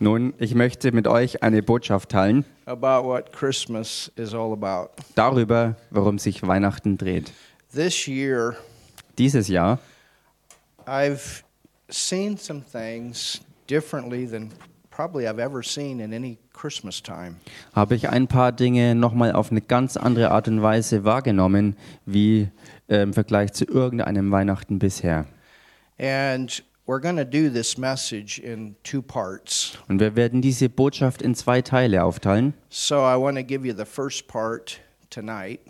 Nun, 0.00 0.34
ich 0.38 0.54
möchte 0.54 0.92
mit 0.92 1.06
euch 1.06 1.42
eine 1.42 1.62
Botschaft 1.62 2.08
teilen 2.08 2.46
about 2.64 3.06
what 3.06 3.32
Christmas 3.32 4.10
is 4.16 4.32
all 4.32 4.52
about. 4.52 4.90
darüber, 5.14 5.76
worum 5.90 6.18
sich 6.18 6.46
Weihnachten 6.46 6.96
dreht. 6.96 7.32
This 7.74 8.06
year, 8.06 8.56
Dieses 9.18 9.48
Jahr 9.48 9.78
I've 10.86 11.42
seen 11.90 12.38
some 12.38 12.62
things 12.72 13.42
differently 13.68 14.26
than 14.26 14.52
probably 14.90 15.26
I've 15.28 15.38
ever 15.38 15.62
seen 15.62 16.00
in 16.00 16.14
any 16.14 16.38
Christmas 16.54 17.02
time. 17.02 17.36
habe 17.74 17.94
ich 17.94 18.08
ein 18.08 18.26
paar 18.26 18.52
Dinge 18.52 18.94
nochmal 18.94 19.32
auf 19.32 19.50
eine 19.50 19.60
ganz 19.60 19.98
andere 19.98 20.30
Art 20.30 20.48
und 20.48 20.62
Weise 20.62 21.04
wahrgenommen, 21.04 21.76
wie 22.06 22.48
äh, 22.88 23.02
im 23.02 23.12
Vergleich 23.12 23.52
zu 23.52 23.66
irgendeinem 23.66 24.30
Weihnachten 24.30 24.78
bisher. 24.78 25.26
And 25.98 26.62
we're 26.88 27.00
going 27.00 27.16
to 27.16 27.24
do 27.24 27.50
this 27.50 27.76
message 27.78 28.40
in 28.40 28.74
two 28.82 29.02
parts. 29.02 29.76
Und 29.88 30.00
wir 30.00 30.16
werden 30.16 30.40
diese 30.42 30.68
Botschaft 30.68 31.22
in 31.22 31.34
zwei 31.34 31.60
Teile 31.62 32.02
aufteilen. 32.02 32.54
So 32.70 32.96
I 32.96 33.16
want 33.20 33.36
to 33.36 33.44
give 33.44 33.64
you 33.66 33.74
the 33.76 33.84
first 33.84 34.26
part 34.26 34.80
tonight, 35.10 35.60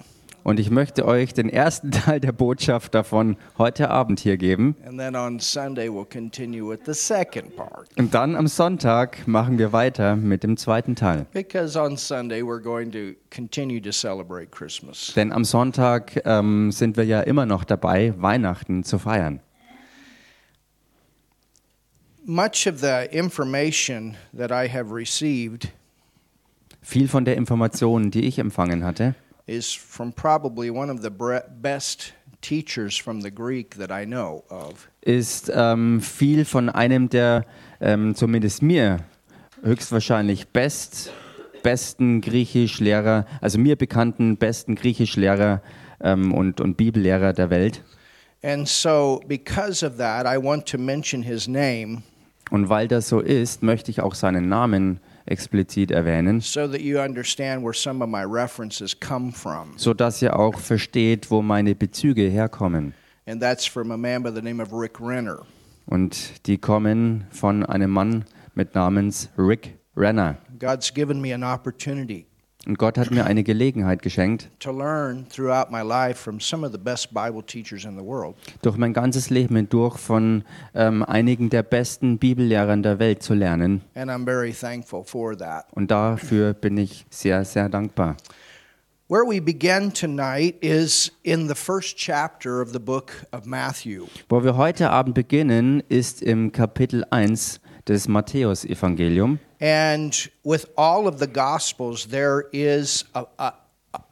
Und 0.44 0.60
ich 0.60 0.70
möchte 0.70 1.04
euch 1.04 1.34
den 1.34 1.50
ersten 1.50 1.90
Teil 1.90 2.20
der 2.20 2.32
Botschaft 2.32 2.94
davon 2.94 3.36
heute 3.58 3.90
Abend 3.90 4.20
hier 4.20 4.36
geben. 4.38 4.76
and 4.86 4.98
then 4.98 5.14
on 5.16 5.40
Sunday 5.40 5.88
we'll 5.88 6.08
continue 6.08 6.66
with 6.66 6.78
the 6.86 6.94
second 6.94 7.54
part. 7.56 7.88
Und 7.98 8.14
dann 8.14 8.36
am 8.36 8.46
Sonntag 8.46 9.26
machen 9.26 9.58
wir 9.58 9.72
weiter 9.72 10.14
mit 10.16 10.44
dem 10.44 10.56
zweiten 10.56 10.94
Teil. 10.94 11.26
Because 11.32 11.78
on 11.78 11.96
Sunday 11.96 12.42
we're 12.42 12.62
going 12.62 12.90
to 12.92 13.18
continue 13.34 13.80
to 13.82 13.90
celebrate 13.90 14.50
Christmas. 14.50 15.12
Denn 15.16 15.32
am 15.32 15.44
Sonntag 15.44 16.22
ähm, 16.24 16.70
sind 16.70 16.96
wir 16.96 17.04
ja 17.04 17.20
immer 17.22 17.44
noch 17.44 17.64
dabei, 17.64 18.14
Weihnachten 18.16 18.84
zu 18.84 18.98
feiern. 18.98 19.40
Much 22.30 22.66
of 22.66 22.82
the 22.82 23.08
information 23.10 24.14
that 24.34 24.52
I 24.52 24.68
have 24.68 24.92
received 24.94 25.70
Viel 26.82 27.08
von 27.08 27.24
der 27.24 27.38
Information, 27.38 28.10
die 28.10 28.26
ich 28.26 28.38
empfangen 28.38 28.84
hatte, 28.84 29.14
is 29.46 29.72
from 29.72 30.12
probably 30.12 30.70
one 30.70 30.92
of 30.92 31.00
the 31.00 31.08
bre- 31.08 31.48
best 31.62 32.12
teachers 32.42 32.98
from 32.98 33.22
the 33.22 33.30
Greek 33.30 33.78
that 33.78 33.90
I 33.90 34.04
know 34.04 34.44
of. 34.50 34.90
ist 35.00 35.50
ähm, 35.54 36.02
viel 36.02 36.44
von 36.44 36.68
einem 36.68 37.08
der, 37.08 37.46
ähm, 37.80 38.14
zumindest 38.14 38.60
mir, 38.60 38.98
höchstwahrscheinlich 39.62 40.48
best, 40.48 41.10
besten 41.62 42.20
Griechischlehrer, 42.20 43.24
also 43.40 43.58
mir 43.58 43.76
bekannten 43.76 44.36
besten 44.36 44.74
Griechischlehrer 44.74 45.62
ähm, 46.02 46.34
und, 46.34 46.60
und 46.60 46.76
Bibellehrer 46.76 47.32
der 47.32 47.48
Welt. 47.48 47.82
And 48.42 48.68
so, 48.68 49.22
because 49.26 49.82
of 49.82 49.96
that, 49.96 50.26
I 50.26 50.36
want 50.36 50.66
to 50.66 50.76
mention 50.76 51.22
his 51.22 51.48
name 51.48 52.02
Und 52.50 52.68
weil 52.68 52.88
das 52.88 53.08
so 53.08 53.20
ist, 53.20 53.62
möchte 53.62 53.90
ich 53.90 54.00
auch 54.00 54.14
seinen 54.14 54.48
Namen 54.48 55.00
explizit 55.26 55.90
erwähnen, 55.90 56.40
so 56.40 56.66
that 56.66 56.80
you 56.80 56.98
understand 56.98 57.62
where 57.62 57.74
some 57.74 58.02
of 58.02 58.10
my 58.10 58.22
references 58.24 58.98
come 58.98 59.32
from. 59.32 59.74
sodass 59.76 60.22
ihr 60.22 60.38
auch 60.38 60.58
versteht, 60.58 61.30
wo 61.30 61.42
meine 61.42 61.74
Bezüge 61.74 62.22
herkommen. 62.22 62.94
And 63.26 63.42
that's 63.42 63.66
from 63.66 63.90
a 63.90 63.96
man 63.96 64.22
by 64.22 64.30
the 64.34 64.40
name 64.40 64.62
of 64.62 64.72
Rick 64.72 64.98
Renner. 65.00 65.42
Und 65.86 66.46
die 66.46 66.58
kommen 66.58 67.26
von 67.30 67.64
einem 67.64 67.90
Mann 67.90 68.24
mit 68.54 68.74
Namens 68.74 69.28
Rick 69.36 69.78
Renner. 69.96 70.38
God's 70.58 70.92
given 70.92 71.20
me 71.20 71.34
an 71.34 71.44
opportunity 71.44 72.26
Und 72.68 72.78
Gott 72.78 72.98
hat 72.98 73.10
mir 73.10 73.24
eine 73.24 73.44
Gelegenheit 73.44 74.02
geschenkt, 74.02 74.50
to 74.60 74.70
learn 74.70 75.26
throughout 75.30 75.70
my 75.70 75.80
life 75.80 76.22
from 76.22 76.38
some 76.38 76.66
of 76.66 76.70
the 76.70 76.78
best 76.78 77.14
Bible 77.14 77.42
teachers 77.42 77.86
in 77.86 77.96
the 77.96 78.04
world. 78.04 78.36
durch 78.60 78.76
mein 78.76 78.92
ganzes 78.92 79.30
Leben 79.30 79.56
hindurch 79.56 79.96
von 79.96 80.44
ähm, 80.74 81.02
einigen 81.02 81.48
der 81.48 81.62
besten 81.62 82.18
Bibellehrern 82.18 82.82
der 82.82 82.98
Welt 82.98 83.22
zu 83.22 83.32
lernen. 83.32 83.80
And 83.94 84.10
I'm 84.10 84.26
very 84.26 84.52
thankful 84.52 85.02
for 85.02 85.34
that. 85.38 85.64
Und 85.72 85.90
dafür 85.90 86.52
bin 86.52 86.76
ich 86.76 87.06
sehr, 87.08 87.42
sehr 87.46 87.70
dankbar. 87.70 88.18
Where 89.08 89.24
we 89.24 89.40
begin 89.40 89.90
tonight 89.94 90.62
is 90.62 91.10
in 91.22 91.48
the 91.48 91.54
first 91.54 91.96
chapter 91.96 92.60
of 92.60 92.74
the 92.74 92.78
book 92.78 93.12
of 93.32 93.46
Matthew. 93.46 94.04
Wo 94.28 94.44
wir 94.44 94.58
heute 94.58 94.90
Abend 94.90 95.14
beginnen, 95.14 95.82
ist 95.88 96.20
im 96.20 96.52
Kapitel 96.52 97.06
1 97.08 97.62
des 97.88 98.08
Matthäus-Evangelium. 98.08 99.38
And 99.60 100.30
with 100.44 100.66
all 100.76 101.08
of 101.08 101.18
the 101.18 101.26
Gospels, 101.26 102.06
there 102.10 102.44
is 102.52 103.04
a, 103.14 103.24
a, 103.38 103.52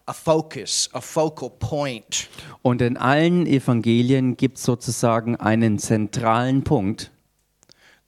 a 0.09 0.13
focus, 0.13 0.89
a 0.95 1.01
focal 1.01 1.51
point. 1.51 2.29
Und 2.63 2.83
in 2.83 2.97
allen 2.97 3.47
Evangelien 3.47 4.37
gibt 4.37 4.59
es 4.59 4.65
sozusagen 4.65 5.37
einen 5.37 5.79
zentralen 5.79 6.65
Punkt. 6.65 7.11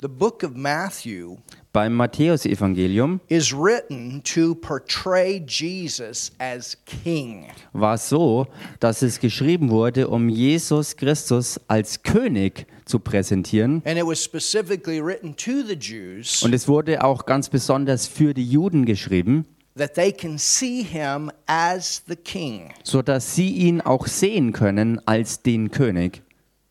The 0.01 0.09
book 0.09 0.45
of 0.45 0.55
Matthew 0.55 1.39
Beim 1.73 1.97
Matthäus-Evangelium 1.97 3.21
is 3.29 3.53
written 3.53 4.23
to 4.23 4.55
portray 4.55 5.45
Jesus 5.47 6.31
as 6.39 6.77
king. 6.87 7.47
war 7.73 7.95
es 7.95 8.09
so, 8.09 8.47
dass 8.81 9.03
es 9.03 9.21
geschrieben 9.21 9.71
wurde, 9.71 10.09
um 10.09 10.29
Jesus 10.29 10.97
Christus 10.97 11.61
als 11.69 12.03
König 12.03 12.67
zu 12.89 12.99
präsentieren. 12.99 13.83
And 13.85 13.97
it 13.99 14.05
was 14.07 14.23
specifically 14.25 15.01
written 15.01 15.37
to 15.37 15.63
the 15.67 15.75
Jews 15.75 16.43
Und 16.43 16.55
es 16.55 16.67
wurde 16.67 17.05
auch 17.05 17.27
ganz 17.27 17.49
besonders 17.49 18.07
für 18.07 18.35
die 18.35 18.49
Juden 18.49 18.85
geschrieben, 18.85 19.45
that 19.77 19.95
they 19.95 20.11
can 20.11 20.39
see 20.39 20.83
him 20.83 21.31
as 21.47 22.03
the 22.09 22.17
king. 22.17 22.71
sodass 22.83 23.35
sie 23.37 23.51
ihn 23.51 23.81
auch 23.81 24.07
sehen 24.09 24.53
können 24.53 25.01
als 25.07 25.43
den 25.43 25.71
König. 25.71 26.23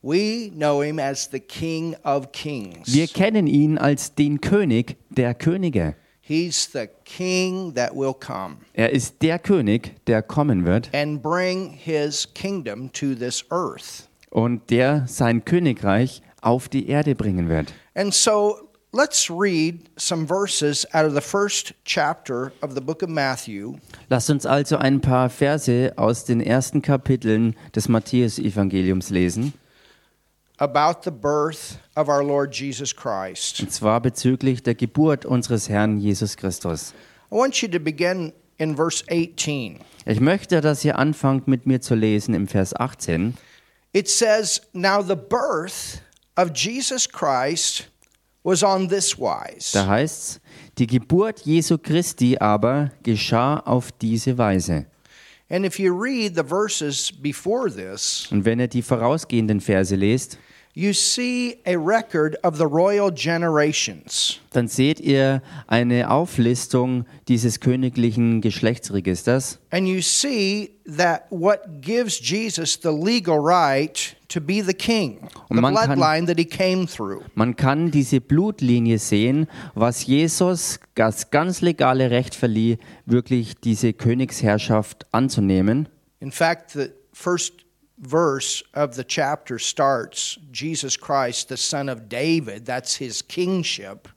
We 0.02 0.50
know 0.52 0.82
him 0.84 1.00
as 1.00 1.30
the 1.32 1.40
king 1.40 1.96
of 2.04 2.32
kings. 2.32 2.94
Wir 2.94 3.08
kennen 3.08 3.48
ihn 3.48 3.78
als 3.78 4.14
den 4.16 4.42
König 4.42 4.96
der 5.10 5.34
Könige. 5.34 5.96
He's 6.22 6.70
the 6.74 6.88
king 7.06 7.74
that 7.76 7.96
will 7.96 8.14
come 8.14 8.58
Er 8.74 8.92
ist 8.92 9.22
der 9.22 9.40
König, 9.40 9.96
der 10.08 10.22
kommen 10.22 10.66
wird 10.66 10.90
and 10.94 11.24
bring 11.24 11.70
his 11.72 12.28
kingdom 12.34 12.92
to 12.92 13.16
this 13.16 13.46
earth. 13.50 14.07
Und 14.38 14.70
der 14.70 15.04
sein 15.08 15.46
Königreich 15.46 16.22
auf 16.42 16.70
die 16.70 16.90
Erde 16.90 17.16
bringen 17.16 17.50
wird. 17.50 17.74
And 17.96 18.14
so 18.14 18.70
let's 18.94 19.32
read 19.32 19.80
some 19.98 20.28
verses 20.28 20.86
out 20.94 21.08
of 21.08 21.16
the 21.16 21.22
first 21.28 21.74
chapter 21.86 22.52
of 22.62 22.74
the 22.76 22.80
book 22.80 23.02
of 23.02 23.10
Matthew, 23.10 23.78
Lasst 24.10 24.30
uns 24.30 24.46
also 24.46 24.78
ein 24.78 25.02
paar 25.02 25.32
Verse 25.32 25.92
aus 25.96 26.24
den 26.26 26.40
ersten 26.40 26.84
Kapiteln 26.84 27.56
des 27.76 27.90
Matthäus-Evangeliums 27.90 29.10
lesen. 29.10 29.54
about 30.60 31.02
the 31.04 31.12
birth 31.12 31.80
of 31.96 32.08
our 32.08 32.24
Lord 32.24 32.54
Jesus 32.54 32.96
Christ. 32.96 33.60
Und 33.60 33.72
zwar 33.72 34.00
bezüglich 34.02 34.62
der 34.62 34.76
Geburt 34.76 35.26
unseres 35.26 35.68
Herrn 35.68 35.98
Jesus 35.98 36.38
Christus. 36.38 36.94
I 37.32 37.36
want 37.36 37.60
you 37.64 37.68
to 37.70 37.80
begin 37.80 38.34
in 38.60 38.76
verse 38.76 39.04
18. 39.10 39.80
Ich 40.06 40.20
möchte, 40.20 40.62
dass 40.62 40.86
ihr 40.86 41.00
anfangt 41.00 41.48
mit 41.48 41.66
mir 41.66 41.82
zu 41.82 41.96
lesen 41.96 42.36
im 42.36 42.48
Vers 42.48 42.76
18. 42.76 43.34
It 43.98 44.08
says, 44.08 44.62
Now 44.74 45.02
the 45.02 45.16
birth 45.16 46.02
of 46.36 46.54
Jesus 46.54 47.08
Christ 47.08 47.90
was 48.44 48.62
on 48.62 48.90
this 48.90 49.18
wise. 49.18 49.72
Da 49.74 49.88
heißt's: 49.88 50.40
Die 50.78 50.86
Geburt 50.86 51.40
Jesu 51.46 51.80
Christi 51.80 52.38
aber 52.38 52.92
geschah 53.02 53.60
auf 53.66 53.92
diese 53.92 54.38
Weise. 54.38 54.86
And 55.50 55.66
if 55.66 55.80
you 55.80 56.00
read 56.00 56.36
the 56.36 56.44
verses 56.44 57.12
before 57.12 57.72
this, 57.72 58.28
Und 58.30 58.46
wenn 58.46 58.60
ihr 58.60 58.68
die 58.68 58.84
vorausgehenden 58.84 59.62
Verse 59.62 59.96
lest, 59.96 60.38
you 60.78 60.94
see 60.94 61.58
a 61.66 61.76
record 61.76 62.38
of 62.44 62.58
the 62.58 62.68
royal 62.68 63.10
generations. 63.12 64.40
dann 64.52 64.68
seht 64.68 65.00
ihr 65.00 65.42
eine 65.66 66.12
Auflistung 66.12 67.06
dieses 67.28 67.60
königlichen 67.60 68.42
Geschlechtsregisters. 68.42 69.58
And 69.72 69.88
you 69.88 70.02
see 70.02 70.70
that 70.86 71.24
what 71.32 71.82
gives 71.82 72.20
Jesus 72.20 72.80
the 72.80 72.90
legal 72.92 73.40
right 73.40 74.16
to 74.30 74.40
be 74.40 74.62
the 74.62 74.74
king, 74.74 75.28
the 75.50 75.56
man 75.56 75.74
kann- 75.74 75.98
bloodline 75.98 76.28
that 76.28 76.38
he 76.38 76.46
came 76.46 76.86
through. 76.86 77.24
Man 77.34 77.56
kann 77.56 77.90
diese 77.90 78.22
Blutlinie 78.22 79.00
sehen, 79.00 79.48
was 79.74 80.06
Jesus 80.06 80.80
das 80.94 81.32
ganz 81.32 81.62
legale 81.62 82.12
Recht 82.12 82.36
verlieh, 82.36 82.78
wirklich 83.08 83.56
diese 83.56 83.94
Königsherrschaft 83.94 85.08
anzunehmen. 85.12 85.90
In 86.20 86.32
fact, 86.32 86.72
the 86.72 86.90
first 87.14 87.67
verse 87.98 88.64
of 88.74 88.96
the 88.96 89.04
chapter 89.04 89.60
starts 89.60 90.38
Jesus 90.52 90.98
Christ, 90.98 91.50
the 91.50 91.58
son 91.58 91.90
of 91.90 92.10
David, 92.10 92.66
that's 92.66 92.96
his 92.96 93.22
kingship. 93.22 94.08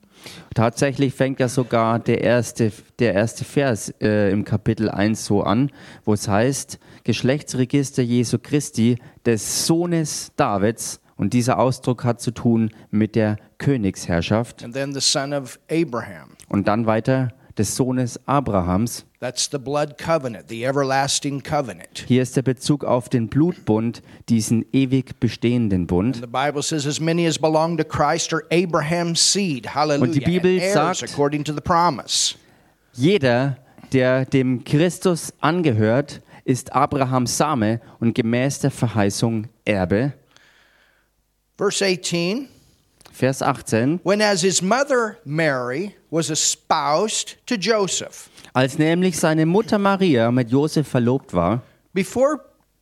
Tatsächlich 0.55 1.15
fängt 1.15 1.41
ja 1.41 1.49
sogar 1.49 1.99
der 1.99 2.21
erste, 2.21 2.73
der 2.99 3.15
erste 3.15 3.45
Vers 3.45 3.95
äh, 4.01 4.31
im 4.31 4.45
Kapitel 4.45 4.91
1 4.91 5.25
so 5.25 5.43
an, 5.43 5.71
wo 6.05 6.13
es 6.13 6.29
heißt, 6.29 6.79
Geschlechtsregister 7.05 8.03
Jesu 8.03 8.39
Christi, 8.39 8.97
des 9.25 9.67
Sohnes 9.67 10.33
Davids. 10.37 11.01
Und 11.17 11.35
dieser 11.35 11.59
Ausdruck 11.59 12.05
hat 12.05 12.21
zu 12.21 12.31
tun 12.31 12.71
mit 12.91 13.15
der 13.15 13.37
Königsherrschaft. 13.59 14.65
And 14.65 14.75
then 14.75 14.95
the 14.95 15.01
son 15.01 15.35
of 15.35 15.59
Abraham. 15.71 16.31
Und 16.49 16.67
dann 16.67 16.87
weiter 16.87 17.33
des 17.61 17.77
Sohnes 17.77 18.19
Abrahams. 18.27 19.05
That's 19.21 19.49
the 19.51 19.59
blood 19.59 19.99
covenant, 19.99 20.49
the 20.49 20.65
everlasting 20.65 21.43
covenant. 21.43 22.05
Hier 22.09 22.23
ist 22.23 22.37
der 22.37 22.43
Bezug 22.43 22.85
auf 22.85 23.11
den 23.11 23.29
Blutbund, 23.29 24.03
diesen 24.31 24.65
ewig 24.73 25.21
bestehenden 25.21 25.87
Bund. 25.87 26.17
The 26.17 26.27
Bible 26.27 26.63
says, 26.63 26.87
as 26.87 26.99
many 27.01 27.27
as 27.27 27.39
belong 27.39 27.77
to 27.77 27.85
Christ 27.85 28.33
are 28.33 28.45
Abraham's 28.51 29.21
seed. 29.21 29.75
Hallelujah. 29.75 30.03
Und 30.03 30.15
die 30.15 30.21
Bibel 30.21 30.59
sagt-. 30.73 31.15
Jeder, 32.95 33.59
der 33.93 34.25
dem 34.25 34.65
Christus 34.65 35.33
angehört, 35.41 36.23
ist 36.45 36.73
Abrahams 36.73 37.37
Same 37.37 37.81
und 38.01 38.15
gemäß 38.15 38.61
der 38.61 38.71
Verheißung 38.71 39.49
Erbe. 39.67 40.15
Verse 41.59 41.85
18 41.85 42.49
Vers 43.13 43.43
18. 43.43 44.01
When 44.03 44.23
as 44.23 44.41
his 44.41 44.63
mother 44.63 45.19
Mary 45.27 45.95
was 46.11 46.31
espoused 46.31 47.37
to 47.47 47.55
Joseph, 47.55 48.29
Als 48.53 48.79
nämlich 48.79 49.19
seine 49.19 49.47
Mutter 49.47 49.79
Maria 49.79 50.31
mit 50.31 50.51
Josef 50.51 50.89
verlobt 50.89 51.33
war, 51.33 51.63
before 51.93 52.41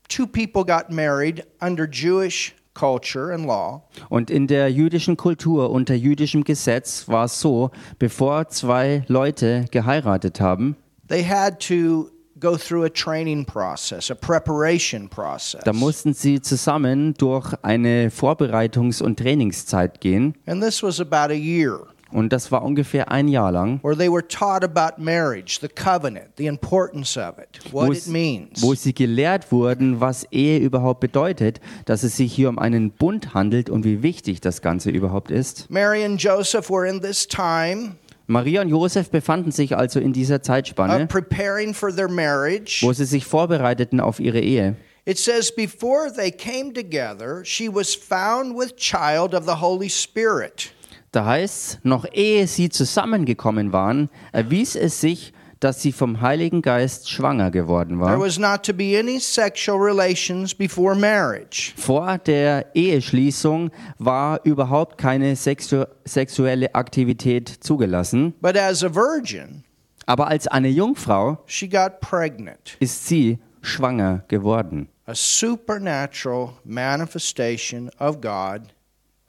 two 0.09 0.27
people 0.27 0.65
got 0.65 0.91
married 0.91 1.45
under 1.61 1.87
Jewish 1.87 2.55
culture 2.75 3.33
and 3.33 3.47
law, 3.47 3.83
und 4.09 4.31
in 4.31 4.47
der 4.47 4.71
jüdischen 4.71 5.17
Kultur 5.17 5.71
unter 5.71 5.95
jüdischem 5.95 6.45
Gesetz 6.45 7.09
war 7.09 7.27
es 7.27 7.41
so, 7.41 7.71
bevor 7.99 8.49
zwei 8.49 9.05
Leute 9.09 9.67
geheiratet 9.71 10.41
haben, 10.41 10.77
they 11.09 11.23
had 11.25 11.59
to 11.61 12.11
go 12.41 12.57
through 12.57 12.85
a 12.85 12.89
training 12.89 13.45
process, 13.45 14.11
a 14.11 14.15
preparation 14.15 15.09
process. 15.09 15.61
da 15.65 15.73
mussten 15.73 16.15
sie 16.15 16.41
zusammen 16.41 17.15
durch 17.15 17.53
eine 17.63 18.11
Vorberitungs- 18.11 19.03
und 19.03 19.19
Trainingszeit 19.19 20.01
gehen. 20.01 20.35
And 20.47 20.63
this 20.63 20.83
was 20.83 21.01
about 21.01 21.33
a 21.33 21.37
year 21.37 21.81
Und 22.11 22.33
das 22.33 22.51
war 22.51 22.63
ungefähr 22.65 23.11
ein 23.11 23.29
Jahr 23.29 23.53
lang, 23.53 23.81
where 23.83 23.97
they 23.97 24.11
were 24.11 24.27
taught 24.27 24.65
about 24.65 25.03
marriage, 25.03 25.59
the 25.61 25.69
covenant, 25.69 26.29
the 26.39 26.47
importance 26.47 27.19
of 27.19 27.39
it, 27.39 27.61
what 27.73 27.89
wo, 27.89 27.93
it 27.93 27.99
es- 27.99 28.07
means. 28.07 28.63
wo 28.63 28.75
sie 28.75 28.95
gelehrt 28.95 29.53
wurden, 29.53 30.01
was 30.01 30.25
Ehe 30.31 30.59
überhaupt 30.59 31.01
bedeutet, 31.01 31.61
dass 31.85 32.03
es 32.05 32.17
sich 32.17 32.33
hier 32.33 32.49
um 32.49 32.59
einen 32.59 32.91
Bund 32.93 33.35
handelt 33.35 33.69
und 33.69 33.85
wie 33.85 34.03
wichtig 34.03 34.41
das 34.41 34.63
Ganze 34.63 34.91
überhaupt 34.91 35.31
ist. 35.31 35.71
Mary 35.71 36.03
and 36.05 36.23
Joseph 36.23 36.71
were 36.71 36.89
in 36.89 37.01
this 37.03 37.29
time 37.29 37.97
Maria 38.27 38.61
und 38.61 38.69
Josef 38.69 39.11
befanden 39.11 39.53
sich 39.53 39.75
also 39.77 40.01
in 40.01 40.13
dieser 40.13 40.43
Zeitspanne, 40.43 41.03
of 41.05 41.09
preparing 41.09 41.73
for 41.73 41.95
their 41.95 42.09
marriage. 42.09 42.81
wo 42.83 42.93
sie 42.93 43.07
sich 43.07 43.25
vorbereiteten 43.25 44.01
auf 44.01 44.21
ihre 44.21 44.41
Ehe. 44.41 44.77
It 45.07 45.17
says, 45.19 45.51
before 45.55 46.13
they 46.15 46.31
came 46.31 46.75
together, 46.75 47.43
she 47.43 47.69
was 47.75 47.95
found 47.95 48.55
with 48.59 48.77
child 48.77 49.33
of 49.35 49.45
the 49.47 49.59
Holy 49.63 49.89
Spirit. 49.89 50.71
Da 51.13 51.25
heißt 51.25 51.81
noch 51.85 52.05
ehe 52.13 52.47
sie 52.47 52.69
zusammengekommen 52.69 53.73
waren, 53.73 54.11
erwies 54.33 54.77
es 54.77 55.01
sich, 55.01 55.33
dass 55.61 55.83
sie 55.83 55.91
vom 55.91 56.21
Heiligen 56.21 56.63
Geist 56.63 57.11
schwanger 57.11 57.51
geworden 57.51 57.99
There 57.99 58.11
war. 58.13 58.21
was 58.21 58.39
not 58.39 58.63
to 58.65 58.73
be 58.73 58.97
any 58.97 59.19
sexual 59.19 59.79
relations 59.81 60.55
before 60.55 60.95
marriage. 60.95 61.73
Vor 61.77 62.19
der 62.19 62.67
Eheschließung 62.77 63.71
war 63.99 64.41
überhaupt 64.45 64.99
keine 64.99 65.35
sexu 65.35 65.85
sexuelle 66.05 66.75
Aktivität 66.77 67.49
zugelassen. 67.49 68.35
But 68.41 68.57
as 68.57 68.85
a 68.85 68.95
virgin, 68.95 69.65
Aber 70.07 70.29
als 70.29 70.47
eine 70.47 70.69
Jungfrau 70.69 71.39
she 71.47 71.69
got 71.69 72.01
pregnant. 72.01 72.77
ist 72.79 73.07
sie 73.09 73.39
schwanger 73.63 74.25
geworden. 74.29 74.89
A 75.07 75.15
supernatural 75.15 76.51
manifestation 76.65 77.91
of 77.99 78.21
God 78.21 78.61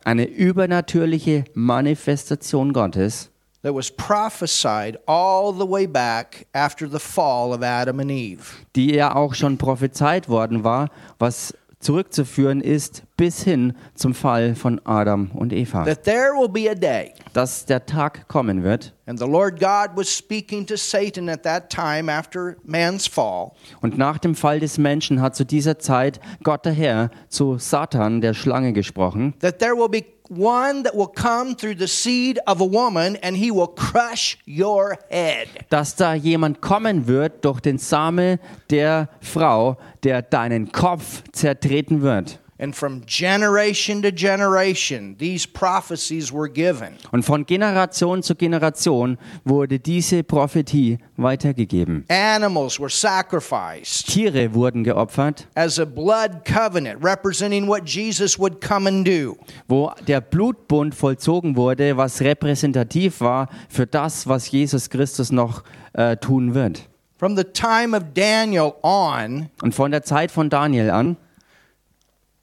Eine 0.03 0.25
übernatürliche 0.25 1.43
Manifestation 1.53 2.73
Gottes, 2.73 3.29
that 3.61 3.75
was 3.75 3.91
prophesied 3.91 4.97
all 5.05 5.53
the 5.53 5.69
way 5.69 5.85
back 5.85 6.47
after 6.53 6.89
the 6.89 6.99
fall 6.99 7.53
of 7.53 7.61
Adam 7.61 7.99
and 7.99 8.09
Eve. 8.11 8.43
die 8.75 8.93
ja 8.95 9.15
auch 9.15 9.33
schon 9.33 9.57
prophezeit 9.57 10.29
worden 10.29 10.63
war, 10.63 10.89
was 11.19 11.53
zurückzuführen 11.79 12.61
ist 12.61 13.03
bis 13.17 13.43
hin 13.43 13.73
zum 13.95 14.13
Fall 14.13 14.55
von 14.55 14.81
Adam 14.85 15.31
und 15.33 15.53
Eva. 15.53 15.85
That 15.85 16.03
there 16.03 16.31
will 16.33 16.49
be 16.49 16.69
a 16.69 16.75
day. 16.75 17.13
Dass 17.33 17.65
der 17.65 17.85
Tag 17.85 18.27
kommen 18.27 18.63
wird 18.63 18.93
And 19.05 19.17
the 19.17 19.25
Lord 19.25 19.59
God 19.59 19.95
was 19.95 20.15
speaking 20.15 20.65
to 20.67 20.75
Satan 20.75 21.29
at 21.29 21.43
that 21.43 21.69
time 21.69 22.11
after 22.11 22.57
man's 22.63 23.07
fall. 23.07 23.51
und 23.81 23.97
nach 23.97 24.17
dem 24.17 24.35
Fall 24.35 24.59
des 24.59 24.77
Menschen 24.77 25.21
hat 25.21 25.35
zu 25.35 25.45
dieser 25.45 25.79
Zeit 25.79 26.19
Gott 26.43 26.65
der 26.65 26.73
Herr 26.73 27.09
zu 27.29 27.57
Satan, 27.57 28.21
der 28.21 28.33
Schlange, 28.33 28.73
gesprochen, 28.73 29.33
That 29.39 29.59
there 29.59 29.75
will 29.75 29.89
be 29.89 30.03
one 30.29 30.83
that 30.83 30.95
will 30.95 31.07
come 31.07 31.55
through 31.55 31.75
the 31.75 31.87
seed 31.87 32.39
of 32.45 32.61
a 32.61 32.65
woman 32.65 33.17
and 33.17 33.35
he 33.35 33.51
will 33.51 33.67
crush 33.67 34.37
your 34.45 34.97
head. 35.09 35.47
dass 35.69 35.95
da 35.95 36.13
jemand 36.13 36.61
kommen 36.61 37.07
wird 37.07 37.43
durch 37.43 37.59
den 37.59 37.77
Same 37.77 38.39
der 38.69 39.09
Frau, 39.21 39.77
der 40.03 40.21
deinen 40.21 40.71
Kopf 40.71 41.23
zertreten 41.31 42.01
wird. 42.01 42.39
And 42.61 42.75
from 42.75 43.05
generation 43.05 44.01
to 44.01 44.11
generation, 44.11 45.15
these 45.17 45.47
prophecies 45.47 46.33
were 46.33 46.49
given. 46.49 46.97
Und 47.13 47.23
von 47.23 47.45
Generation 47.45 48.21
zu 48.21 48.35
Generation 48.35 49.17
wurde 49.45 49.79
diese 49.79 50.23
Prophetie 50.23 50.97
weitergegeben. 51.15 52.03
Animals 52.09 52.77
were 52.77 52.89
sacrificed 52.89 54.07
Tiere 54.09 54.53
wurden 54.53 54.83
geopfert, 54.83 55.47
as 55.55 55.79
a 55.79 55.85
blood 55.85 56.43
covenant 56.43 57.01
representing 57.01 57.65
what 57.65 57.85
Jesus 57.87 58.37
would 58.37 58.59
come 58.59 58.89
and 58.89 59.07
do. 59.07 59.37
wo 59.69 59.93
der 60.05 60.19
Blutbund 60.19 60.93
vollzogen 60.95 61.55
wurde, 61.55 61.95
was 61.95 62.19
repräsentativ 62.21 63.21
war 63.21 63.47
für 63.69 63.87
das, 63.87 64.27
was 64.27 64.51
Jesus 64.51 64.89
Christus 64.89 65.31
noch 65.31 65.63
äh, 65.93 66.17
tun 66.17 66.53
wird. 66.53 66.89
From 67.17 67.37
the 67.37 67.43
time 67.45 67.95
of 67.95 68.03
Daniel 68.13 68.73
on, 68.81 69.49
Und 69.61 69.73
von 69.73 69.91
der 69.91 70.03
Zeit 70.03 70.29
von 70.31 70.49
Daniel 70.49 70.89
an, 70.89 71.15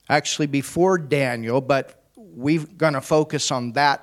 actually 0.09 0.47
before 0.47 0.99
Daniel, 0.99 1.61
but 1.61 1.95
we're 2.17 2.65
going 2.77 2.95
to 2.95 3.01
focus 3.01 3.51
on 3.51 3.73
that 3.75 4.01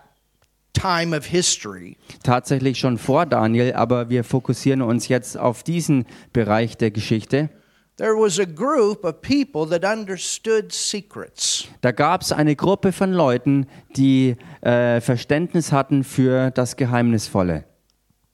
time 0.73 1.15
of 1.15 1.25
history. 1.25 1.97
tatsächlich 2.23 2.79
schon 2.79 2.97
vor 2.97 3.25
Daniel, 3.25 3.73
aber 3.73 4.09
wir 4.09 4.23
fokussieren 4.23 4.81
uns 4.81 5.07
jetzt 5.07 5.38
auf 5.38 5.63
diesen 5.63 6.05
Bereich 6.33 6.77
der 6.77 6.91
Geschichte. 6.91 7.50
There 7.97 8.15
was 8.15 8.39
a 8.39 8.45
group 8.45 9.05
of 9.05 9.21
people 9.21 9.67
that 9.69 9.85
understood 9.85 10.71
secrets. 10.71 11.67
Da 11.81 11.91
gab 11.91 12.23
es 12.23 12.31
eine 12.31 12.56
Gruppe 12.56 12.91
von 12.91 13.13
Leuten, 13.13 13.67
die 13.95 14.35
äh, 14.61 14.99
Verständnis 14.99 15.71
hatten 15.71 16.03
für 16.03 16.49
das 16.49 16.75
Geheimnisvolle. 16.75 17.65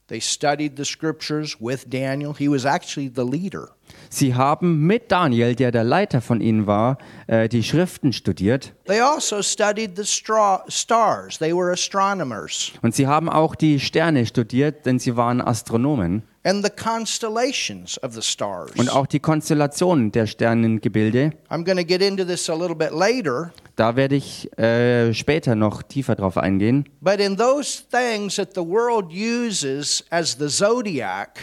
They 0.08 0.22
studied 0.22 0.78
the 0.78 0.86
scriptures 0.86 1.58
with 1.60 1.86
Daniel. 1.90 2.34
He 2.34 2.50
was 2.50 2.64
actually 2.64 3.12
the 3.14 3.26
leader. 3.26 3.70
Sie 4.10 4.34
haben 4.36 4.86
mit 4.88 5.12
Daniel, 5.12 5.56
der 5.56 5.72
der 5.72 5.84
Leiter 5.84 6.22
von 6.22 6.42
ihnen 6.42 6.66
war, 6.68 6.98
äh, 7.28 7.48
die 7.50 7.64
Schriften 7.64 8.12
studiert 8.14 8.74
They 8.86 9.00
also 9.02 9.42
studied 9.44 9.96
the 9.96 10.04
stra- 10.04 10.64
stars. 10.68 11.38
They 11.38 11.54
were 11.56 11.72
astronomers. 11.72 12.72
und 12.82 12.96
sie 12.96 13.08
haben 13.08 13.30
auch 13.30 13.56
die 13.56 13.80
Sterne 13.80 14.26
studiert, 14.26 14.86
denn 14.86 14.98
sie 15.00 15.16
waren 15.16 15.42
Astronomen 15.42 16.24
And 16.44 16.64
the 16.66 16.72
constellations 16.72 18.02
of 18.02 18.14
the 18.14 18.22
stars. 18.22 18.72
und 18.78 18.90
auch 18.90 19.06
die 19.08 19.20
Konstellationen 19.20 20.12
der 20.12 20.26
Sternengebilde. 20.26 21.32
I'm 21.50 21.64
going 21.66 21.78
to 21.78 21.84
get 21.86 22.02
into 22.02 22.24
this 22.24 22.50
a 22.50 22.54
little 22.56 22.76
bit 22.76 22.92
later. 22.92 23.52
Da 23.76 23.96
werde 23.96 24.16
ich 24.16 24.50
äh, 24.58 25.14
später 25.14 25.56
noch 25.56 25.84
tiefer 25.84 26.16
drauf 26.16 26.38
eingehen. 26.38 26.86
But 27.02 27.20
in 27.20 27.38
those 27.38 27.84
things 27.92 28.36
that 28.38 28.54
the 28.56 28.62
world 28.66 29.12
uses 29.12 30.04
as 30.10 30.38
the 30.40 30.48
zodiac, 30.48 31.40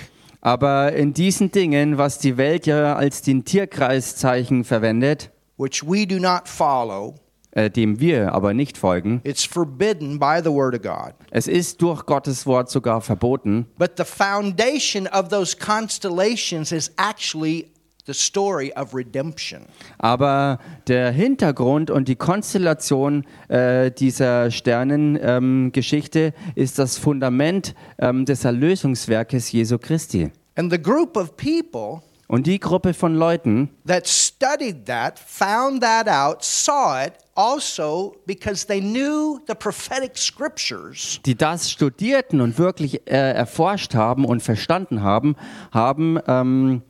Aber 0.47 0.93
in 0.93 1.13
diesen 1.13 1.51
Dingen, 1.51 1.99
was 1.99 2.19
die 2.21 2.37
Welt 2.37 2.67
ja 2.67 2.95
als 2.95 3.21
den 3.21 3.45
Tierkreiszeichen 3.45 4.63
verwendet, 4.63 5.33
which 5.57 5.83
we 5.85 6.07
do 6.07 6.21
not 6.21 6.47
follow, 6.47 7.17
äh, 7.51 7.69
dem 7.69 7.99
wir 7.99 8.33
aber 8.33 8.55
nicht 8.55 8.79
folgen, 8.79 9.21
it's 9.25 9.45
forbidden 9.45 10.21
by 10.21 10.39
the 10.41 10.51
Word 10.53 10.77
of 10.77 10.83
God. 10.83 11.15
es 11.33 11.49
ist 11.49 11.83
durch 11.83 12.07
Gottes 12.07 12.47
Wort 12.47 12.71
sogar 12.71 13.01
verboten. 13.01 13.67
But 13.77 13.95
the 13.97 14.05
foundation 14.05 15.09
of 15.09 15.31
those 15.31 15.57
constellations 15.57 16.71
is 16.71 16.93
actually 16.97 17.67
the 18.07 18.15
story 18.15 18.73
of 18.77 18.95
redemption. 18.95 19.63
Aber 19.99 20.59
der 20.87 21.11
Hintergrund 21.11 21.91
und 21.91 22.09
die 22.09 22.17
Konstellation 22.17 23.25
äh, 23.49 23.91
dieser 23.91 24.51
Sternengeschichte 24.51 26.21
ähm, 26.21 26.53
ist 26.55 26.79
das 26.79 26.99
Fundament 26.99 27.75
ähm, 27.99 28.25
des 28.25 28.45
Erlösungswerkes 28.45 29.53
Jesu 29.53 29.79
Christi. 29.79 30.31
And 30.57 30.73
the 30.73 30.81
group 30.81 31.17
of 31.17 31.37
people 31.37 32.03
Und 32.29 32.49
die 32.49 32.59
Gruppe 32.59 32.93
von 32.93 33.15
Leuten, 33.15 33.71
that 33.87 34.09
studied 34.09 34.87
that, 34.87 35.17
found 35.17 35.81
that 35.81 36.09
out, 36.09 36.43
saw 36.43 37.01
it 37.05 37.13
also 37.37 38.17
because 38.27 38.67
they 38.67 38.81
knew 38.81 39.39
the 39.47 39.55
prophetic 39.55 40.19
scriptures. 40.19 41.21
die 41.25 41.37
das 41.37 41.71
studierten 41.71 42.41
und 42.41 42.59
wirklich 42.59 43.07
äh, 43.07 43.33
erforscht 43.33 43.95
haben 43.95 44.25
und 44.25 44.43
verstanden 44.43 45.03
haben, 45.03 45.37
haben, 45.71 46.19
ähm, 46.27 46.83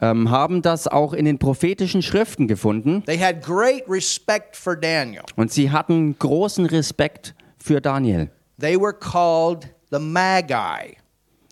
ähm, 0.00 0.30
haben 0.30 0.62
das 0.62 0.86
auch 0.86 1.12
in 1.12 1.24
den 1.24 1.38
prophetischen 1.38 2.02
Schriften 2.02 2.48
gefunden. 2.48 3.02
They 3.06 3.18
had 3.18 3.42
great 3.42 3.84
respect 3.88 4.56
for 4.56 4.76
Daniel. 4.76 5.22
Und 5.36 5.52
sie 5.52 5.70
hatten 5.70 6.18
großen 6.18 6.66
Respekt 6.66 7.34
für 7.58 7.80
Daniel. 7.80 8.30
They 8.60 8.78
were 8.78 8.92
called 8.94 9.68
the 9.90 9.98
Magi. 9.98 10.96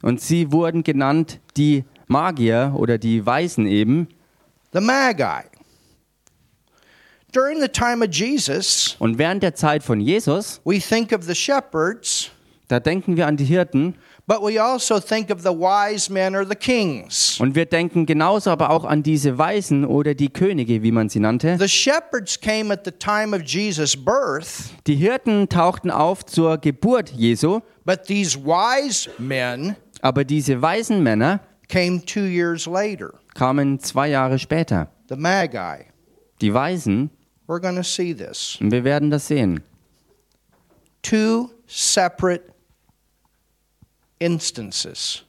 Und 0.03 0.21
sie 0.21 0.53
wurden 0.53 0.83
genannt 0.83 1.41
die 1.57 1.85
Magier 2.07 2.75
oder 2.77 2.99
die 2.99 3.25
Weisen 3.25 3.67
eben. 3.67 4.09
the 4.73 4.81
Magi. 4.81 5.49
During 7.33 7.61
the 7.61 7.69
time 7.69 8.05
of 8.05 8.13
Jesus, 8.13 8.95
Und 9.01 9.19
während 9.19 9.43
der 9.43 9.55
Zeit 9.55 9.83
von 9.83 10.01
Jesus, 10.01 10.61
we 10.65 10.79
think 10.79 11.13
of 11.13 11.25
the 11.25 11.35
shepherds, 11.35 12.31
da 12.69 12.79
denken 12.79 13.17
wir 13.17 13.27
an 13.27 13.37
die 13.37 13.45
Hirten 13.45 13.97
but 14.27 14.43
we 14.43 14.59
also 14.59 14.99
think 15.01 15.31
of 15.31 15.43
the 15.43 15.51
wise 15.51 16.11
men 16.11 16.35
or 16.35 16.47
the 16.47 16.55
kings. 16.55 17.39
und 17.41 17.55
wir 17.55 17.67
denken 17.67 18.07
genauso 18.07 18.51
aber 18.51 18.71
auch 18.71 18.85
an 18.85 19.03
diese 19.03 19.37
Weisen 19.39 19.85
oder 19.85 20.15
die 20.15 20.29
Könige, 20.31 20.83
wie 20.83 20.93
man 20.93 21.09
sie 21.09 21.21
nannte. 21.21 21.57
The 21.59 21.69
shepherds 21.69 22.41
came 22.41 22.73
at 22.73 22.85
the 22.85 22.91
time 22.93 23.37
of 23.37 23.43
Jesus' 23.43 23.97
birth, 23.97 24.71
Die 24.87 24.97
Hirten 24.97 25.49
tauchten 25.49 25.91
auf 25.91 26.25
zur 26.25 26.59
Geburt 26.59 27.11
Jesu, 27.11 27.61
but 27.85 28.05
these 28.05 28.39
wise 28.39 29.11
men 29.19 29.77
aber 30.01 30.25
diese 30.25 30.61
weisen 30.61 31.03
Männer 31.03 31.41
came 31.69 32.05
two 32.05 32.27
years 32.27 32.67
later. 32.67 33.15
kamen 33.35 33.79
zwei 33.81 34.09
Jahre 34.11 34.39
später. 34.39 34.89
The 35.09 35.17
Magi. 35.17 35.85
Die 36.41 36.53
Weisen, 36.53 37.11
We're 37.47 37.61
going 37.61 37.77
to 37.77 37.83
see 37.83 38.15
this. 38.15 38.57
und 38.61 38.71
wir 38.71 38.85
werden 38.85 39.11
das 39.11 39.29
sehen. 39.29 39.63
Two 41.03 41.51
separate 41.67 42.54
instances. 44.25 45.25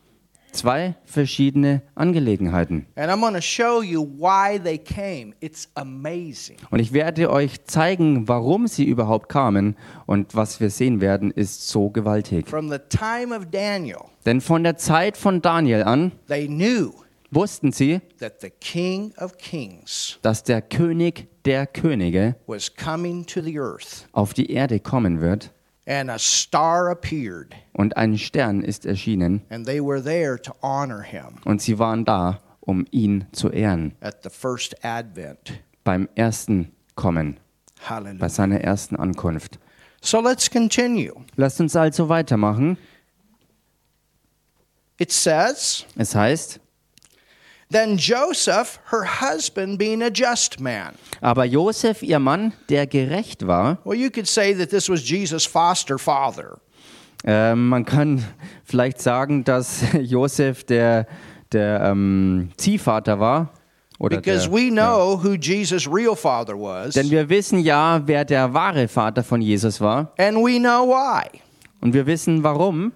Zwei 0.54 0.96
verschiedene 1.04 1.82
Angelegenheiten. 1.96 2.86
And 2.96 3.12
I'm 3.12 3.20
going 3.20 3.34
to 3.34 3.42
show 3.42 3.82
you 3.82 4.02
why 4.02 4.58
they 4.58 4.78
came. 4.78 5.34
It's 5.42 5.68
amazing. 5.76 6.56
Und 6.72 6.80
ich 6.80 6.94
werde 6.94 7.30
euch 7.30 7.66
zeigen, 7.66 8.30
warum 8.30 8.68
sie 8.68 8.86
überhaupt 8.86 9.28
kamen. 9.28 9.76
Und 10.06 10.34
was 10.34 10.62
wir 10.62 10.70
sehen 10.70 11.02
werden, 11.02 11.32
ist 11.32 11.68
so 11.68 11.90
gewaltig. 11.90 12.48
From 12.48 12.70
the 12.70 12.80
time 12.88 13.36
of 13.36 13.48
Daniel, 13.52 14.00
Denn 14.26 14.40
von 14.40 14.64
der 14.64 14.78
Zeit 14.78 15.18
von 15.18 15.42
Daniel 15.42 15.84
an 15.84 16.14
they 16.30 16.48
knew 16.48 16.94
wussten 17.32 17.74
sie, 17.74 18.00
that 18.20 18.40
the 18.40 18.50
King 18.50 19.14
of 19.18 19.38
Kings 19.38 20.20
dass 20.22 20.44
der 20.44 20.62
König 20.62 21.28
der 21.44 21.68
Könige 21.68 22.38
was 22.48 22.74
coming 22.74 23.26
to 23.26 23.42
the 23.42 23.60
earth, 23.60 24.08
auf 24.14 24.34
die 24.34 24.50
Erde 24.52 24.80
kommen 24.80 25.20
wird. 25.20 25.52
And 25.88 26.10
a 26.10 26.18
star 26.20 26.90
appeared, 26.90 27.54
Und 27.74 27.96
ein 27.98 28.18
Stern 28.18 28.62
ist 28.62 28.86
erschienen. 28.86 29.42
and 29.50 29.66
they 29.66 29.80
were 29.80 30.02
there 30.04 30.40
to 30.42 30.54
honor 30.62 31.02
him 31.02 31.36
Und 31.46 31.62
sie 31.62 31.78
waren 31.80 32.06
da, 32.06 32.42
um 32.62 32.86
ihn 32.92 33.26
zu 33.32 33.50
ehren. 33.52 33.94
at 34.02 34.24
the 34.24 34.30
first 34.30 34.84
advent. 34.84 35.62
Beim 35.84 36.10
ersten 36.16 36.72
Kommen, 36.96 37.40
bei 37.78 37.90
Hallelujah. 37.90 38.30
seiner 38.30 38.62
ersten 38.62 38.96
Ankunft. 38.96 39.60
So 40.02 40.20
let's 40.22 40.50
continue. 40.50 41.14
Lasst 41.36 41.60
uns 41.62 41.76
also 41.76 42.10
weitermachen. 42.10 42.78
It 44.98 45.12
says, 45.12 45.86
Es 45.98 46.16
heißt, 46.16 46.60
Then 47.72 47.98
Joseph, 47.98 48.80
her 48.92 49.04
husband, 49.22 49.80
being 49.80 50.02
a 50.04 50.10
just 50.12 50.60
man. 50.60 50.94
aber 51.22 51.46
Josef, 51.46 52.04
ihr 52.04 52.20
Mann, 52.20 52.54
der 52.70 52.86
gerecht 52.86 53.48
war, 53.48 53.80
Well, 53.84 53.98
you 53.98 54.10
could 54.12 54.28
say 54.28 54.54
that 54.54 54.70
this 54.70 54.88
was 54.90 55.02
Jesus' 55.02 55.46
foster 55.48 55.98
father. 55.98 56.60
äh, 57.26 57.56
man 57.56 57.84
kann 57.86 58.24
vielleicht 58.64 59.02
sagen, 59.02 59.44
dass 59.44 59.82
Josef 60.00 60.64
der, 60.64 61.08
der 61.52 61.82
ähm, 61.92 62.52
Ziehvater 62.58 63.20
war. 63.20 63.52
Oder 63.98 64.18
Because 64.18 64.48
der, 64.50 64.54
we 64.54 64.70
know 64.70 65.18
who 65.24 65.34
Jesus' 65.36 65.88
real 65.88 66.16
father 66.16 66.54
was, 66.56 66.94
Denn 66.94 67.10
wir 67.10 67.28
wissen 67.30 67.60
ja, 67.60 68.00
wer 68.06 68.26
der 68.26 68.54
wahre 68.54 68.88
Vater 68.88 69.24
von 69.24 69.42
Jesus 69.42 69.82
war. 69.82 70.12
and 70.20 70.38
we 70.38 70.60
know 70.60 70.86
why. 70.88 71.26
Und 71.82 71.94
wir 71.94 72.06
wissen 72.06 72.44
warum. 72.44 72.92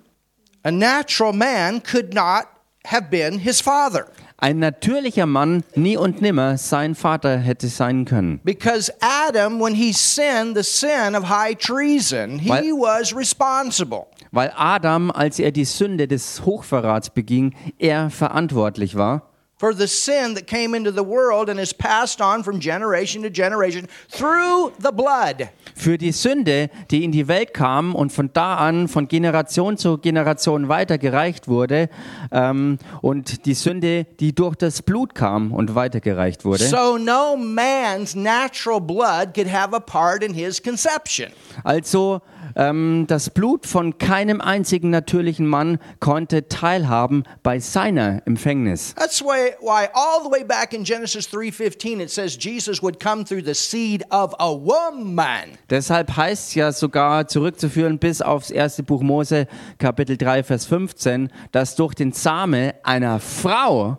A 0.63 0.69
natural 0.71 1.33
man 1.33 1.81
could 1.81 2.13
not 2.13 2.43
have 2.85 3.09
been 3.09 3.39
his 3.39 3.61
father 3.61 4.07
Ein 4.41 4.59
natürlicher 4.59 5.25
Mann 5.25 5.63
nie 5.75 5.97
und 5.97 6.21
nimmer 6.21 6.57
sein 6.57 6.95
Vater 6.95 7.37
hätte 7.37 7.67
sein 7.67 8.05
können. 8.05 8.39
because 8.45 8.89
Adam, 9.01 9.59
when 9.59 9.75
he 9.75 9.91
sinned 9.91 10.55
the 10.55 10.63
sin 10.63 11.13
of 11.15 11.29
high 11.29 11.53
treason, 11.57 12.39
he 12.39 12.49
Weil- 12.49 12.71
was 12.73 13.13
responsible. 13.15 14.05
Weil 14.31 14.53
Adam, 14.55 15.11
als 15.11 15.39
er 15.39 15.51
die 15.51 15.65
Sünde 15.65 16.07
des 16.07 16.45
Hochverrats 16.45 17.09
beging, 17.09 17.53
er 17.79 18.09
verantwortlich 18.09 18.95
war. 18.95 19.28
For 19.59 19.73
the 19.73 19.87
sin 19.87 20.35
that 20.35 20.47
came 20.47 20.73
into 20.73 20.89
the 20.89 21.03
world 21.03 21.49
and 21.49 21.59
is 21.59 21.73
passed 21.73 22.21
on 22.21 22.45
from 22.45 22.61
generation 22.61 23.23
to 23.23 23.29
generation 23.29 23.89
through 24.09 24.71
the 24.79 24.93
blood. 24.93 25.49
Für 25.75 25.97
die 25.97 26.13
Sünde, 26.13 26.69
die 26.89 27.03
in 27.03 27.11
die 27.11 27.27
Welt 27.27 27.53
kam 27.53 27.93
und 27.93 28.13
von 28.13 28.29
da 28.31 28.55
an 28.55 28.87
von 28.87 29.09
Generation 29.09 29.77
zu 29.77 29.97
Generation 29.97 30.69
weitergereicht 30.69 31.49
wurde. 31.49 31.89
Ähm, 32.31 32.77
und 33.01 33.45
die 33.45 33.53
Sünde, 33.53 34.05
die 34.21 34.33
durch 34.33 34.55
das 34.55 34.81
Blut 34.81 35.13
kam 35.13 35.51
und 35.51 35.75
weitergereicht 35.75 36.45
wurde. 36.45 36.63
So 36.63 36.97
no 36.97 37.35
man's 37.35 38.15
natural 38.15 38.79
blood 38.79 39.33
could 39.33 39.51
have 39.51 39.75
a 39.75 39.81
part 39.81 40.23
in 40.23 40.33
his 40.33 40.63
conception. 40.63 41.33
Also 41.65 42.21
ähm, 42.59 43.05
das 43.07 43.29
Blut 43.29 43.65
von 43.65 43.97
keinem 43.97 44.41
einzigen 44.41 44.89
natürlichen 44.89 45.47
Mann 45.47 45.79
konnte 46.01 46.49
teilhaben 46.49 47.23
bei 47.41 47.59
seiner 47.59 48.21
Empfängnis. 48.25 48.93
That's 48.95 49.21
why, 49.21 49.55
why 49.61 49.87
all 49.93 50.21
the 50.25 50.29
way 50.29 50.43
back 50.43 50.73
in 50.73 50.83
Genesis 50.83 51.29
3:15 51.29 52.01
it 52.01 52.09
says 52.09 52.37
Jesus 52.37 52.83
would 52.83 52.99
come 53.01 53.23
through 53.23 53.45
the 53.45 53.53
seed 53.53 54.03
of 54.11 54.33
a 54.39 54.49
woman. 54.49 55.57
Deshalb 55.69 56.17
heißt 56.17 56.49
es 56.49 56.55
ja 56.55 56.71
sogar 56.73 57.27
zurückzuführen 57.29 57.97
bis 57.97 58.21
aufs 58.21 58.51
erste 58.51 58.83
Buch 58.83 59.01
Mose, 59.01 59.47
Kapitel 59.77 60.17
3, 60.17 60.43
Vers 60.43 60.65
15, 60.65 61.31
dass 61.53 61.75
durch 61.75 61.93
den 61.93 62.11
Same 62.11 62.75
einer 62.83 63.21
Frau 63.21 63.97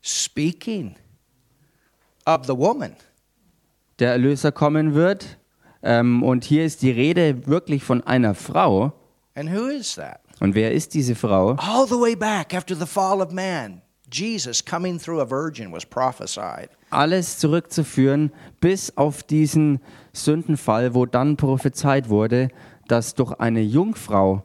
Speaking 0.00 0.94
of 2.24 2.46
the 2.46 2.56
woman. 2.56 2.94
der 3.98 4.12
Erlöser 4.12 4.52
kommen 4.52 4.94
wird. 4.94 5.38
Ähm, 5.82 6.22
und 6.22 6.44
hier 6.44 6.64
ist 6.64 6.82
die 6.82 6.90
Rede 6.90 7.46
wirklich 7.46 7.84
von 7.84 8.02
einer 8.02 8.34
Frau. 8.34 8.92
And 9.34 9.52
who 9.52 9.66
is 9.68 9.94
that? 9.94 10.20
Und 10.40 10.54
wer 10.54 10.72
ist 10.72 10.94
diese 10.94 11.14
Frau? 11.14 11.52
All 11.58 11.86
the 11.86 11.94
way 11.94 12.14
back 12.14 12.54
after 12.54 12.74
the 12.74 12.86
fall 12.86 13.20
of 13.20 13.32
man, 13.32 13.82
Jesus 14.12 14.64
coming 14.64 14.98
through 14.98 15.20
a 15.20 15.28
virgin 15.28 15.72
was 15.72 15.84
prophesied. 15.84 16.68
Alles 16.90 17.38
zurückzuführen 17.38 18.32
bis 18.60 18.96
auf 18.96 19.22
diesen 19.22 19.80
Sündenfall, 20.12 20.94
wo 20.94 21.06
dann 21.06 21.36
prophezeit 21.36 22.08
wurde, 22.08 22.48
dass 22.88 23.14
durch 23.14 23.32
eine 23.38 23.60
Jungfrau 23.60 24.42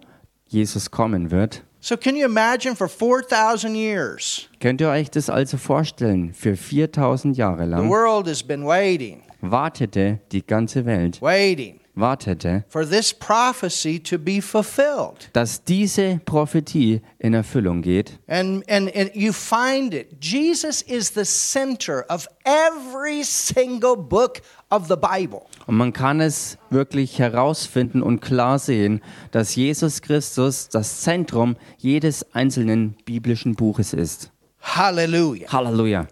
Jesus 0.47 0.91
kommen 0.91 1.31
wird. 1.31 1.63
So 1.79 1.97
can 1.97 2.15
you 2.15 2.25
imagine 2.25 2.75
for 2.75 2.87
4000 2.87 3.75
years 3.75 4.47
Könnt 4.61 4.79
ihr 4.79 4.89
euch 4.89 5.11
das 5.11 5.29
also 5.29 5.57
vorstellen? 5.57 6.33
Für 6.33 6.55
4000 6.55 7.35
Jahre 7.35 7.65
the 7.65 7.71
lang 7.71 7.89
world 7.89 8.27
has 8.27 8.41
been 8.41 8.65
waiting, 8.65 9.21
wartete 9.43 10.19
die 10.31 10.45
ganze 10.45 10.85
Welt, 10.85 11.21
waiting 11.21 11.79
wartete, 11.95 12.63
for 12.69 12.85
this 12.85 13.13
prophecy 13.13 13.99
to 13.99 14.17
be 14.17 14.41
fulfilled. 14.41 15.29
dass 15.33 15.63
diese 15.63 16.19
Prophetie 16.25 17.01
in 17.19 17.33
Erfüllung 17.33 17.81
geht. 17.81 18.19
And, 18.27 18.67
and, 18.69 18.95
and 18.95 19.11
you 19.13 19.31
find 19.31 19.93
it. 19.93 20.17
Jesus 20.21 20.81
is 20.81 21.13
the 21.13 21.25
center 21.25 22.05
of 22.09 22.27
every 22.45 23.23
single 23.23 23.95
book 23.95 24.41
of 24.69 24.87
the 24.87 24.95
Bible. 24.95 25.41
Und 25.67 25.77
man 25.77 25.93
kann 25.93 26.19
es 26.19 26.57
wirklich 26.69 27.19
herausfinden 27.19 28.01
und 28.01 28.21
klar 28.21 28.59
sehen, 28.59 29.01
dass 29.31 29.55
Jesus 29.55 30.01
Christus 30.01 30.69
das 30.69 31.01
Zentrum 31.01 31.55
jedes 31.77 32.33
einzelnen 32.33 32.95
biblischen 33.05 33.55
Buches 33.55 33.93
ist. 33.93 34.31
Hallelujah. 34.61 35.51
Halleluja. 35.51 36.07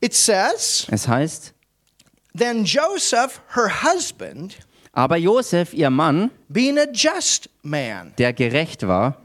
It 0.00 0.14
says, 0.14 0.86
Es 0.90 1.08
heißt, 1.08 1.52
Then 2.36 2.64
Joseph, 2.64 3.40
her 3.54 3.82
husband, 3.82 4.56
aber 4.92 5.16
Josef, 5.16 5.74
ihr 5.74 5.90
Mann, 5.90 6.30
being 6.48 6.78
a 6.78 6.86
just 6.92 7.48
man, 7.62 8.12
der 8.18 8.32
gerecht 8.32 8.86
war, 8.86 9.16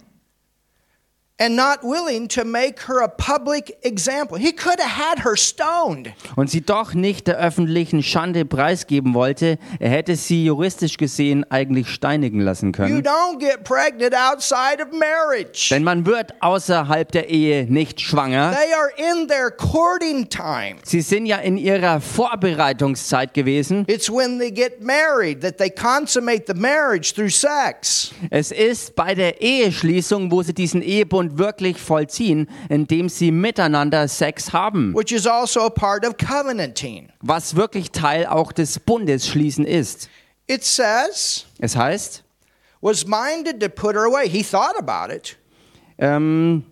und 6.35 6.49
sie 6.49 6.61
doch 6.61 6.93
nicht 6.93 7.27
der 7.27 7.37
öffentlichen 7.37 8.03
Schande 8.03 8.45
preisgeben 8.45 9.13
wollte, 9.15 9.57
er 9.79 9.89
hätte 9.89 10.15
sie 10.15 10.45
juristisch 10.45 10.97
gesehen 10.97 11.43
eigentlich 11.49 11.89
steinigen 11.89 12.39
lassen 12.39 12.67
You 12.67 12.71
können. 12.71 13.01
don't 13.01 13.39
get 13.39 13.63
pregnant 13.63 14.13
outside 14.15 14.77
of 14.79 14.91
marriage. 14.91 15.69
Denn 15.71 15.83
man 15.83 16.05
wird 16.05 16.33
außerhalb 16.39 17.11
der 17.11 17.29
Ehe 17.29 17.65
nicht 17.65 17.99
schwanger. 17.99 18.51
They 18.55 18.73
are 18.73 18.91
in 19.21 19.27
their 19.27 19.49
courting 19.49 20.29
time. 20.29 20.75
Sie 20.83 21.01
sind 21.01 21.25
ja 21.25 21.37
in 21.37 21.57
ihrer 21.57 21.99
Vorbereitungszeit 21.99 23.33
gewesen. 23.33 23.85
It's 23.87 24.09
when 24.09 24.37
they 24.37 24.51
get 24.51 24.83
married 24.83 25.41
that 25.41 25.57
they 25.57 25.71
consummate 25.71 26.43
the 26.47 26.53
marriage 26.53 27.13
through 27.15 27.31
sex. 27.31 28.11
Es 28.29 28.51
ist 28.51 28.95
bei 28.95 29.15
der 29.15 29.41
Eheschließung, 29.41 30.31
wo 30.31 30.43
sie 30.43 30.53
diesen 30.53 30.81
Ehebund 30.83 31.22
wirklich 31.37 31.77
vollziehen, 31.77 32.47
indem 32.69 33.09
sie 33.09 33.31
miteinander 33.31 34.07
Sex 34.07 34.53
haben, 34.53 34.93
which 34.95 35.11
is 35.11 35.25
also 35.25 35.61
a 35.61 35.69
part 35.69 36.05
of 36.05 36.15
covenanting. 36.17 37.09
was 37.21 37.55
wirklich 37.55 37.91
Teil 37.91 38.25
auch 38.27 38.51
des 38.51 38.79
Bundesschließen 38.79 39.65
ist. 39.65 40.09
It 40.47 40.63
says, 40.63 41.45
Es 41.59 41.75
heißt, 41.75 42.23
was 42.81 43.05
minded 43.07 43.59
to 43.61 43.69
put 43.69 43.95
her 43.95 44.03
away. 44.05 44.27
He 44.27 44.43
thought 44.43 44.75
about 44.77 45.13
it. 45.13 45.37
Ähm, 45.97 46.63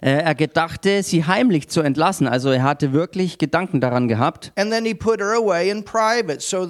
äh, 0.00 0.10
er 0.10 0.34
gedachte, 0.34 1.02
sie 1.02 1.24
heimlich 1.24 1.68
zu 1.68 1.80
entlassen. 1.80 2.26
Also 2.26 2.50
er 2.50 2.62
hatte 2.64 2.92
wirklich 2.92 3.38
Gedanken 3.38 3.80
daran 3.80 4.08
gehabt. 4.08 4.52
Private 4.56 6.40
so. 6.40 6.68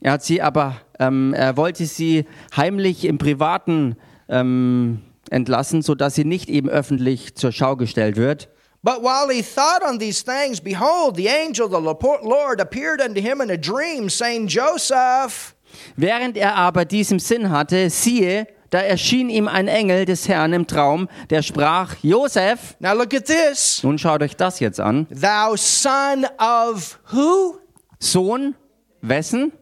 Er 0.00 0.12
hat 0.12 0.22
sie 0.24 0.42
aber, 0.42 0.76
ähm, 0.98 1.34
er 1.34 1.56
wollte 1.56 1.86
sie 1.86 2.24
heimlich 2.56 3.04
im 3.04 3.18
Privaten 3.18 3.96
ähm, 4.28 5.02
entlassen, 5.30 5.82
sodass 5.82 6.14
sie 6.14 6.24
nicht 6.24 6.48
eben 6.48 6.68
öffentlich 6.68 7.34
zur 7.34 7.52
Schau 7.52 7.76
gestellt 7.76 8.16
wird. 8.16 8.48
But 8.82 9.02
while 9.02 9.30
he 9.30 9.42
thought 9.42 9.82
on 9.82 9.98
these 9.98 10.22
things, 10.22 10.60
behold, 10.60 11.16
the 11.16 11.28
angel 11.28 11.64
of 11.64 11.72
the 11.72 12.26
Lord 12.28 12.60
appeared 12.60 13.00
unto 13.00 13.20
him 13.20 13.40
in 13.40 13.50
a 13.50 13.56
dream, 13.56 14.10
saying, 14.10 14.46
Joseph, 14.46 15.54
Während 15.96 16.36
er 16.36 16.54
aber 16.54 16.84
diesem 16.84 17.18
Sinn 17.18 17.50
hatte, 17.50 17.90
siehe, 17.90 18.46
da 18.70 18.80
erschien 18.80 19.30
ihm 19.30 19.48
ein 19.48 19.68
Engel 19.68 20.04
des 20.04 20.28
Herrn 20.28 20.52
im 20.52 20.66
Traum, 20.66 21.08
der 21.30 21.42
sprach, 21.42 21.96
Josef, 22.02 22.76
now 22.80 22.92
look 22.92 23.14
at 23.14 23.26
this, 23.26 23.82
nun 23.82 23.98
schaut 23.98 24.22
euch 24.22 24.36
das 24.36 24.60
jetzt 24.60 24.80
an, 24.80 25.06
thou 25.10 25.56
son 25.56 26.26
of 26.38 26.98
who? 27.12 27.58
Sohn 27.98 28.54
wessen? 29.00 29.52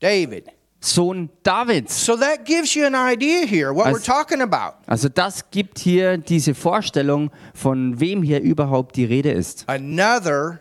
David. 0.00 0.46
Sohn 0.80 1.28
Davids. 1.42 1.92
So 2.04 2.16
that 2.16 2.44
gives 2.44 2.74
you 2.74 2.86
an 2.86 2.94
idea 2.94 3.44
here 3.46 3.72
what 3.74 3.86
we're 3.86 3.96
As- 3.98 4.04
talking 4.04 4.40
about. 4.40 4.74
Also 4.86 5.08
das 5.08 5.50
gibt 5.50 5.78
hier 5.80 6.18
diese 6.18 6.54
Vorstellung, 6.54 7.30
von 7.54 7.98
wem 8.00 8.22
hier 8.22 8.40
überhaupt 8.40 8.96
die 8.96 9.04
Rede 9.04 9.30
ist. 9.32 9.64
Another 9.68 10.60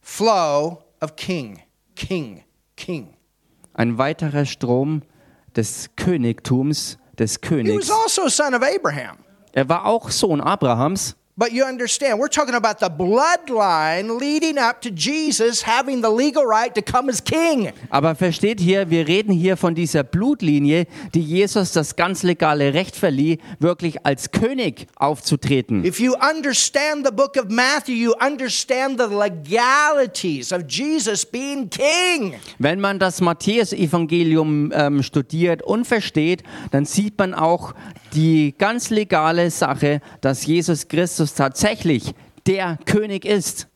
flow 0.00 0.78
of 1.00 1.16
king, 1.16 1.60
king, 1.96 2.44
king. 2.76 3.14
Ein 3.74 3.98
weiterer 3.98 4.44
Strom 4.46 5.02
des 5.56 5.90
Königtums 5.96 6.98
des 7.18 7.34
He 7.34 7.40
was 7.40 7.40
Königs. 7.48 7.90
also 7.90 8.28
son 8.28 8.54
of 8.54 8.62
Abraham. 8.62 9.18
Er 9.52 9.68
war 9.68 9.84
auch 9.84 10.10
Sohn 10.10 10.40
Abrahams. 10.40 11.16
But 11.36 11.52
you 11.52 11.64
understand, 11.64 12.18
we're 12.18 12.28
talking 12.28 12.54
about 12.54 12.80
the 12.80 12.90
bloodline 12.90 14.20
leading 14.20 14.58
up 14.58 14.82
to 14.82 14.90
Jesus 14.90 15.62
having 15.62 16.02
the 16.02 16.10
legal 16.10 16.44
right 16.44 16.74
to 16.74 16.82
come 16.82 17.08
as 17.08 17.22
king. 17.24 17.72
Aber 17.88 18.14
versteht 18.14 18.60
hier, 18.60 18.90
wir 18.90 19.06
reden 19.08 19.32
hier 19.32 19.56
von 19.56 19.74
dieser 19.74 20.02
Blutlinie, 20.02 20.86
die 21.14 21.22
Jesus 21.22 21.72
das 21.72 21.96
ganz 21.96 22.24
legale 22.24 22.74
Recht 22.74 22.94
verlieh, 22.94 23.38
wirklich 23.58 24.04
als 24.04 24.32
König 24.32 24.88
aufzutreten. 24.96 25.84
If 25.84 25.98
you 25.98 26.14
understand 26.14 27.06
the 27.06 27.12
book 27.12 27.36
of 27.38 27.48
Matthew, 27.48 27.94
you 27.94 28.12
understand 28.20 29.00
the 29.00 29.06
legalities 29.06 30.52
of 30.52 30.64
Jesus 30.68 31.24
being 31.24 31.70
king. 31.70 32.34
Wenn 32.58 32.80
man 32.80 32.98
das 32.98 33.22
Matthäus-Evangelium 33.22 34.72
ähm, 34.74 35.02
studiert 35.02 35.62
und 35.62 35.86
versteht, 35.86 36.42
dann 36.72 36.84
sieht 36.84 37.16
man 37.18 37.32
auch 37.32 37.72
die 38.14 38.54
ganz 38.58 38.90
legale 38.90 39.50
Sache, 39.50 40.00
dass 40.20 40.44
Jesus 40.44 40.88
Christus 40.88 41.29
tatsächlich 41.34 42.14
der 42.46 42.78
König 42.86 43.24
ist. 43.24 43.68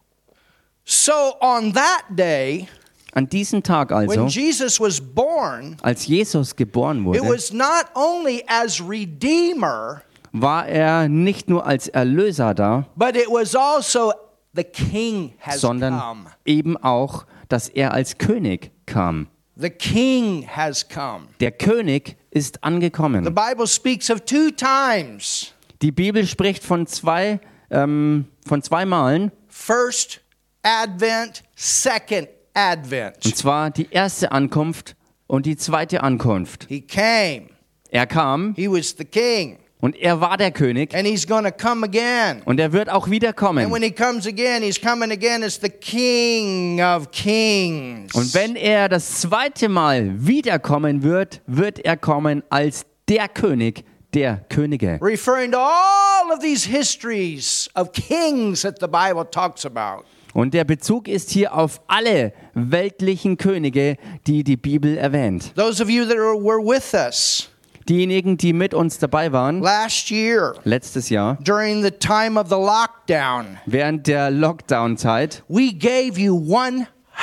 So 0.84 1.12
on 1.40 1.72
that 1.72 2.04
day, 2.10 2.68
An 3.14 3.28
diesem 3.28 3.62
Tag 3.62 3.90
when 3.90 4.08
also, 4.08 4.26
Jesus 4.26 4.80
was 4.80 5.00
born, 5.00 5.76
als 5.82 6.06
Jesus 6.06 6.54
geboren 6.56 6.98
it 6.98 7.04
wurde, 7.04 7.28
was 7.28 7.52
not 7.52 7.86
only 7.94 8.44
as 8.48 8.80
redeemer, 8.80 10.02
war 10.32 10.66
er 10.66 11.08
nicht 11.08 11.48
nur 11.48 11.64
als 11.64 11.88
Erlöser 11.88 12.54
da, 12.54 12.86
but 12.96 13.16
it 13.16 13.28
was 13.28 13.54
also 13.54 14.12
the 14.52 14.64
king 14.64 15.34
has 15.40 15.60
sondern 15.60 15.98
come. 15.98 16.24
eben 16.44 16.76
auch, 16.76 17.24
dass 17.48 17.68
er 17.68 17.92
als 17.92 18.18
König 18.18 18.72
kam. 18.84 19.28
The 19.56 19.70
king 19.70 20.44
has 20.48 20.88
come. 20.88 21.28
Der 21.38 21.52
König 21.52 22.16
ist 22.32 22.56
The 22.56 22.62
angekommen. 22.62 23.24
Bible 23.32 23.68
speaks 23.68 24.10
of 24.10 24.22
two 24.22 24.50
times. 24.50 25.53
Die 25.84 25.92
Bibel 25.92 26.26
spricht 26.26 26.64
von 26.64 26.86
zwei, 26.86 27.40
ähm, 27.70 28.24
von 28.48 28.62
zwei 28.62 28.86
Malen, 28.86 29.30
First 29.48 30.22
advent, 30.62 31.42
second 31.54 32.26
advent. 32.54 33.16
und 33.22 33.36
zwar 33.36 33.70
die 33.70 33.88
erste 33.90 34.32
Ankunft 34.32 34.96
und 35.26 35.44
die 35.44 35.58
zweite 35.58 36.02
Ankunft. 36.02 36.64
He 36.70 36.80
came. 36.80 37.50
Er 37.90 38.06
kam 38.06 38.54
He 38.56 38.66
was 38.66 38.94
the 38.96 39.04
king. 39.04 39.58
und 39.82 39.94
er 39.94 40.22
war 40.22 40.38
der 40.38 40.52
König 40.52 40.94
And 40.94 41.06
he's 41.06 41.26
to 41.26 41.36
come 41.50 41.84
again. 41.84 42.40
und 42.46 42.58
er 42.58 42.72
wird 42.72 42.88
auch 42.88 43.02
And 43.02 43.08
when 43.08 43.12
wiederkommen. 43.12 43.82
he 43.82 43.90
comes 43.90 44.26
again, 44.26 44.62
he's 44.62 44.80
coming 44.80 45.12
again 45.12 45.42
as 45.42 45.60
the 45.60 45.68
king 45.68 46.80
of 46.80 47.10
kings. 47.10 48.14
Und 48.14 48.32
wenn 48.32 48.56
er 48.56 48.88
das 48.88 49.20
zweite 49.20 49.68
Mal 49.68 50.14
wiederkommen 50.26 51.02
wird, 51.02 51.42
wird 51.46 51.78
er 51.80 51.98
kommen 51.98 52.42
als 52.48 52.86
der 53.06 53.28
König 53.28 53.84
der 54.14 54.44
Könige. 54.48 54.98
Referring 55.00 55.52
to 55.52 55.58
all 55.58 56.32
of 56.32 56.40
these 56.40 56.68
histories 56.68 57.68
of 57.74 57.92
kings 57.92 58.62
that 58.62 58.78
the 58.80 58.86
Bible 58.86 59.24
talks 59.30 59.66
about. 59.66 60.04
Und 60.32 60.52
der 60.52 60.64
Bezug 60.64 61.06
ist 61.06 61.30
hier 61.30 61.54
auf 61.54 61.80
alle 61.86 62.32
weltlichen 62.54 63.36
Könige, 63.36 63.96
die 64.26 64.42
die 64.42 64.56
Bibel 64.56 64.96
erwähnt. 64.98 65.54
Those 65.54 65.82
of 65.82 65.88
you 65.88 66.04
that 66.04 66.16
were 66.16 66.58
with 66.58 66.92
us 66.92 67.48
Diejenigen, 67.88 68.38
die 68.38 68.54
mit 68.54 68.72
uns 68.72 68.98
dabei 68.98 69.30
waren, 69.32 69.60
last 69.60 70.10
year 70.10 70.54
letztes 70.64 71.10
Jahr, 71.10 71.36
during 71.42 71.82
the 71.82 71.90
time 71.90 72.40
of 72.40 72.48
the 72.48 72.54
lockdown, 72.54 73.58
während 73.66 74.06
der 74.06 74.30
Lockdown-Zeit, 74.30 75.42
we 75.48 75.70
gave 75.70 76.18
you 76.18 76.34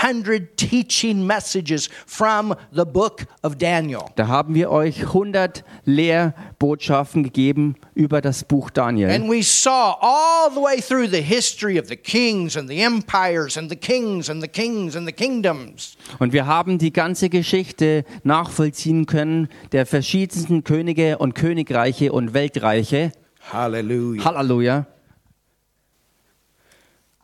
100 0.01 0.57
teaching 0.57 1.25
messages 1.25 1.89
from 2.05 2.55
the 2.73 2.85
book 2.85 3.25
of 3.43 3.57
Daniel. 3.57 4.05
da 4.15 4.27
haben 4.27 4.55
wir 4.55 4.71
euch 4.71 5.01
100 5.07 5.63
Lehrbotschaften 5.85 7.23
gegeben 7.23 7.75
über 7.93 8.21
das 8.21 8.43
Buch 8.43 8.69
Daniel. 8.69 9.09
And 9.11 9.29
we 9.29 9.43
saw 9.43 9.95
all 10.01 10.49
the 10.51 10.61
way 10.61 10.81
through 10.81 11.07
the 11.07 11.21
history 11.21 11.79
of 11.79 11.87
the 11.87 11.95
kings 11.95 12.57
and 12.57 12.69
the 12.69 12.81
empires 12.81 13.57
and 13.57 13.69
the 13.69 13.75
kings 13.75 14.29
and 14.29 14.41
the 14.41 14.47
kings 14.47 14.95
and 14.95 15.07
the 15.07 15.13
kingdoms. 15.13 15.97
Und 16.19 16.33
wir 16.33 16.45
haben 16.45 16.77
die 16.77 16.91
ganze 16.91 17.29
Geschichte 17.29 18.03
nachvollziehen 18.23 19.05
können 19.05 19.47
der 19.71 19.85
verschiedensten 19.85 20.63
Könige 20.63 21.17
und 21.17 21.35
Königreiche 21.35 22.11
und 22.11 22.33
Weltreiche. 22.33 23.11
Hallelujah. 23.51 24.23
Halleluja. 24.23 24.85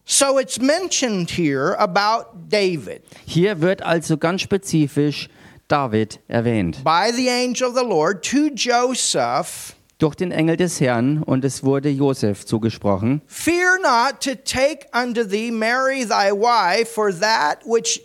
So 0.09 0.39
it's 0.39 0.57
mentioned 0.59 1.29
here 1.31 1.75
about 1.77 2.49
David 2.49 3.01
Hier 3.25 3.59
wird 3.59 3.81
also 3.81 4.15
ganz 4.17 4.41
spezifisch 4.41 5.27
David 5.67 6.19
erwähnt. 6.29 6.81
by 6.83 7.11
the 7.13 7.27
angel 7.29 7.67
of 7.67 7.75
the 7.75 7.83
Lord 7.83 8.23
to 8.31 8.49
Joseph. 8.55 9.73
Durch 9.99 10.15
den 10.15 10.31
Engel 10.31 10.55
des 10.55 10.79
Herrn 10.79 11.23
und 11.23 11.43
es 11.43 11.63
wurde 11.63 11.89
Josef 11.89 12.45
zugesprochen. 12.45 13.21
Fear 13.27 13.79
not 13.81 14.21
to 14.21 14.35
take 14.35 14.85
unto 14.93 15.23
thee 15.25 15.51
Mary 15.51 16.05
thy 16.05 16.31
wife, 16.31 16.87
for 16.93 17.11
that 17.11 17.63
which 17.65 17.99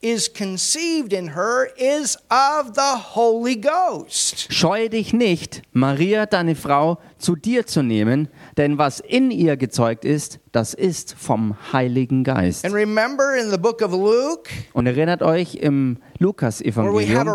is 0.00 0.32
conceived 0.32 1.12
in 1.12 1.34
her 1.34 1.68
is 1.76 2.16
of 2.30 2.74
the 2.74 3.14
Holy 3.14 3.56
Ghost. 3.56 4.46
Scheue 4.52 4.88
dich 4.88 5.12
nicht, 5.12 5.62
Maria, 5.72 6.26
deine 6.26 6.54
Frau, 6.54 6.98
zu 7.18 7.34
dir 7.34 7.66
zu 7.66 7.82
nehmen, 7.82 8.28
denn 8.56 8.78
was 8.78 9.00
in 9.00 9.30
ihr 9.32 9.56
gezeugt 9.56 10.04
ist, 10.04 10.38
das 10.52 10.72
ist 10.72 11.14
vom 11.18 11.56
Heiligen 11.72 12.22
Geist. 12.22 12.64
And 12.64 12.74
remember 12.74 13.36
in 13.36 13.50
the 13.50 13.58
book 13.58 13.82
of 13.82 13.90
Luke, 13.90 14.48
Und 14.72 14.86
erinnert 14.86 15.22
euch 15.22 15.56
im 15.56 15.98
Lukas-Evangelium, 16.20 17.26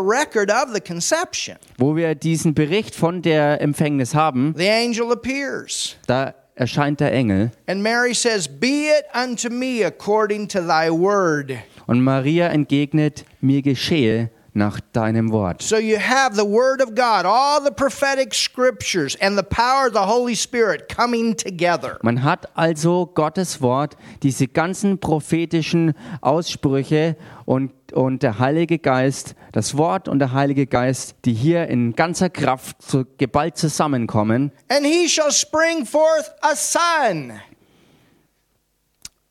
wo 1.78 1.95
wir 1.95 2.15
diesen 2.15 2.54
Bericht 2.54 2.95
von 2.95 3.21
der 3.21 3.62
Empfängnis 3.62 4.15
haben, 4.15 4.54
the 4.58 4.69
angel 4.69 5.12
appears. 5.12 5.97
da 6.08 6.34
erscheint 6.56 6.99
der 6.99 7.12
Engel 7.12 7.52
And 7.67 7.82
Mary 7.82 8.13
says, 8.13 8.47
Be 8.47 8.88
it 8.88 9.06
unto 9.13 9.49
me 9.49 9.84
according 9.86 10.47
to 10.49 10.60
thy 10.62 10.89
word. 10.89 11.58
Und 11.88 12.02
Maria 12.02 12.48
entgegnet, 12.48 13.26
mir 13.41 13.62
geschehe 13.62 14.30
nach 14.54 14.80
deinem 14.93 15.32
Wort. 15.32 15.62
So 15.62 15.78
you 15.78 15.98
have 15.98 16.36
the 16.36 16.46
word 16.46 16.82
of 16.82 16.89
God, 16.89 17.26
all 17.26 17.63
the 17.63 17.72
prophetic 17.72 18.34
scriptures, 18.34 19.17
and 19.19 19.38
the 19.38 19.43
power 19.43 19.88
of 19.88 19.93
the 19.93 20.06
Holy 20.06 20.36
Spirit 20.36 20.88
coming 20.88 21.36
together. 21.36 21.98
Man 22.04 22.24
hat 22.24 22.48
also 22.56 23.08
Gottes 23.08 23.62
Wort, 23.62 23.98
diese 24.22 24.48
ganzen 24.48 25.00
prophetischen 25.00 25.93
Aussprüche 26.22 27.15
und, 27.46 27.72
und 27.93 28.24
der 28.24 28.39
Heilige 28.39 28.78
Geist, 28.80 29.36
das 29.52 29.76
Wort 29.78 30.08
und 30.08 30.19
der 30.19 30.34
Heilige 30.34 30.67
Geist, 30.67 31.15
die 31.26 31.34
hier 31.34 31.67
in 31.67 31.96
ganzer 31.96 32.30
Kraft 32.30 32.82
zu, 32.82 33.06
geballt 33.17 33.58
zusammenkommen. 33.58 34.52
And 34.69 34.86
he 34.86 35.08
shall 35.08 35.32
spring 35.32 35.86
forth 35.86 36.32
a 36.41 36.56
son, 36.56 37.34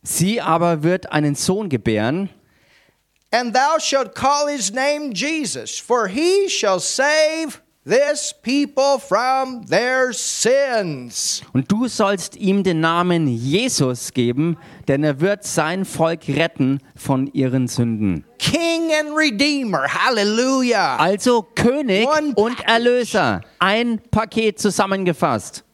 Sie 0.05 0.41
aber 0.41 0.83
wird 0.83 1.13
einen 1.13 1.37
Sohn 1.37 1.69
gebären 1.69 2.29
and 3.33 3.55
thou 3.55 3.79
shalt 3.79 4.15
call 4.15 4.47
his 4.47 4.73
name 4.73 5.13
Jesus, 5.13 5.79
for 5.79 6.09
he 6.09 6.49
shall 6.49 6.79
save 6.79 7.63
this 7.85 8.33
people 8.43 8.99
from 8.99 9.65
their 9.65 10.13
sins. 10.13 11.43
Und 11.53 11.71
du 11.71 11.89
sollst 11.89 12.37
ihm 12.37 12.63
den 12.63 12.81
Namen 12.81 13.27
Jesus 13.27 14.13
geben, 14.13 14.57
denn 14.87 15.03
er 15.03 15.21
wird 15.21 15.45
sein 15.45 15.85
Volk 15.85 16.29
retten 16.29 16.81
von 16.95 17.27
ihren 17.33 17.67
Sünden. 17.67 18.25
King 18.39 18.93
and 18.93 19.17
Redeemer. 19.17 19.89
Hallelujah. 19.89 20.97
Also 20.97 21.43
König 21.55 22.07
One 22.07 22.35
und 22.37 22.61
Erlöser. 22.61 23.41
Ein 23.59 24.01
Paket 24.11 24.61
zusammengefasst. 24.61 25.65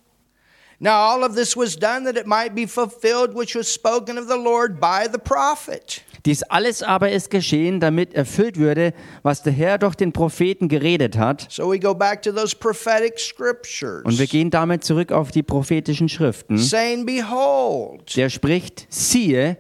Now, 0.81 1.11
all 1.11 1.25
of 1.25 1.35
this 1.35 1.57
was 1.57 1.77
done 1.77 2.05
that 2.05 2.17
it 2.17 2.27
might 2.27 2.55
be 2.55 2.65
fulfilled, 2.65 3.35
which 3.35 3.57
was 3.57 3.67
spoken 3.67 4.17
of 4.17 4.29
the 4.29 4.37
Lord 4.37 4.79
by 4.79 5.09
the 5.09 5.19
prophet. 5.19 6.05
Dies 6.27 6.43
alles 6.43 6.83
aber 6.83 7.11
ist 7.11 7.31
geschehen, 7.31 7.81
damit 7.81 8.15
erfüllt 8.15 8.57
würde, 8.59 8.93
was 9.23 9.43
der 9.43 9.53
Herr 9.53 9.79
durch 9.79 9.95
den 9.95 10.13
Propheten 10.13 10.69
geredet 10.69 11.17
hat. 11.17 11.47
So 11.51 11.71
we 11.71 11.79
go 11.79 11.95
back 11.95 12.23
to 12.23 12.33
those 12.33 12.55
prophetic 12.57 13.19
scriptures, 13.19 14.05
Und 14.05 14.19
wir 14.19 14.27
gehen 14.27 14.51
damit 14.51 14.85
zurück 14.85 15.13
auf 15.13 15.31
die 15.31 15.43
prophetischen 15.43 16.09
Schriften. 16.09 16.59
saying, 16.59 17.07
Behold, 17.07 18.17
Der 18.17 18.29
spricht, 18.31 18.87
siehe, 18.91 19.57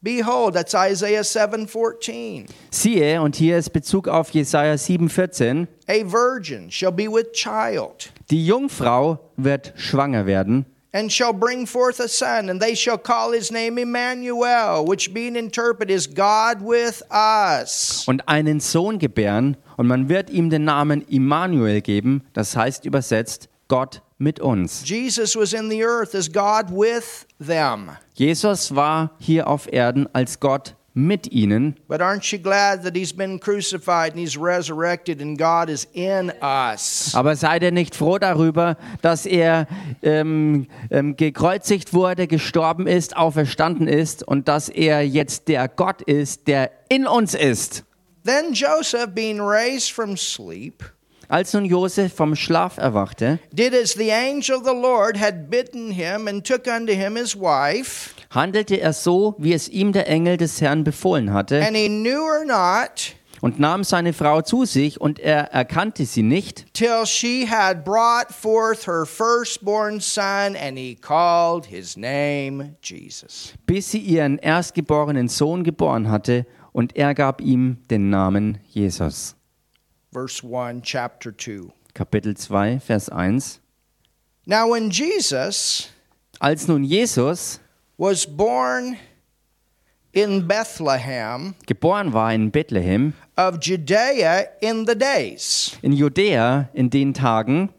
behold, 0.00 0.54
that's 0.54 0.74
Isaiah 0.74 1.22
7:14. 1.22 2.46
siehe, 2.70 3.20
und 3.22 3.36
hier 3.36 3.58
ist 3.58 3.70
Bezug 3.70 4.08
auf 4.08 4.30
Jesaja 4.30 4.74
7,14. 4.74 5.66
A 5.88 5.92
virgin 6.10 6.70
shall 6.70 6.92
be 6.92 7.04
with 7.04 7.32
child, 7.32 8.12
Die 8.30 8.46
Jungfrau 8.46 9.18
wird 9.36 9.72
schwanger 9.76 10.26
werden 10.26 10.66
and 10.92 11.10
shall 11.10 11.32
bring 11.32 11.66
forth 11.66 12.00
a 12.00 12.08
son, 12.08 12.50
and 12.50 12.60
they 12.60 12.74
shall 12.74 12.98
call 12.98 13.32
his 13.32 13.50
name 13.50 13.78
Emmanuel, 13.78 14.84
which 14.84 15.12
being 15.12 15.36
interpreted 15.36 15.90
is 15.90 16.06
God 16.06 16.60
with 16.60 17.02
us. 17.10 18.04
und 18.06 18.28
einen 18.28 18.60
Sohn 18.60 18.98
gebären, 18.98 19.56
und 19.76 19.86
man 19.86 20.08
wird 20.08 20.30
ihm 20.30 20.50
den 20.50 20.64
Namen 20.64 21.02
Immanuel 21.08 21.80
geben, 21.80 22.22
das 22.34 22.56
heißt 22.56 22.84
übersetzt 22.84 23.48
Gott 23.68 24.02
mit 24.18 24.38
uns. 24.38 24.82
Jesus 24.84 25.34
was 25.34 25.52
in 25.52 25.70
the 25.70 25.82
earth 25.82 26.14
as 26.14 26.30
God 26.30 26.70
with 26.70 27.26
them. 27.40 27.90
Jesus 28.14 28.74
war 28.74 29.12
hier 29.18 29.48
auf 29.48 29.72
Erden 29.72 30.08
als 30.12 30.38
Gott 30.38 30.74
mit 30.94 31.32
ihnen. 31.32 31.76
But 31.88 32.00
aren't 32.00 32.30
you 32.32 32.38
glad 32.38 32.82
that 32.84 32.94
he's 32.94 33.12
been 33.12 33.38
crucified 33.40 34.12
and 34.12 34.20
he's 34.20 34.36
resurrected 34.36 35.20
and 35.20 35.38
God 35.38 35.68
is 35.68 35.86
in 35.92 36.32
us? 36.42 37.14
Aber 37.14 37.34
seid 37.36 37.62
ihr 37.62 37.72
nicht 37.72 37.94
froh 37.94 38.18
darüber, 38.18 38.76
dass 39.00 39.26
er 39.26 39.66
ähm, 40.02 40.66
ähm, 40.90 41.16
gekreuzigt 41.16 41.94
wurde, 41.94 42.26
gestorben 42.26 42.86
ist, 42.86 43.16
auferstanden 43.16 43.88
ist 43.88 44.26
und 44.26 44.48
dass 44.48 44.68
er 44.68 45.06
jetzt 45.06 45.48
der 45.48 45.68
Gott 45.68 46.02
ist, 46.02 46.46
der 46.48 46.70
in 46.88 47.06
uns 47.06 47.34
ist? 47.34 47.84
Then 48.24 48.52
Joseph, 48.52 49.14
being 49.14 49.40
raised 49.40 49.92
from 49.92 50.16
sleep, 50.16 50.84
Als 51.32 51.54
nun 51.54 51.64
Josef 51.64 52.12
vom 52.12 52.36
Schlaf 52.36 52.76
erwachte, 52.76 53.38
did 53.54 53.72
as 53.74 53.94
the 53.94 54.12
angel 54.12 54.58
of 54.58 54.66
the 54.66 54.74
Lord 54.74 55.18
had 55.18 55.48
bidden 55.48 55.90
him 55.90 56.28
and 56.28 56.46
took 56.46 56.66
unto 56.66 56.92
him 56.92 57.16
his 57.16 57.34
wife, 57.34 58.10
handelte 58.28 58.78
er 58.78 58.92
so, 58.92 59.34
wie 59.38 59.54
es 59.54 59.66
ihm 59.66 59.92
der 59.92 60.08
Engel 60.08 60.36
des 60.36 60.60
Herrn 60.60 60.84
befohlen 60.84 61.32
hatte, 61.32 61.64
and 61.64 61.74
he 61.74 61.88
knew 61.88 62.20
her 62.20 62.44
not 62.44 63.14
und 63.40 63.58
nahm 63.58 63.82
seine 63.82 64.12
Frau 64.12 64.42
zu 64.42 64.66
sich, 64.66 65.00
und 65.00 65.20
er 65.20 65.54
erkannte 65.54 66.04
sie 66.04 66.22
nicht, 66.22 66.66
till 66.74 67.06
she 67.06 67.48
had 67.48 67.82
brought 67.82 68.30
forth 68.30 68.86
her 68.86 69.06
firstborn 69.06 70.00
son, 70.00 70.54
and 70.54 70.76
he 70.76 70.94
called 70.94 71.64
his 71.64 71.96
name 71.96 72.76
Jesus. 72.82 73.54
bis 73.64 73.90
sie 73.90 74.00
ihren 74.00 74.36
erstgeborenen 74.36 75.28
Sohn 75.28 75.64
geboren 75.64 76.10
hatte, 76.10 76.44
und 76.72 76.94
er 76.94 77.14
gab 77.14 77.40
ihm 77.40 77.78
den 77.88 78.10
Namen 78.10 78.58
Jesus. 78.68 79.34
Verse 80.12 80.42
1, 80.42 80.82
chapter 80.82 81.32
2. 81.32 81.72
Kapitel 81.94 82.34
2, 82.34 82.78
Vers 82.80 83.08
1. 83.10 83.40
Now, 84.46 84.68
when 84.68 84.90
Jesus 84.90 85.88
Als 86.40 86.66
nun 86.68 86.84
Jesus 86.84 87.60
was 87.96 88.26
born 88.26 88.98
in 90.12 90.46
Bethlehem 90.46 91.54
geboren 91.66 92.12
war 92.12 92.32
in 92.32 92.50
Bethlehem, 92.50 93.14
of 93.36 93.60
Judea 93.60 94.48
in 94.60 94.84
the 94.84 94.94
days 94.94 95.78
in 95.82 95.92
Judäa 95.92 96.68
in 96.74 96.88
den 96.90 97.14
Tagen 97.14 97.70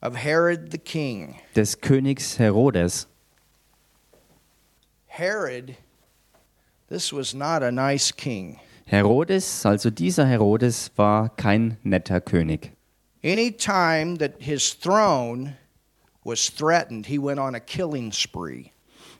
of 0.00 0.14
Herod 0.14 0.70
the 0.70 0.78
king. 0.78 1.40
des 1.54 1.74
Königs 1.74 2.36
Herodes. 2.36 3.06
Herod, 5.08 5.76
this 6.88 7.12
was 7.12 7.34
not 7.34 7.62
a 7.62 7.72
nice 7.72 8.12
king. 8.12 8.60
Herodes, 8.90 9.66
also 9.66 9.90
dieser 9.90 10.24
Herodes, 10.24 10.90
war 10.96 11.28
kein 11.36 11.76
netter 11.82 12.20
König. 12.20 12.72
Any 13.22 13.50
time 13.50 14.16
that 14.16 14.36
his 14.38 14.72
throne 14.72 15.56
was 16.24 16.48
threatened, 16.48 17.06
he 17.06 17.18
went 17.18 17.38
on 17.38 17.54
a 17.54 17.60
killing 17.60 18.12
spree. 18.12 18.70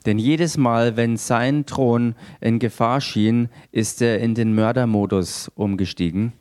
Denn 0.07 0.17
jedes 0.17 0.57
Mal, 0.57 0.97
wenn 0.97 1.17
sein 1.17 1.67
Thron 1.67 2.15
in 2.41 2.57
Gefahr 2.57 2.99
schien, 2.99 3.49
ist 3.71 4.01
er 4.01 4.19
in 4.19 4.33
den 4.33 4.55
Mördermodus 4.55 5.51
umgestiegen. 5.53 6.33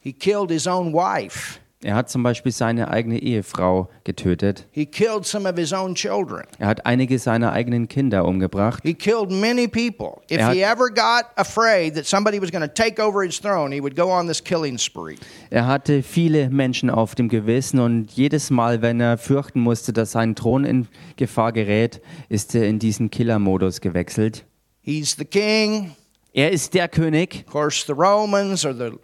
He 0.00 0.12
killed 0.12 0.50
his 0.50 0.66
own 0.66 0.92
wife. 0.92 1.60
Er 1.84 1.96
hat 1.96 2.08
zum 2.08 2.22
Beispiel 2.22 2.50
seine 2.50 2.88
eigene 2.88 3.18
Ehefrau 3.18 3.90
getötet. 4.04 4.66
He 4.70 4.86
killed 4.86 5.26
some 5.26 5.46
of 5.46 5.54
his 5.58 5.70
own 5.74 5.94
children. 5.94 6.44
Er 6.58 6.66
hat 6.68 6.86
einige 6.86 7.18
seiner 7.18 7.52
eigenen 7.52 7.88
Kinder 7.88 8.24
umgebracht. 8.24 8.82
He 8.82 8.94
killed 8.94 9.30
many 9.30 9.68
people. 9.68 10.22
If 10.30 10.38
Er 10.38 10.46
hat- 10.46 10.54
he 10.54 10.62
ever 10.62 10.88
got 10.88 11.26
afraid 11.36 11.94
that 11.96 12.06
somebody 12.06 12.40
was 12.40 12.50
going 12.50 12.66
to 12.66 12.72
take 12.72 12.98
over 13.02 13.22
his 13.22 13.38
throne, 13.38 13.70
he 13.74 13.82
would 13.82 13.94
go 13.96 14.10
on 14.10 14.26
this 14.26 14.42
killing 14.42 14.78
spree. 14.78 15.16
Er 15.50 15.66
hatte 15.66 16.02
viele 16.02 16.48
Menschen 16.48 16.88
auf 16.88 17.14
dem 17.14 17.28
Gewissen 17.28 17.78
und 17.80 18.10
jedes 18.12 18.48
Mal, 18.48 18.80
wenn 18.80 18.98
er 19.00 19.18
fürchten 19.18 19.60
musste, 19.60 19.92
dass 19.92 20.12
sein 20.12 20.34
Thron 20.34 20.64
in 20.64 20.88
Gefahr 21.16 21.52
gerät, 21.52 22.00
ist 22.30 22.54
er 22.54 22.66
in 22.66 22.78
diesen 22.78 23.10
Killermodus 23.10 23.82
gewechselt. 23.82 24.46
He's 24.80 25.16
the 25.18 25.26
king. 25.26 25.94
Er 26.32 26.50
ist 26.50 26.72
der 26.72 26.88
König. 26.88 27.44
Of 27.46 27.52
course, 27.52 27.84
the 27.86 27.92
Romans 27.92 28.64
are 28.64 28.74
the 28.74 28.96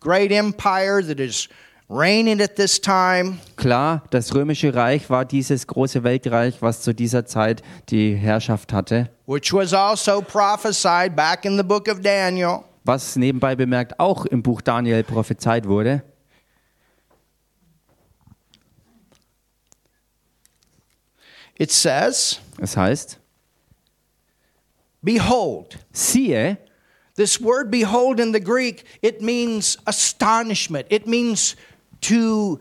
great 0.00 0.30
empire 0.32 1.06
that 1.06 1.20
is 1.20 1.50
reigning 1.92 2.40
at 2.40 2.56
this 2.56 2.80
time. 2.80 3.38
Klar, 3.56 4.02
das 4.10 4.34
römische 4.34 4.74
Reich 4.74 5.10
war 5.10 5.24
dieses 5.24 5.66
große 5.66 6.02
Weltreich, 6.02 6.62
was 6.62 6.80
zu 6.82 6.94
dieser 6.94 7.26
Zeit 7.26 7.62
die 7.90 8.14
Herrschaft 8.14 8.72
hatte. 8.72 9.10
which 9.26 9.52
was 9.52 9.72
also 9.72 10.20
prophesied 10.22 11.14
back 11.14 11.44
in 11.44 11.56
the 11.56 11.62
book 11.62 11.88
of 11.88 12.00
Daniel. 12.00 12.64
Was 12.84 13.14
nebenbei 13.16 13.54
bemerkt 13.54 14.00
auch 14.00 14.24
im 14.26 14.42
Buch 14.42 14.60
Daniel 14.60 15.02
prophezeit 15.04 15.66
wurde. 15.68 16.02
It 21.58 21.70
says, 21.70 22.40
Es 22.60 22.76
heißt, 22.76 23.18
Behold. 25.02 25.78
siehe, 25.92 26.58
This 27.14 27.42
word 27.42 27.70
behold 27.70 28.18
in 28.18 28.32
the 28.32 28.40
Greek, 28.40 28.84
it 29.02 29.20
means 29.20 29.76
astonishment. 29.84 30.86
It 30.90 31.06
means 31.06 31.56
to, 32.02 32.58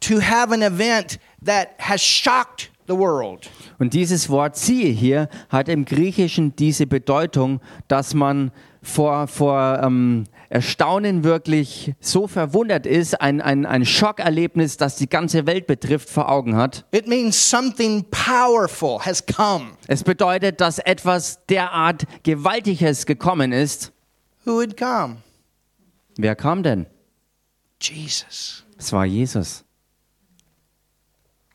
to 0.00 0.20
have 0.20 0.52
an 0.52 0.62
event 0.62 1.18
that 1.44 1.74
has 1.78 2.00
shocked 2.00 2.70
the 2.86 2.96
world. 2.96 3.50
Und 3.78 3.94
dieses 3.94 4.28
Wort 4.28 4.56
siehe 4.56 4.90
hier 4.90 5.28
hat 5.48 5.68
im 5.68 5.84
Griechischen 5.84 6.54
diese 6.56 6.86
Bedeutung, 6.86 7.60
dass 7.88 8.14
man 8.14 8.52
vor, 8.82 9.26
vor 9.26 9.80
ähm, 9.82 10.24
Erstaunen 10.48 11.24
wirklich 11.24 11.94
so 12.00 12.28
verwundert 12.28 12.86
ist, 12.86 13.20
ein, 13.20 13.40
ein, 13.40 13.66
ein 13.66 13.84
Schockerlebnis, 13.84 14.76
das 14.76 14.96
die 14.96 15.08
ganze 15.08 15.46
Welt 15.46 15.66
betrifft, 15.66 16.08
vor 16.08 16.30
Augen 16.30 16.56
hat. 16.56 16.84
It 16.92 17.08
means 17.08 17.50
something 17.50 18.04
powerful 18.10 19.00
has 19.00 19.24
come. 19.26 19.72
Es 19.88 20.04
bedeutet, 20.04 20.60
dass 20.60 20.78
etwas 20.78 21.44
derart 21.46 22.04
Gewaltiges 22.22 23.06
gekommen 23.06 23.52
ist. 23.52 23.92
Who 24.44 24.60
had 24.60 24.76
come? 24.76 25.18
Wer 26.16 26.36
kam 26.36 26.62
denn? 26.62 26.86
Jesus. 27.80 28.65
Es 28.78 28.92
war 28.92 29.06
Jesus. 29.06 29.64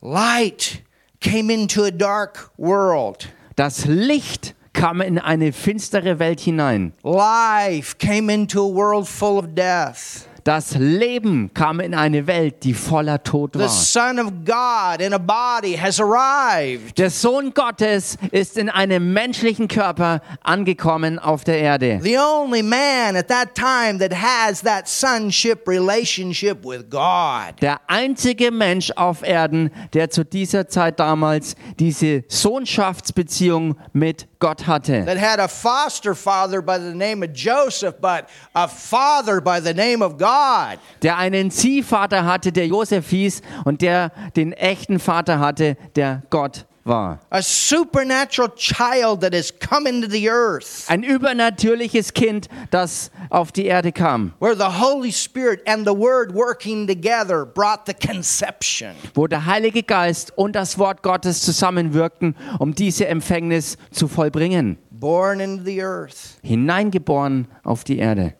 Light 0.01 0.83
came 1.19 1.51
into 1.51 1.83
a 1.83 1.91
dark 1.91 2.51
world. 2.57 3.29
Das 3.55 3.85
Licht 3.85 4.55
kam 4.73 5.01
in 5.01 5.19
eine 5.19 5.51
finstere 5.51 6.17
Welt 6.17 6.39
hinein. 6.39 6.93
Life 7.03 7.97
came 7.99 8.29
into 8.29 8.61
a 8.61 8.67
world 8.67 9.07
full 9.07 9.37
of 9.37 9.53
death. 9.53 10.27
Das 10.43 10.75
Leben 10.75 11.53
kam 11.53 11.79
in 11.79 11.93
eine 11.93 12.25
Welt, 12.25 12.63
die 12.63 12.73
voller 12.73 13.21
Tod 13.21 13.53
The 13.53 13.59
war. 13.59 13.69
Son 13.69 14.19
of 14.19 14.31
God 14.43 14.99
in 14.99 15.13
a 15.13 15.19
body 15.19 15.77
has 15.77 15.99
arrived. 15.99 16.97
Der 16.97 17.09
Sohn 17.11 17.53
Gottes 17.53 18.17
ist 18.31 18.57
in 18.57 18.69
einem 18.69 19.13
menschlichen 19.13 19.67
Körper 19.67 20.21
angekommen 20.41 21.19
auf 21.19 21.43
der 21.43 21.59
Erde. 21.59 21.99
The 22.01 22.17
only 22.17 22.63
man 22.63 23.15
at 23.15 23.27
that 23.27 23.53
time 23.53 23.99
that 23.99 24.13
has 24.13 24.61
that 24.61 24.87
sonship 24.87 25.67
relationship 25.67 26.65
with 26.65 26.89
God. 26.89 27.61
Der 27.61 27.79
einzige 27.87 28.51
Mensch 28.51 28.91
auf 28.95 29.21
Erden, 29.23 29.69
der 29.93 30.09
zu 30.09 30.25
dieser 30.25 30.67
Zeit 30.67 30.99
damals 30.99 31.55
diese 31.79 32.23
Sohnschaftsbeziehung 32.27 33.75
mit 33.93 34.27
Gott 34.41 34.67
hatte, 34.67 35.05
that 35.05 35.17
had 35.17 35.39
a 35.39 35.47
foster 35.47 36.13
father 36.13 36.61
by 36.61 36.77
the 36.77 36.93
name 36.93 37.23
of 37.23 37.31
Joseph, 37.31 37.95
but 38.01 38.27
a 38.53 38.67
father 38.67 39.39
by 39.39 39.61
the 39.61 39.73
name 39.73 40.01
of 40.01 40.17
God. 40.17 40.79
der 41.01 41.17
einen 41.17 41.51
Ziehvater 41.51 42.25
hatte, 42.25 42.51
der 42.51 42.67
Josef 42.67 43.07
hieß 43.09 43.41
und 43.63 43.81
der 43.81 44.11
den 44.35 44.51
echten 44.51 44.99
Vater 44.99 45.39
hatte, 45.39 45.77
der 45.95 46.23
Gott 46.29 46.65
war. 46.83 47.19
A 47.29 47.41
supernatural 47.41 48.49
child 48.55 49.21
that 49.21 49.33
has 49.33 49.51
come 49.51 49.87
into 49.87 50.07
the 50.09 50.29
earth, 50.29 50.85
Ein 50.89 51.03
übernatürliches 51.03 52.13
Kind, 52.13 52.47
das 52.71 53.11
auf 53.29 53.51
die 53.51 53.65
Erde 53.65 53.91
kam, 53.91 54.33
where 54.39 54.55
the 54.55 54.79
Holy 54.79 55.11
Spirit 55.11 55.61
and 55.67 55.85
the 55.87 55.93
Word 55.95 56.33
working 56.33 56.87
together 56.87 57.45
brought 57.45 57.85
the 57.85 57.93
conception. 57.93 58.91
wo 59.13 59.27
der 59.27 59.45
Heilige 59.45 59.83
Geist 59.83 60.31
und 60.37 60.55
das 60.55 60.77
Wort 60.77 61.03
Gottes 61.03 61.41
zusammenwirkten, 61.41 62.35
um 62.59 62.73
diese 62.73 63.07
Empfängnis 63.07 63.77
zu 63.91 64.07
vollbringen. 64.07 64.77
Born 64.91 65.39
into 65.39 65.63
the 65.63 65.81
earth. 65.83 66.37
Hineingeboren 66.43 67.47
auf 67.63 67.83
die 67.83 67.97
Erde, 67.97 68.35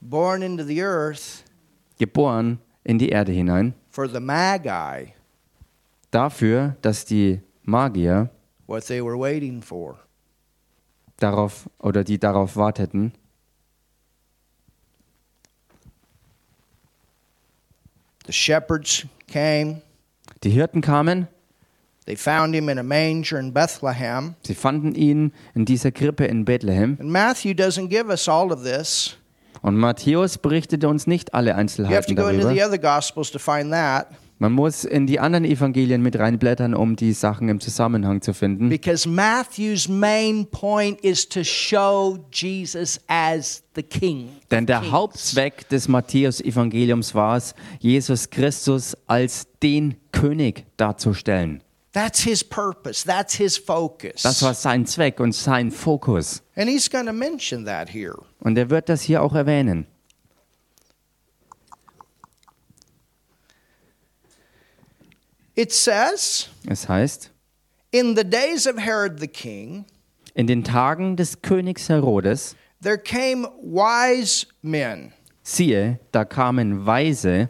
Born 0.00 0.42
into 0.42 0.64
the 0.64 0.80
earth 0.82 1.44
geboren 1.98 2.58
in 2.84 2.98
die 2.98 3.08
Erde 3.08 3.32
hinein, 3.32 3.74
for 3.90 4.08
the 4.08 4.20
Magi, 4.20 5.12
dafür, 6.10 6.76
dass 6.82 7.04
die 7.04 7.40
Magier 7.62 8.30
what 8.66 8.86
they 8.86 9.02
were 9.02 9.18
waiting 9.18 9.62
for. 9.62 9.98
darauf 11.18 11.68
oder 11.78 12.04
die 12.04 12.18
darauf 12.18 12.56
warteten, 12.56 13.12
The 18.26 18.32
shepherds 18.32 19.06
came. 19.26 19.80
Die 20.44 20.50
Hirten 20.50 20.82
kamen, 20.82 21.28
They 22.04 22.16
found 22.16 22.54
him 22.54 22.68
in 22.70 22.78
a 22.78 22.82
manger 22.82 23.38
in 23.38 23.52
Bethlehem. 23.52 24.34
sie 24.46 24.54
fanden 24.54 24.94
ihn 24.94 25.32
in 25.54 25.64
dieser 25.66 25.90
Krippe 25.92 26.24
in 26.26 26.44
Bethlehem. 26.44 26.96
And 27.00 27.10
Matthew 27.10 27.52
doesn't 27.52 27.88
give 27.88 28.08
us 28.10 28.28
all 28.28 28.50
of 28.52 28.62
this. 28.62 29.16
Und 29.60 29.76
Matthäus 29.76 30.38
berichtete 30.38 30.88
uns 30.88 31.06
nicht 31.06 31.34
alle 31.34 31.54
Einzelheiten 31.54 32.16
darüber. 32.16 32.50
Man 34.40 34.52
muss 34.52 34.84
in 34.84 35.08
die 35.08 35.18
anderen 35.18 35.44
Evangelien 35.44 36.00
mit 36.00 36.16
reinblättern, 36.16 36.74
um 36.74 36.94
die 36.94 37.12
Sachen 37.12 37.48
im 37.48 37.58
Zusammenhang 37.58 38.20
zu 38.20 38.32
finden. 38.32 38.68
Because 38.68 39.08
Matthew's 39.08 39.88
main 39.88 40.46
point 40.46 41.00
is 41.00 41.28
to 41.28 41.42
show 41.42 42.18
Jesus 42.32 43.00
as 43.08 43.64
the 43.74 43.82
King. 43.82 44.28
Denn 44.50 44.66
der. 44.66 44.92
Hauptzweck 44.92 45.68
des 45.68 45.88
Matthäus-Evangeliums 45.88 47.14
war 47.16 47.36
es, 47.36 47.54
Jesus 47.80 48.30
Christus 48.30 48.96
als 49.08 49.48
den 49.62 49.96
König 50.12 50.66
darzustellen. 50.76 51.62
That's 51.92 52.20
his 52.20 52.44
purpose. 52.44 53.04
That's 53.04 53.34
his 53.34 53.58
focus. 53.58 54.22
Das 54.22 54.40
war 54.42 54.54
sein 54.54 54.86
Zweck 54.86 55.18
und 55.18 55.34
sein 55.34 55.72
Fokus. 55.72 56.42
and 56.54 56.68
he's 56.68 56.88
going 56.88 57.06
to 57.06 57.12
mention 57.12 57.64
that 57.64 57.92
here. 57.92 58.14
Und 58.38 58.56
er 58.56 58.70
wird 58.70 58.88
das 58.88 59.02
hier 59.02 59.20
auch 59.22 59.34
erwähnen. 59.34 59.86
It 65.58 65.72
says, 65.72 66.48
Es 66.68 66.88
heißt, 66.88 67.32
In 67.90 68.14
the 68.14 68.22
days 68.22 68.64
of 68.68 68.76
Herod 68.78 69.18
the 69.18 69.26
king, 69.26 69.86
in 70.34 70.46
den 70.46 70.62
Tagen 70.62 71.16
des 71.16 71.42
Königs 71.42 71.88
Herodes, 71.88 72.54
there 72.80 72.96
came 72.96 73.44
wise 73.60 74.46
men 74.62 75.12
siehe, 75.42 75.98
da 76.12 76.24
kamen 76.24 76.86
Weise 76.86 77.48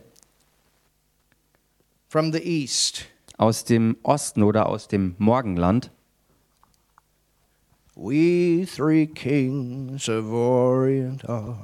from 2.09 2.33
the 2.33 2.39
east. 2.43 3.05
aus 3.37 3.65
dem 3.65 3.99
Osten 4.03 4.43
oder 4.43 4.67
aus 4.71 4.89
dem 4.89 5.15
Morgenland. 5.19 5.91
We 7.95 8.65
three 8.65 9.07
kings 9.07 10.09
of 10.09 10.33
Orient 10.33 11.29
are. 11.29 11.59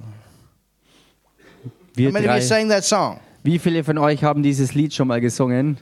Wir 1.95 2.09
How 2.09 2.13
many 2.13 2.27
of 2.27 2.35
you 2.35 2.39
drei, 2.39 2.41
sang 2.43 2.69
that 2.69 2.85
song? 2.85 3.21
wie 3.45 3.59
viele 3.59 3.83
von 3.83 3.97
euch 3.97 4.23
haben 4.25 4.43
dieses 4.43 4.75
Lied 4.75 4.93
schon 4.93 5.09
mal 5.09 5.23
gesungen? 5.23 5.79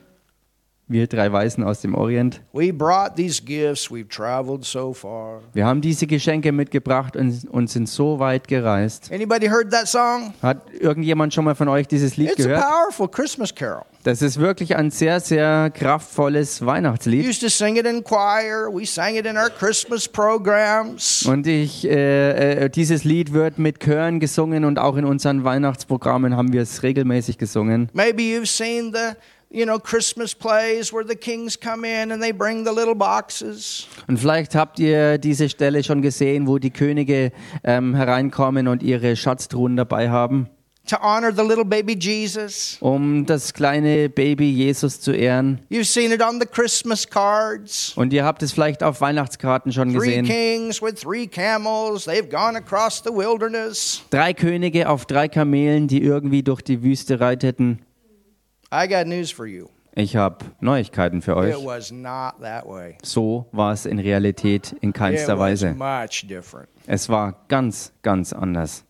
Wir 0.89 1.07
drei 1.07 1.33
Weisen 1.33 1.65
aus 1.65 1.81
dem 1.81 1.95
Orient. 1.95 2.43
We 2.53 2.73
brought 2.73 3.17
these 3.17 3.41
gifts, 3.43 3.89
we've 3.91 4.09
traveled 4.09 4.65
so 4.65 4.93
far. 4.93 5.41
Wir 5.55 5.65
haben 5.65 5.81
diese 5.81 6.07
Geschenke 6.07 6.53
mitgebracht 6.53 7.17
und, 7.17 7.49
und 7.51 7.71
sind 7.71 7.89
so 7.89 8.19
weit 8.19 8.47
gereist. 8.49 9.11
Anybody 9.13 9.47
heard 9.47 9.71
that 9.71 9.87
song? 9.89 10.35
Hat 10.43 10.59
irgendjemand 10.79 11.33
schon 11.33 11.45
mal 11.45 11.55
von 11.55 11.69
euch 11.69 11.87
dieses 11.89 12.17
Lied 12.17 12.33
It's 12.33 12.41
a 12.45 12.49
gehört? 12.49 12.63
powerful 12.63 13.09
Christmas 13.09 13.55
carol. 13.55 13.85
Das 14.03 14.21
ist 14.21 14.39
wirklich 14.41 14.75
ein 14.77 14.91
sehr, 14.91 15.21
sehr 15.21 15.71
kraftvolles 15.71 16.61
We 16.61 16.67
Weihnachtslied. 16.67 17.25
used 17.27 17.41
to 17.41 17.49
sing 17.49 17.77
it 17.77 17.87
in 17.87 18.03
choir. 18.03 18.69
We 18.71 18.85
sang 18.85 19.15
it 19.15 19.25
in 19.25 19.37
our 19.37 19.49
Christmas 19.49 20.09
programs. 20.09 21.23
Und 21.25 21.47
ich, 21.47 21.87
äh, 21.89 22.65
äh, 22.65 22.69
dieses 22.69 23.05
Lied 23.05 23.33
wird 23.33 23.59
mit 23.59 23.79
Chören 23.81 24.19
gesungen 24.19 24.65
und 24.65 24.79
auch 24.81 24.97
in 24.97 25.05
unseren 25.05 25.45
Weihnachtsprogrammen 25.45 26.37
haben 26.37 26.53
wir 26.53 26.63
es 26.63 26.83
regelmäßig 26.83 27.39
gesungen. 27.39 27.89
Maybe 27.93 28.23
you've 28.23 28.47
seen 28.47 28.93
the, 28.93 29.15
you 29.53 29.65
know, 29.65 29.79
Christmas 29.79 30.35
plays 30.35 30.93
where 30.93 31.05
the 31.07 31.15
kings 31.15 31.59
come 31.59 31.85
in 31.85 32.11
and 32.11 32.23
they 32.23 32.33
bring 32.33 32.65
the 32.65 32.73
little 32.73 32.95
boxes. 32.95 33.87
Und 34.09 34.19
vielleicht 34.19 34.55
habt 34.55 34.79
ihr 34.79 35.19
diese 35.19 35.49
Stelle 35.49 35.85
schon 35.85 36.03
gesehen, 36.03 36.47
wo 36.47 36.59
die 36.59 36.71
Könige 36.71 37.33
ähm, 37.65 37.95
hereinkommen 37.95 38.67
und 38.69 38.83
ihre 38.83 39.15
Schatztruhen 39.17 39.77
dabei 39.77 40.09
haben, 40.11 40.49
to 40.89 40.97
honor 41.01 41.31
the 41.33 41.43
little 41.43 41.65
baby 41.65 41.95
Jesus. 41.97 42.77
um 42.81 43.25
das 43.25 43.53
kleine 43.55 44.09
Baby 44.09 44.51
Jesus 44.51 45.01
zu 45.01 45.13
ehren. 45.13 45.61
You've 45.71 45.85
seen 45.85 46.11
it 46.11 46.21
on 46.23 46.41
the 46.41 46.47
Christmas 46.47 47.09
cards. 47.09 47.93
Und 47.95 48.13
ihr 48.13 48.25
habt 48.25 48.43
es 48.43 48.53
vielleicht 48.53 48.83
auf 48.83 49.01
Weihnachtskarten 49.01 49.71
schon 49.73 49.91
Three 49.93 50.23
gesehen. 50.23 50.25
kings 50.27 50.83
with 50.83 50.95
three 51.01 51.27
camels. 51.29 52.09
They've 52.09 52.29
gone 52.29 52.57
across 52.57 53.01
the 53.05 53.13
wilderness. 53.13 54.03
Drei 54.11 54.33
Könige 54.33 54.89
auf 54.89 55.07
drei 55.07 55.29
Kamelen, 55.29 55.87
die 55.87 56.03
irgendwie 56.03 56.43
durch 56.43 56.63
die 56.63 56.83
Wüste 56.83 57.21
reiteten. 57.21 57.81
I 58.73 58.89
got 58.89 59.07
news 59.07 59.31
for 59.31 59.47
you. 59.47 59.69
Ich 59.95 60.17
habe 60.17 60.47
Neuigkeiten 60.61 61.21
für 61.21 61.37
euch. 61.37 61.51
It 61.55 61.63
was 61.63 61.93
not 61.93 62.41
that 62.41 62.67
way. 62.67 62.97
So 63.03 63.47
war 63.53 63.75
es 63.75 63.85
in 63.85 63.99
Realität 63.99 64.73
in 64.81 64.89
It 64.91 64.95
keinster 64.97 65.39
was 65.39 65.63
Weise. 65.63 65.75
much 65.75 66.27
different. 66.27 66.71
Es 66.87 67.11
war 67.11 67.35
ganz, 67.49 67.93
ganz 68.01 68.33
anders. 68.33 68.85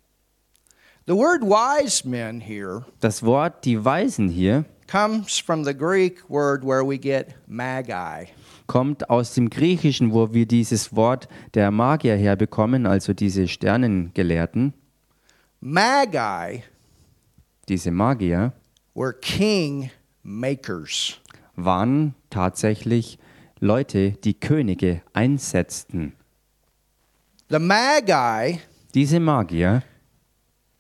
The 1.09 1.15
word 1.17 1.43
wise 1.43 2.07
men 2.09 2.41
here 2.41 2.85
Das 3.01 3.25
Wort 3.25 3.65
die 3.65 3.85
Weisen 3.85 4.29
hier 4.29 4.65
comes 4.87 5.39
from 5.41 5.65
the 5.65 5.75
Greek 5.77 6.23
word 6.31 6.63
where 6.65 6.87
we 6.89 6.97
get 6.97 7.35
magi. 7.49 8.29
kommt 8.69 9.11
aus 9.11 9.35
dem 9.35 9.51
Griechischen, 9.51 10.13
wo 10.13 10.33
wir 10.33 10.47
dieses 10.47 10.95
Wort 10.95 11.27
der 11.55 11.73
Magier 11.73 12.17
herbekommen, 12.17 12.87
also 12.87 13.13
diese 13.15 13.49
Sternengelehrten, 13.49 14.75
Magi 15.61 16.63
diese 17.69 17.91
Magier, 17.91 18.53
were 18.95 19.13
king 19.13 19.91
makers. 20.23 21.19
waren 21.57 22.15
tatsächlich 22.31 23.19
Leute, 23.61 24.13
die 24.13 24.35
Könige 24.35 25.03
einsetzten. 25.13 26.15
The 27.49 27.59
Magi 27.59 28.61
Diese 28.95 29.21
Magier 29.21 29.83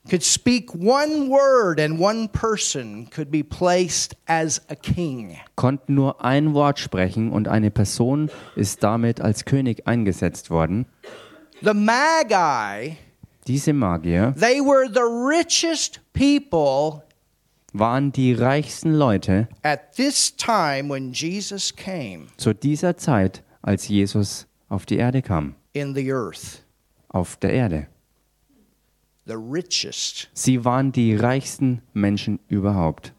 could 0.08 0.24
speak 0.24 0.74
one 0.74 1.28
word 1.28 1.78
and 1.78 2.00
one 2.00 2.26
person 2.28 3.08
could 3.10 3.30
be 3.30 3.44
placed 3.44 4.16
as 4.26 4.60
a 4.68 4.74
king. 4.74 5.36
konnten 5.54 5.94
nur 5.94 6.24
ein 6.24 6.54
Wort 6.54 6.78
sprechen 6.80 7.30
und 7.30 7.46
eine 7.46 7.70
Person 7.70 8.30
ist 8.56 8.82
damit 8.82 9.20
als 9.20 9.44
König 9.44 9.86
eingesetzt 9.86 10.50
worden. 10.50 10.86
The 11.62 11.74
Magi, 11.74 12.96
Diese 13.46 13.72
Magier 13.72 14.34
they 14.38 14.60
were 14.60 14.88
the 14.92 15.00
richest 15.00 16.00
people 16.12 17.02
waren 17.72 18.12
die 18.12 18.32
reichsten 18.34 18.92
Leute 18.92 19.48
at 19.62 19.94
this 19.96 20.34
time 20.36 20.88
when 20.92 21.12
Jesus 21.12 21.74
came 21.74 22.26
zu 22.36 22.52
dieser 22.52 22.96
Zeit, 22.96 23.42
als 23.62 23.88
Jesus 23.88 24.46
auf 24.68 24.86
die 24.86 24.96
Erde 24.96 25.22
kam, 25.22 25.54
in 25.72 25.94
the 25.94 26.12
earth. 26.12 26.62
auf 27.08 27.36
der 27.36 27.52
Erde. 27.52 27.86
The 29.24 29.34
richest. 29.34 30.28
Sie 30.34 30.64
waren 30.64 30.90
die 30.92 31.14
reichsten 31.14 31.80
Menschen 31.94 32.40
überhaupt. 32.48 33.12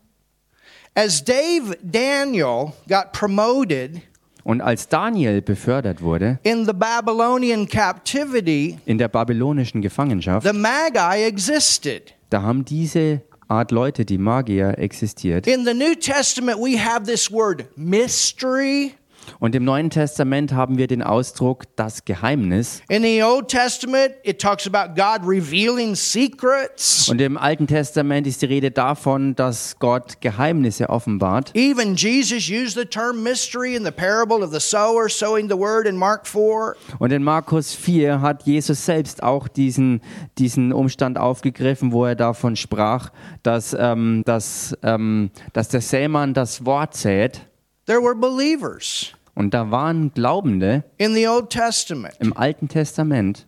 As 0.95 1.23
Dave 1.23 1.77
Daniel 1.81 2.73
got 2.89 3.13
promoted 3.13 4.01
Und 4.43 4.59
als 4.61 4.89
Daniel 4.89 5.41
befördert 5.41 6.01
wurde 6.01 6.37
in 6.43 6.65
the 6.65 6.73
Babylonian 6.73 7.65
captivity, 7.67 8.77
in 8.85 8.97
der 8.97 9.07
babylonischen 9.07 9.81
Gefangenschaft, 9.81 10.45
the 10.45 10.51
Magi 10.53 11.23
existed. 11.23 12.13
da 12.29 12.41
haben 12.41 12.65
diese 12.65 13.21
Art 13.47 13.71
Leute, 13.71 14.05
die 14.05 14.17
Magier, 14.17 14.77
existiert. 14.77 15.47
In 15.47 15.65
the 15.65 15.73
New 15.73 15.95
Testament, 15.95 16.59
we 16.59 16.77
have 16.77 17.05
this 17.05 17.29
word 17.29 17.67
mystery. 17.75 18.95
Und 19.39 19.55
im 19.55 19.63
Neuen 19.63 19.89
Testament 19.89 20.53
haben 20.53 20.77
wir 20.77 20.87
den 20.87 21.01
Ausdruck 21.01 21.63
das 21.75 22.05
Geheimnis. 22.05 22.81
In 22.89 23.03
the 23.03 23.23
Old 23.23 23.47
Testament, 23.47 24.13
it 24.23 24.41
talks 24.41 24.67
about 24.67 24.95
God 24.95 25.27
revealing 25.27 25.95
secrets. 25.95 27.09
Und 27.09 27.21
im 27.21 27.37
Alten 27.37 27.67
Testament 27.67 28.27
ist 28.27 28.41
die 28.41 28.47
Rede 28.47 28.71
davon, 28.71 29.35
dass 29.35 29.77
Gott 29.79 30.21
Geheimnisse 30.21 30.89
offenbart. 30.89 31.51
Even 31.55 31.95
Jesus 31.95 32.49
used 32.49 32.75
the 32.75 32.85
term 32.85 33.23
mystery 33.23 33.75
in 33.75 33.83
the 33.83 33.91
parable 33.91 34.43
of 34.43 34.51
the 34.51 34.59
sower 34.59 35.09
sowing 35.09 35.49
the 35.49 35.57
word 35.57 35.87
in 35.87 35.97
Mark 35.97 36.27
4. 36.27 36.75
Und 36.99 37.11
in 37.11 37.23
Markus 37.23 37.73
4 37.73 38.21
hat 38.21 38.43
Jesus 38.43 38.85
selbst 38.85 39.23
auch 39.23 39.47
diesen, 39.47 40.01
diesen 40.37 40.73
Umstand 40.73 41.17
aufgegriffen, 41.17 41.91
wo 41.91 42.05
er 42.05 42.15
davon 42.15 42.55
sprach, 42.55 43.11
dass, 43.43 43.75
ähm, 43.77 44.23
dass, 44.25 44.77
ähm, 44.83 45.31
dass 45.53 45.69
der 45.69 45.81
Sämann 45.81 46.33
das 46.33 46.65
Wort 46.65 46.95
sät. 46.95 47.41
There 47.85 48.01
were 48.01 48.15
believers 48.15 49.13
Und 49.35 49.53
da 49.53 49.71
waren 49.71 50.13
Glaubende 50.13 50.83
in 50.97 51.13
the 51.15 51.27
Old 51.27 51.49
Testament. 51.49 52.13
im 52.19 52.33
Alten 52.37 52.67
Testament. 52.67 53.47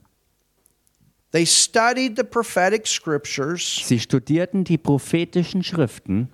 They 1.31 1.45
studied 1.45 2.15
the 2.17 2.23
prophetic 2.23 2.87
scriptures. 2.87 3.81
Sie 3.83 3.99
studierten 3.99 4.63
die 4.63 4.77
prophetischen 4.77 5.63
Schriften, 5.63 6.29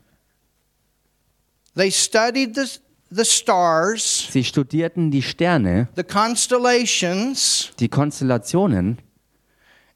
They 1.75 1.89
studied 1.89 2.55
the, 2.55 2.65
the 3.09 3.23
stars, 3.25 4.27
sie 4.31 4.43
studierten 4.43 5.09
die 5.09 5.21
Sterne, 5.21 5.87
the 5.95 6.03
constellations, 6.03 7.71
die 7.79 7.87
Konstellationen. 7.89 8.97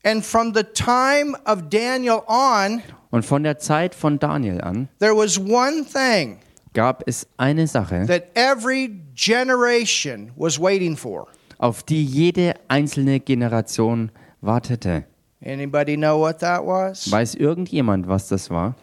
and 0.03 0.23
from 0.23 0.53
the 0.53 0.63
time 0.63 1.35
of 1.45 1.69
Daniel 1.69 2.21
on, 2.27 2.81
Und 3.11 3.25
von 3.25 3.43
der 3.43 3.57
Zeit 3.59 3.93
von 3.95 4.19
Daniel 4.19 4.61
an 4.61 4.87
there 4.99 5.15
was 5.15 5.37
one 5.39 5.83
thing 5.85 6.39
gab 6.75 7.03
es 7.07 7.25
eine 7.37 7.65
Sache, 7.65 8.05
that 8.05 8.25
every 8.35 9.01
generation 9.15 10.31
was 10.35 10.59
waiting 10.59 10.95
for. 10.95 11.27
auf 11.57 11.81
die 11.81 12.05
jede 12.05 12.53
einzelne 12.67 13.19
Generation 13.19 14.11
wartete. 14.41 15.05
Anybody 15.43 15.95
know 15.95 16.19
what 16.19 16.39
that 16.39 16.63
was? 16.63 17.09
Weiß 17.11 17.33
irgendjemand, 17.35 18.07
was 18.07 18.27
das 18.27 18.49
war? 18.49 18.75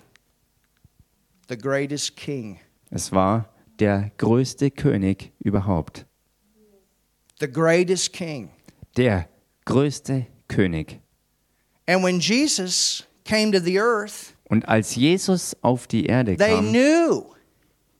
The 1.49 1.57
greatest 1.57 2.17
king. 2.17 2.59
Es 2.91 3.13
war 3.13 3.49
der 3.79 4.11
größte 4.19 4.71
König 4.71 5.33
überhaupt. 5.39 6.07
The 7.41 7.51
greatest 7.51 8.13
king. 8.13 8.51
Der 8.97 9.29
größte 9.65 10.27
König. 10.49 11.01
And 11.87 12.03
when 12.05 12.21
Jesus 12.21 13.05
came 13.25 13.51
to 13.53 13.59
the 13.59 13.79
earth, 13.81 14.35
Und 14.49 14.69
als 14.69 14.95
Jesus 14.95 15.57
auf 15.63 15.87
die 15.87 16.07
Erde 16.07 16.37
they 16.37 16.55
kam, 16.55 16.71
knew 16.71 17.25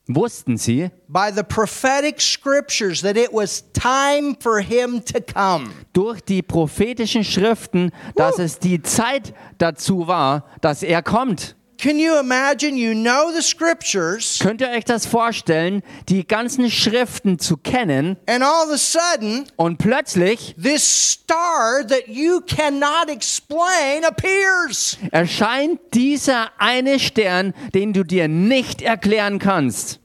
wussten 0.09 0.57
sie 0.57 0.91
by 1.09 1.31
the 1.35 1.45
prophetic 1.45 2.21
scriptures 2.21 3.03
that 3.03 3.17
it 3.17 3.33
was 3.33 3.65
time 3.73 4.37
for 4.41 4.61
him 4.61 5.01
to 5.05 5.21
come. 5.21 5.71
durch 5.93 6.21
die 6.23 6.43
prophetischen 6.43 7.25
Schriften, 7.25 7.93
dass 8.17 8.39
es 8.39 8.59
die 8.59 8.83
Zeit 8.83 9.35
dazu 9.59 10.07
war, 10.07 10.45
dass 10.61 10.83
er 10.83 11.03
kommt. 11.03 11.57
Can 11.83 11.99
you 11.99 12.17
imagine? 12.21 12.77
You 12.77 12.95
know 12.95 13.33
the 13.35 13.43
scriptures, 13.43 14.39
Könnt 14.41 14.61
ihr 14.61 14.69
euch 14.69 14.85
das 14.85 15.05
vorstellen, 15.05 15.83
die 16.09 16.25
ganzen 16.25 16.71
Schriften 16.71 17.41
zu 17.41 17.57
kennen 17.57 18.17
and 18.29 18.45
all 18.45 18.69
of 18.69 18.73
a 18.73 18.79
sudden, 18.79 19.47
und 19.57 19.79
plötzlich 19.79 20.55
this 20.63 20.85
star 20.85 21.85
that 21.89 22.07
you 22.07 22.41
cannot 22.43 23.09
explain 23.09 24.05
appears. 24.05 24.97
erscheint 25.11 25.81
dieser 25.93 26.53
eine 26.59 27.01
Stern, 27.01 27.53
den 27.75 27.93
du 27.93 28.05
dir 28.05 28.29
nicht 28.29 28.81
erklären 28.81 29.41
kannst. 29.41 29.99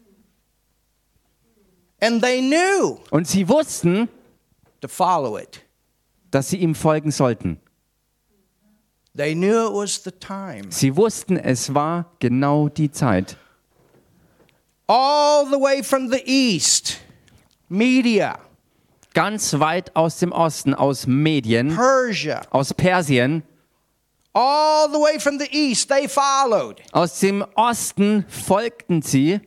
And 2.01 2.23
they 2.23 2.41
knew 2.41 2.97
Und 3.11 3.27
sie 3.27 3.47
wussten, 3.47 4.09
to 4.81 4.87
follow 4.87 5.37
it. 5.37 5.61
dass 6.31 6.49
sie 6.49 6.57
ihm 6.57 6.73
folgen 6.73 7.11
sollten. 7.11 7.59
Sie 10.69 10.95
wussten, 10.95 11.37
es 11.37 11.73
war 11.73 12.11
genau 12.19 12.69
die 12.69 12.91
Zeit. 12.91 13.37
All 14.87 15.45
the 15.47 15.59
way 15.59 15.83
from 15.83 16.09
the 16.09 16.21
east, 16.25 16.99
Media, 17.67 18.39
Ganz 19.13 19.59
weit 19.59 19.95
aus 19.95 20.19
dem 20.19 20.31
Osten, 20.31 20.75
aus 20.75 21.07
Medien, 21.07 21.75
Persia, 21.75 22.41
aus 22.51 22.71
Persien, 22.73 23.41
all 24.33 24.87
the 24.91 24.99
way 24.99 25.19
from 25.19 25.39
the 25.39 25.47
east, 25.51 25.89
they 25.89 26.07
followed. 26.07 26.79
aus 26.91 27.19
dem 27.19 27.43
Osten 27.55 28.25
folgten 28.29 29.01
sie. 29.01 29.41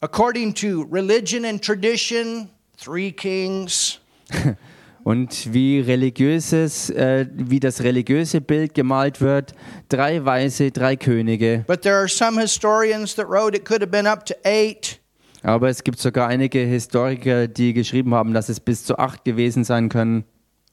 According 0.00 0.54
to 0.54 0.86
religion 0.90 1.44
and 1.44 1.62
tradition, 1.62 2.48
three 2.78 3.12
kings. 3.12 3.98
Und 5.08 5.54
wie 5.54 5.80
religiöses, 5.80 6.90
äh, 6.90 7.26
wie 7.32 7.60
das 7.60 7.82
religiöse 7.82 8.42
Bild 8.42 8.74
gemalt 8.74 9.22
wird, 9.22 9.54
drei 9.88 10.22
Weise, 10.26 10.70
drei 10.70 10.96
Könige. 10.96 11.64
But 11.66 11.80
there 11.80 11.96
are 11.96 12.08
some 12.08 12.38
historians 12.38 13.14
that 13.14 13.26
wrote 13.26 13.56
it 13.56 13.64
could 13.64 13.80
have 13.80 13.90
been 13.90 14.06
up 14.06 14.26
to 14.26 14.34
eight. 14.44 15.00
Aber 15.42 15.70
es 15.70 15.82
gibt 15.82 15.98
sogar 15.98 16.28
einige 16.28 16.58
Historiker, 16.58 17.48
die 17.48 17.72
geschrieben 17.72 18.12
haben, 18.14 18.34
dass 18.34 18.50
es 18.50 18.60
bis 18.60 18.84
zu 18.84 18.98
acht 18.98 19.24
gewesen 19.24 19.64
sein 19.64 19.88
können 19.88 20.24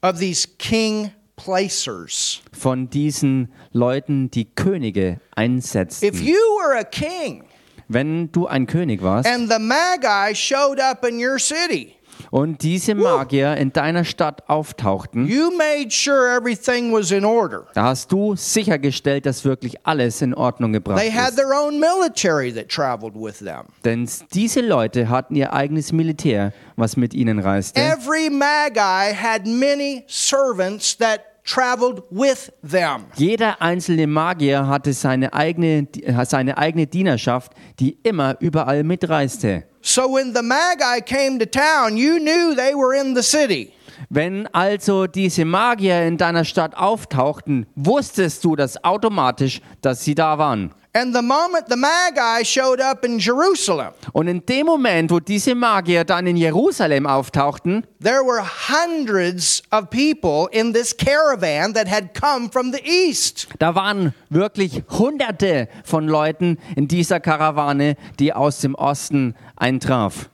of 0.01 0.19
these 0.19 0.45
king 0.59 1.11
placers. 1.37 2.41
von 2.51 2.89
diesen 2.89 3.53
Leuten, 3.71 4.29
die 4.31 4.53
Könige 4.53 5.13
If 5.13 5.19
einsetzten. 5.37 6.13
you 6.13 6.35
were 6.59 6.77
a 6.77 6.83
king 6.83 7.45
Wenn 7.87 8.31
du 8.33 8.47
ein 8.47 8.67
König 8.67 9.01
warst 9.01 9.29
and 9.29 9.49
the 9.49 9.59
Magi 9.59 10.35
showed 10.35 10.81
up 10.81 11.05
in 11.07 11.23
your 11.25 11.39
city, 11.39 11.94
und 12.32 12.62
diese 12.63 12.95
Magier 12.95 13.56
in 13.58 13.71
deiner 13.73 14.04
Stadt 14.04 14.47
auftauchten, 14.49 15.28
you 15.28 15.51
made 15.51 15.89
sure 15.91 16.28
everything 16.36 16.91
was 16.93 17.12
in 17.12 17.25
order. 17.25 17.65
da 17.73 17.84
hast 17.86 18.12
du 18.12 18.36
sichergestellt, 18.36 19.25
dass 19.25 19.45
wirklich 19.45 19.86
alles 19.86 20.21
in 20.21 20.34
Ordnung 20.34 20.73
gebracht 20.73 20.99
They 20.99 21.12
had 21.12 21.30
ist. 21.30 21.38
their 21.38 21.51
own 21.54 21.80
military 21.80 22.54
that 22.54 22.69
traveled 22.69 23.15
with 23.15 23.39
them. 23.39 23.65
Denn 23.84 24.10
diese 24.34 24.62
Leute 24.62 25.10
hatten 25.10 25.36
ihr 25.36 25.54
eigenes 25.54 25.91
Militär, 25.91 26.54
was 26.75 26.97
mit 26.97 27.13
ihnen 27.13 27.39
reiste. 27.39 27.80
Every 27.80 28.30
Magi 28.30 29.13
had 29.15 29.45
many 29.45 30.04
servants 30.08 30.97
that 30.97 31.21
traveled 31.45 32.01
with 32.10 32.51
them. 32.67 33.06
Jeder 33.15 33.62
einzelne 33.62 34.08
Magier 34.08 34.67
hatte 34.67 34.93
seine 34.93 35.32
eigene, 35.34 35.88
seine 36.25 36.58
eigene 36.58 36.88
Dienerschaft, 36.88 37.54
die 37.80 37.97
immer 38.04 38.36
überall 38.39 38.84
mitreiste. 38.84 39.63
So 39.87 40.07
when 40.07 40.33
the 40.33 40.41
Magi 40.41 40.99
came 41.01 41.37
to 41.37 41.45
town, 41.45 41.95
you 41.95 42.17
knew 42.19 42.55
they 42.55 42.73
were 42.73 42.95
in 42.95 43.13
the 43.13 43.21
city. 43.21 43.71
Wenn 44.09 44.47
also 44.51 45.05
diese 45.05 45.45
Magier 45.45 46.07
in 46.07 46.17
deiner 46.17 46.43
Stadt 46.43 46.75
auftauchten, 46.75 47.67
wusstest 47.75 48.43
du 48.43 48.55
das 48.55 48.83
automatisch, 48.83 49.61
dass 49.81 50.03
sie 50.03 50.15
da 50.15 50.39
waren. 50.39 50.73
And 50.97 51.13
the 51.13 51.21
moment 51.21 51.67
the 51.67 51.75
Magi 51.75 52.45
showed 52.45 52.79
up 52.79 53.03
in 53.03 53.19
Jerusalem, 53.19 53.91
Und 54.13 54.29
in 54.29 54.45
dem 54.45 54.65
Moment, 54.65 55.12
wo 55.12 55.19
diese 55.19 55.53
Magier 55.53 56.05
dann 56.05 56.25
in 56.25 56.38
Jerusalem 56.38 57.05
auftauchten, 57.05 57.86
there 58.01 58.21
were 58.23 58.41
hundreds 58.41 59.62
of 59.73 59.89
people 59.89 60.47
in 60.53 60.71
this 60.71 60.95
caravan 60.95 61.73
that 61.73 61.89
had 61.89 62.13
come 62.13 62.49
from 62.49 62.71
the 62.71 62.79
east. 62.86 63.49
da 63.60 63.75
waren 63.75 64.13
wirklich 64.29 64.84
Hunderte 64.89 65.67
von 65.84 66.08
Leuten 66.08 66.58
in 66.77 66.88
dieser 66.88 67.19
Karawane, 67.19 67.97
die 68.19 68.31
aus 68.31 68.62
dem 68.62 68.73
Osten 68.75 69.36
eintraf. 69.58 70.29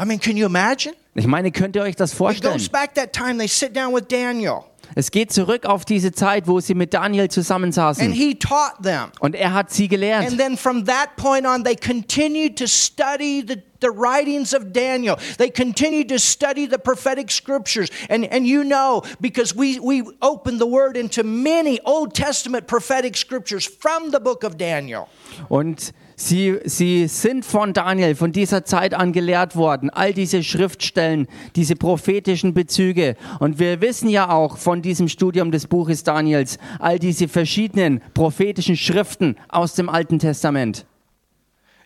I 0.00 0.06
mean, 0.06 0.18
can 0.20 0.38
you 0.38 0.46
imagine? 0.46 0.94
Ich 1.14 1.26
meine, 1.26 1.50
könnt 1.50 1.76
ihr 1.76 1.82
euch 1.82 1.96
das 1.96 2.12
It 2.12 2.16
vorstellen? 2.18 2.54
goes 2.54 2.68
back 2.70 2.94
that 2.94 3.12
time 3.12 3.36
they 3.36 3.48
sit 3.48 3.76
down 3.76 3.92
with 3.94 4.04
Daniel 4.08 4.64
Es 4.94 5.10
geht 5.10 5.32
zurück 5.32 5.66
auf 5.66 5.84
diese 5.84 6.12
Zeit, 6.12 6.46
wo 6.46 6.60
sie 6.60 6.74
mit 6.74 6.94
Daniel 6.94 7.24
and 7.24 7.32
zusammensaßen. 7.32 8.12
he 8.12 8.34
taught 8.34 8.82
them. 8.82 9.10
Und 9.20 9.34
er 9.34 9.52
hat 9.52 9.70
sie 9.70 9.88
gelehrt. 9.88 10.26
And 10.26 10.38
then 10.38 10.56
from 10.56 10.84
that 10.86 11.16
point 11.16 11.46
on, 11.46 11.64
they 11.64 11.76
continued 11.76 12.56
to 12.58 12.66
study 12.66 13.42
the, 13.42 13.62
the 13.80 13.90
writings 13.90 14.54
of 14.54 14.72
Daniel. 14.72 15.16
They 15.38 15.50
continued 15.50 16.08
to 16.08 16.18
study 16.18 16.66
the 16.66 16.78
prophetic 16.78 17.30
scriptures. 17.30 17.90
And, 18.08 18.24
and 18.32 18.46
you 18.46 18.64
know, 18.64 19.02
because 19.20 19.54
we, 19.54 19.78
we 19.78 20.02
opened 20.22 20.60
the 20.60 20.66
word 20.66 20.96
into 20.96 21.22
many 21.22 21.80
Old 21.84 22.14
Testament 22.14 22.66
prophetic 22.66 23.16
scriptures 23.16 23.66
from 23.66 24.10
the 24.10 24.20
book 24.20 24.44
of 24.44 24.56
Daniel. 24.56 25.08
Und 25.48 25.92
sie, 26.18 26.58
sie 26.64 27.06
sind 27.06 27.44
von 27.44 27.72
Daniel, 27.72 28.14
von 28.14 28.32
dieser 28.32 28.64
Zeit 28.64 28.92
an 28.92 29.12
gelehrt 29.12 29.56
worden. 29.56 29.90
All 29.90 30.12
diese 30.12 30.42
Schriftstellen, 30.42 31.26
diese 31.56 31.76
prophetischen 31.76 32.52
Bezüge. 32.52 33.16
Und 33.40 33.58
wir 33.58 33.80
wissen 33.80 34.08
ja 34.08 34.30
auch 34.30 34.58
von 34.58 34.82
diesem 34.82 35.08
Studium 35.08 35.50
des 35.50 35.66
Buches 35.66 36.04
Daniels, 36.04 36.58
all 36.78 36.98
diese 36.98 37.28
verschiedenen 37.28 38.02
prophetischen 38.14 38.76
Schriften 38.76 39.36
aus 39.48 39.74
dem 39.74 39.88
Alten 39.88 40.18
Testament. 40.18 40.84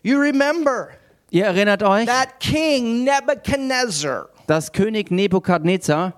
You 0.01 0.19
remember 0.19 0.89
Ihr 1.29 1.45
erinnert 1.45 1.81
euch, 1.81 2.05
that 2.05 2.39
king 2.39 3.05
Nebuchadnezzar 3.05 4.27
dass 4.47 4.71
König 4.71 5.11
Nebukadnezar 5.11 6.13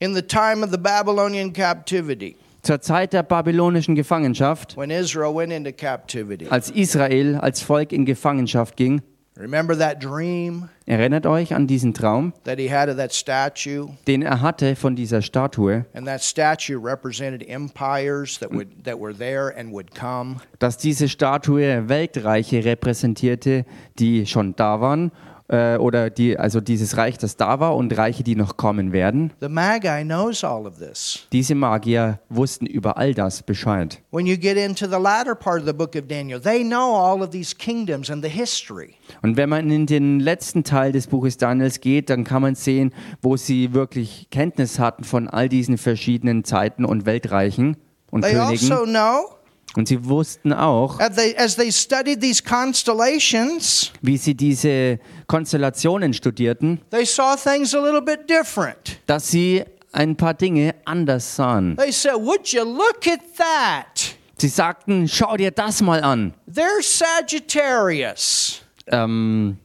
in 0.00 0.14
the 0.14 0.22
time 0.22 0.62
of 0.62 0.70
the 0.70 0.78
Babylonian 0.78 1.52
captivity. 1.52 2.36
Zur 2.62 2.80
Zeit 2.80 3.12
der 3.12 3.22
babylonischen 3.22 3.94
Gefangenschaft, 3.94 4.76
when 4.76 4.90
Israel 4.90 5.34
went 5.34 5.52
into 5.52 5.72
captivity. 5.72 6.46
als 6.50 6.70
Israel 6.70 7.36
als 7.36 7.62
Volk 7.62 7.92
in 7.92 8.04
Gefangenschaft 8.04 8.76
ging, 8.76 9.00
Remember 9.38 9.78
that 9.78 10.02
dream 10.04 10.68
erinnert 10.84 11.24
euch 11.24 11.54
an 11.54 11.66
diesen 11.66 11.94
Traum, 11.94 12.34
that 12.44 12.58
he 12.58 12.70
had 12.70 12.90
of 12.90 12.96
that 12.98 13.14
statue? 13.14 13.88
den 14.06 14.20
er 14.20 14.42
hatte 14.42 14.76
von 14.76 14.94
dieser 14.96 15.22
Statue, 15.22 15.86
And 15.94 16.06
that 16.06 16.22
statue 16.22 16.76
represented 16.76 17.48
empires 17.48 18.38
that 18.40 18.50
would 18.52 18.84
that 18.84 19.00
were 19.00 19.14
there 19.16 19.54
and 19.56 19.72
would 19.72 19.94
come. 19.94 20.36
dass 20.58 20.76
diese 20.76 21.08
Statue 21.08 21.88
Weltreiche 21.88 22.62
repräsentierte, 22.66 23.64
die 23.98 24.26
schon 24.26 24.54
da 24.56 24.82
waren, 24.82 25.10
äh, 25.50 25.76
oder 25.76 26.10
die, 26.10 26.38
also 26.38 26.60
dieses 26.60 26.96
Reich, 26.96 27.18
das 27.18 27.36
da 27.36 27.60
war 27.60 27.76
und 27.76 27.96
Reiche, 27.96 28.22
die 28.22 28.36
noch 28.36 28.56
kommen 28.56 28.92
werden. 28.92 29.32
The 29.40 29.48
Magi 29.48 30.04
knows 30.04 30.44
all 30.44 30.66
of 30.66 30.78
this. 30.78 31.26
Diese 31.32 31.54
Magier 31.54 32.20
wussten 32.28 32.66
über 32.66 32.96
all 32.96 33.14
das 33.14 33.42
Bescheid. 33.42 34.00
When 34.12 34.26
you 34.26 34.36
get 34.36 34.56
into 34.56 34.86
the 34.86 35.00
latter 35.02 35.34
part 35.34 35.60
of 35.60 35.66
the 35.66 35.72
book 35.72 35.96
of 35.96 36.06
Daniel, 36.06 36.40
they 36.40 36.62
know 36.62 36.94
all 36.96 37.20
of 37.22 37.30
these 37.30 37.54
kingdoms 37.54 38.10
and 38.10 38.24
the 38.24 38.30
history. 38.30 38.94
Und 39.22 39.36
wenn 39.36 39.48
man 39.48 39.70
in 39.70 39.86
den 39.86 40.20
letzten 40.20 40.62
Teil 40.62 40.92
des 40.92 41.08
Buches 41.08 41.36
Daniels 41.36 41.80
geht, 41.80 42.10
dann 42.10 42.24
kann 42.24 42.42
man 42.42 42.54
sehen, 42.54 42.92
wo 43.20 43.36
sie 43.36 43.74
wirklich 43.74 44.28
Kenntnis 44.30 44.78
hatten 44.78 45.02
von 45.04 45.28
all 45.28 45.48
diesen 45.48 45.78
verschiedenen 45.78 46.44
Zeiten 46.44 46.84
und 46.84 47.06
Weltreichen 47.06 47.76
und 48.10 48.22
They 48.22 48.34
Königen. 48.34 48.70
also 48.72 48.84
know 48.84 49.39
Und 49.76 49.86
sie 49.86 50.04
wussten 50.04 50.52
auch, 50.52 50.98
as 50.98 51.14
they, 51.14 51.36
as 51.36 51.54
they 51.56 51.70
studied 51.70 52.20
these 52.20 52.42
constellations, 52.42 53.92
wie 54.02 54.16
sie 54.16 54.34
diese 54.34 54.98
Konstellationen 55.28 56.12
studierten, 56.12 56.80
they 56.90 57.06
saw 57.06 57.36
things 57.36 57.74
a 57.74 57.80
little 57.80 58.02
bit 58.02 58.28
different. 58.28 58.98
dass 59.06 59.28
sie 59.30 59.62
ein 59.92 60.16
paar 60.16 60.34
Dinge 60.34 60.74
anders 60.84 61.36
sahen. 61.36 61.76
They 61.76 61.92
said, 61.92 62.14
Would 62.16 62.48
you 62.52 62.64
look 62.64 63.06
at 63.06 63.20
that? 63.36 64.16
Sie 64.38 64.48
sagten, 64.48 65.06
schau 65.06 65.36
dir 65.36 65.50
das 65.50 65.82
mal 65.82 66.02
an. 66.02 66.32
There's 66.52 66.98
Sagittarius. 66.98 68.62
Ähm, 68.86 69.58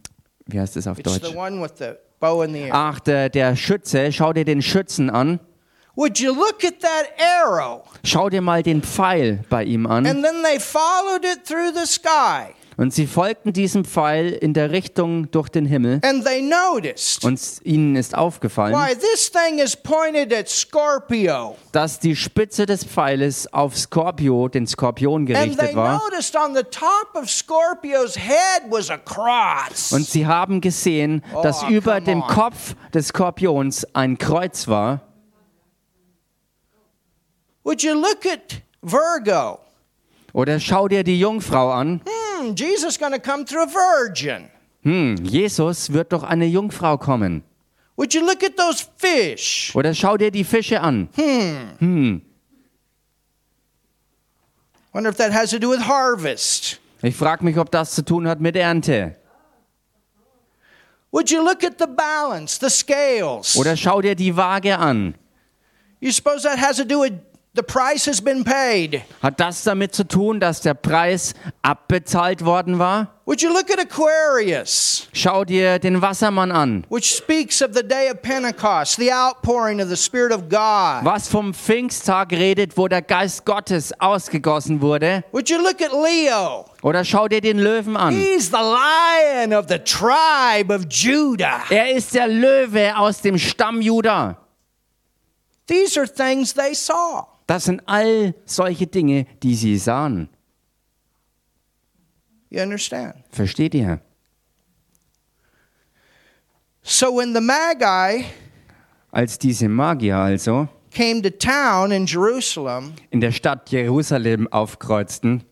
wie 0.47 0.59
heißt 0.59 0.77
es 0.77 0.87
auf 0.87 0.99
It's 0.99 1.11
Deutsch? 1.19 1.31
the 1.31 1.35
one 1.37 1.61
with 1.61 1.71
the 1.79 1.93
bow 2.19 2.43
in 2.43 2.53
the 2.53 2.59
air. 2.61 2.69
Ach, 2.73 2.99
der, 2.99 3.29
der 3.29 3.55
Schütze, 3.55 4.11
schau 4.11 4.33
dir 4.33 4.45
den 4.45 4.61
Schützen 4.61 5.09
an. 5.09 5.39
Would 5.95 6.19
you 6.19 6.33
look 6.33 6.63
at 6.65 6.79
that 6.81 7.07
arrow? 7.17 7.83
Schau 8.03 8.29
dir 8.29 8.41
mal 8.41 8.61
den 8.63 8.81
Pfeil 8.83 9.39
bei 9.49 9.63
ihm 9.63 9.85
an. 9.87 10.05
And 10.05 10.23
then 10.23 10.43
they 10.43 10.59
followed 10.59 11.23
it 11.23 11.45
through 11.45 11.71
the 11.73 11.85
sky. 11.85 12.53
Und 12.77 12.93
sie 12.93 13.07
folgten 13.07 13.53
diesem 13.53 13.85
Pfeil 13.85 14.33
in 14.33 14.53
der 14.53 14.71
Richtung 14.71 15.31
durch 15.31 15.47
den 15.47 15.65
Himmel. 15.65 16.01
And 16.03 16.25
they 16.25 16.41
noticed 16.41 17.23
Und 17.23 17.39
ihnen 17.63 17.95
ist 17.95 18.13
aufgefallen, 18.17 18.73
why 18.75 18.93
this 18.93 19.31
thing 19.31 19.59
is 19.59 19.77
pointed 19.77 20.33
at 20.33 20.49
Scorpio. 20.49 21.55
dass 21.71 21.99
die 21.99 22.17
Spitze 22.17 22.65
des 22.65 22.83
Pfeiles 22.83 23.51
auf 23.53 23.77
Skorpio, 23.77 24.49
den 24.49 24.67
Skorpion, 24.67 25.21
And 25.21 25.27
they 25.29 25.33
gerichtet 25.53 25.75
war. 25.77 26.01
noticed 26.03 26.35
on 26.35 26.53
the 26.53 26.63
top 26.63 27.15
of 27.15 27.29
Scorpio's 27.29 28.17
head 28.17 28.63
was 28.69 28.89
a 28.89 28.97
cross. 28.97 29.93
Und 29.93 30.05
sie 30.05 30.27
haben 30.27 30.59
gesehen, 30.59 31.23
dass 31.43 31.63
Oh, 31.63 31.67
über 31.69 32.01
dem 32.01 32.21
on. 32.23 32.27
Kopf 32.27 32.75
des 32.93 33.07
Skorpions 33.07 33.87
ein 33.95 34.17
Kreuz 34.17 34.67
war. 34.67 34.99
Would 37.66 37.84
you 37.84 37.95
look 37.95 38.26
at 38.26 38.61
Virgo? 38.82 39.59
Oder 40.34 40.59
schau 40.59 40.88
dir 40.88 41.03
die 41.03 41.20
Jungfrau 41.20 41.72
an. 41.72 42.01
Hmm, 42.05 42.53
Jesus 42.55 42.97
to 42.97 43.20
come 43.20 43.43
through 43.43 43.63
a 43.63 43.68
virgin. 43.68 44.49
Hm, 44.84 45.16
Jesus 45.26 45.91
wird 45.91 46.11
durch 46.11 46.24
eine 46.24 46.45
Jungfrau 46.45 46.97
kommen. 46.97 47.43
Would 47.97 48.13
you 48.13 48.22
look 48.24 48.43
at 48.43 48.55
those 48.55 48.86
fish? 48.97 49.72
Oder 49.76 49.95
schau 49.95 50.16
dir 50.16 50.30
die 50.30 50.43
Fische 50.43 50.80
an. 50.80 51.09
Wonder 54.93 55.09
if 55.09 55.18
that 55.18 55.34
has 55.34 55.49
to 55.49 55.57
do 55.57 55.70
with 55.72 55.88
harvest. 55.88 56.80
Ich 57.01 57.16
frage 57.16 57.43
mich, 57.43 57.57
ob 57.57 57.72
das 57.72 57.95
zu 57.95 58.03
tun 58.03 58.28
hat 58.28 58.39
mit 58.39 58.55
Ernte. 58.55 59.16
Would 61.11 61.32
you 61.32 61.41
look 61.43 61.63
at 61.63 61.80
the 61.80 61.88
balance, 61.88 62.59
the 62.59 62.70
scales? 62.70 63.55
Oder 63.55 63.76
schau 63.76 64.01
dir 64.01 64.16
die 64.16 64.36
Waage 64.36 64.78
an. 64.78 65.16
You 65.99 66.11
suppose 66.11 66.43
that 66.43 66.59
has 66.59 66.78
to 66.78 66.84
do 66.84 67.01
with 67.01 67.13
the 67.55 67.63
price 67.63 68.05
has 68.05 68.21
been 68.21 68.43
paid? 68.43 69.01
Hat 69.21 69.39
das 69.39 69.63
damit 69.63 69.95
zu 69.95 70.07
tun, 70.07 70.39
dass 70.39 70.61
der 70.61 70.73
Preis 70.73 71.33
abbezahlt 71.61 72.43
worden 72.43 72.79
war? 72.79 73.11
Would 73.25 73.41
you 73.41 73.51
look 73.51 73.71
at 73.71 73.79
Aquarius, 73.79 75.07
Schau 75.11 75.43
dir 75.45 75.79
den 75.79 75.99
Wassermann 75.99 76.51
an. 76.51 76.85
which 76.89 77.15
speaks 77.15 77.61
of 77.63 77.73
the 77.73 77.81
day 77.81 78.11
of 78.11 78.21
Pentecost, 78.21 78.97
the 78.97 79.11
outpouring 79.11 79.81
of 79.81 79.89
the 79.89 79.95
Spirit 79.95 80.31
of 80.31 80.47
God? 80.47 81.03
Was 81.03 81.27
vom 81.27 81.53
Pfingsttag 81.53 82.31
redet, 82.31 82.77
wo 82.77 82.87
der 82.87 83.01
Geist 83.01 83.43
Gottes 83.45 83.91
ausgegossen 83.99 84.79
wurde. 84.79 85.23
Would 85.31 85.49
you 85.49 85.57
look 85.57 85.81
at 85.81 85.91
Leo? 85.91 86.65
Oder 86.83 87.03
schau 87.03 87.27
dir 87.27 87.41
den 87.41 87.57
Löwen 87.57 87.97
an. 87.97 88.13
He's 88.13 88.51
the 88.51 88.57
lion 88.57 89.53
of 89.53 89.65
the 89.69 89.79
tribe 89.79 90.71
of 90.71 90.85
Judah. 90.87 91.61
Er 91.71 91.95
ist 91.95 92.13
der 92.13 92.27
Löwe 92.27 92.95
aus 92.95 93.21
dem 93.21 93.39
Stamm 93.39 93.81
Juda. 93.81 94.37
These 95.67 95.99
are 95.99 96.07
things 96.07 96.53
they 96.53 96.75
saw. 96.75 97.25
Das 97.47 97.65
sind 97.65 97.81
all 97.85 98.33
solche 98.45 98.87
Dinge, 98.87 99.27
die 99.43 99.55
sie 99.55 99.77
sahen. 99.77 100.29
You 102.49 102.61
understand? 102.61 103.15
Versteht 103.29 103.75
ihr? 103.75 103.99
So 106.81 107.11
when 107.17 107.33
the 107.33 107.41
Magi 107.41 108.25
Als 109.11 109.39
diese 109.39 109.67
Magier 109.67 110.17
also 110.17 110.67
came 110.91 111.21
to 111.21 111.29
town 111.29 111.91
in 111.91 112.05
Jerusalem, 112.05 112.93
in 113.09 113.21
der 113.21 113.31
Stadt 113.31 113.71
Jerusalem 113.71 114.47
aufkreuzten, 114.51 115.43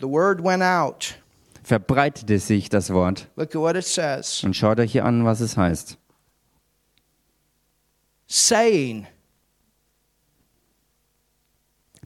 the 0.00 0.08
word 0.08 0.42
went 0.42 0.62
out. 0.62 1.16
verbreitete 1.62 2.38
sich 2.38 2.68
das 2.68 2.92
Wort. 2.92 3.28
Look 3.36 3.54
at 3.54 3.60
what 3.60 3.76
it 3.76 3.84
says. 3.84 4.42
Und 4.44 4.54
schaut 4.54 4.78
euch 4.80 4.92
hier 4.92 5.04
an, 5.04 5.24
was 5.24 5.40
es 5.40 5.56
heißt. 5.56 5.96
Saying, 8.26 9.06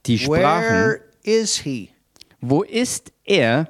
Die 0.09 0.19
sprachen, 0.19 0.71
Where 0.71 1.01
is 1.23 1.59
he? 1.59 1.91
wo 2.41 2.63
ist 2.63 3.13
er? 3.27 3.69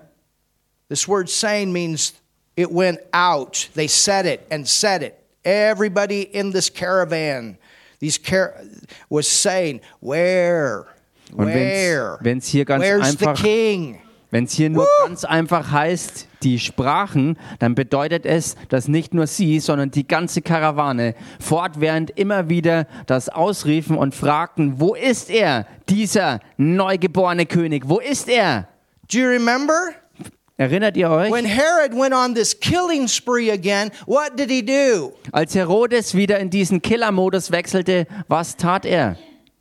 This 0.89 1.07
word 1.07 1.29
saying 1.29 1.73
means 1.73 2.15
it 2.57 2.71
went 2.71 2.99
out. 3.13 3.69
They 3.75 3.89
said 3.89 4.25
it 4.27 4.47
and 4.51 4.67
said 4.67 5.03
it. 5.03 5.15
Everybody 5.45 6.23
in 6.23 6.51
this 6.53 6.71
caravan, 6.71 7.59
these 8.01 8.19
car- 8.19 8.55
was 9.11 9.27
saying, 9.29 9.81
Where? 10.01 10.87
Und 11.37 11.47
Where? 11.49 12.19
wenn 12.23 12.39
es 12.39 12.49
hier 12.49 12.65
ganz 12.65 12.81
Where's 12.83 13.17
the 13.17 13.27
einfach, 13.27 13.37
king? 13.43 14.01
Wenn 14.31 14.45
es 14.45 14.53
hier 14.53 14.71
nur 14.71 14.87
ganz 15.05 15.25
einfach 15.25 15.71
heißt, 15.71 16.29
die 16.43 16.59
sprachen, 16.59 17.39
dann 17.59 17.75
bedeutet 17.75 18.27
es, 18.27 18.57
dass 18.69 18.87
nicht 18.87 19.15
nur 19.15 19.27
sie, 19.27 19.59
sondern 19.61 19.91
die 19.91 20.07
ganze 20.07 20.43
Karawane 20.43 21.15
fortwährend 21.41 22.11
immer 22.11 22.49
wieder 22.49 22.87
das 23.07 23.29
ausriefen 23.29 23.97
und 23.97 24.15
fragten, 24.15 24.81
wo 24.81 24.95
ist 24.95 25.31
er, 25.31 25.67
dieser 25.89 26.41
neugeborene 26.59 27.47
König? 27.47 27.89
Wo 27.89 27.99
ist 27.99 28.29
er? 28.29 28.69
Do 29.11 29.19
you 29.19 29.27
remember? 29.27 29.93
Erinnert 30.59 30.97
ihr 30.97 31.09
euch? 31.09 31.33
When 31.33 31.45
Herod 31.45 31.93
went 31.95 32.13
on 32.13 32.35
this 32.35 32.59
killing 32.59 33.07
spree 33.07 33.51
again, 33.51 33.91
what 34.07 34.37
did 34.37 34.51
he 34.51 34.61
do? 34.61 35.13
Als 35.33 35.55
Herodes 35.55 36.15
wieder 36.15 36.39
in 36.41 36.51
diesen 36.51 36.83
Killermodus 36.83 37.53
wechselte, 37.53 38.07
was 38.27 38.57
tat 38.57 38.85
er? 38.85 39.17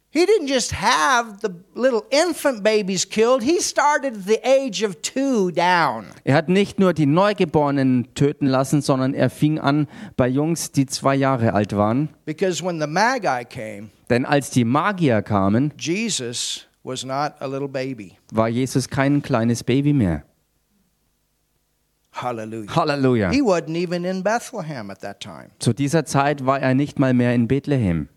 He 0.09 0.25
didn't 0.25 0.47
just 0.47 0.71
have 0.73 1.41
the 1.41 1.49
little 1.75 2.03
infant 2.09 2.63
babies 2.63 3.07
killed, 3.07 3.43
he 3.43 3.59
started 3.59 4.25
the 4.25 4.39
age 4.43 4.81
of 4.83 5.01
two 5.01 5.51
down. 5.51 6.05
Er 6.23 6.33
hat 6.35 6.47
nicht 6.49 6.79
nur 6.79 6.93
die 6.93 7.05
Neugeborenen 7.05 8.07
töten 8.15 8.47
lassen, 8.47 8.81
sondern 8.81 9.13
er 9.13 9.29
fing 9.29 9.59
an 9.59 9.87
bei 10.15 10.27
Jungs, 10.29 10.71
die 10.71 10.85
zwei 10.85 11.13
Jahre 11.15 11.53
alt 11.53 11.75
waren. 11.75 12.09
Because 12.25 12.63
when 12.63 12.79
the 12.79 12.87
Magi 12.87 13.43
came, 13.45 13.89
Denn 14.09 14.25
als 14.25 14.49
die 14.49 14.63
Magier 14.63 15.21
kamen, 15.21 15.73
Jesus 15.77 16.65
was 16.83 17.03
not 17.03 17.33
a 17.41 17.45
little 17.45 17.67
baby. 17.67 18.17
war 18.31 18.47
Jesus 18.47 18.87
kein 18.89 19.21
kleines 19.21 19.61
Baby 19.63 19.91
mehr. 19.91 20.23
Hallelujah. 22.13 22.73
Halleluja. 22.75 23.31
He 23.31 23.41
wasn't 23.41 23.75
even 23.75 24.03
in 24.05 24.23
Bethlehem 24.23 24.89
at 24.89 25.01
that 25.01 25.19
time, 25.19 25.49
Zu 25.59 25.73
dieser 25.73 26.05
Zeit 26.05 26.45
war 26.45 26.59
er 26.59 26.73
nicht 26.73 26.97
mal 26.97 27.13
mehr 27.13 27.35
in 27.35 27.47
Bethlehem, 27.47 28.07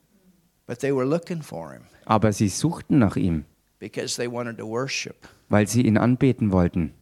but 0.71 0.79
they 0.79 0.93
were 0.95 1.05
looking 1.05 1.43
for 1.43 1.73
him 1.73 1.83
aber 2.07 2.33
sie 2.33 2.49
suchten 2.49 2.99
nach 3.01 3.17
ihm, 3.17 3.45
because 3.81 4.15
they 4.17 4.31
wanted 4.31 4.57
to 4.59 4.65
worship. 4.67 5.27
weil 5.49 5.67
sie 5.67 5.83
ihn 5.83 5.99
anbeten 5.99 6.53
wollten. 6.53 6.93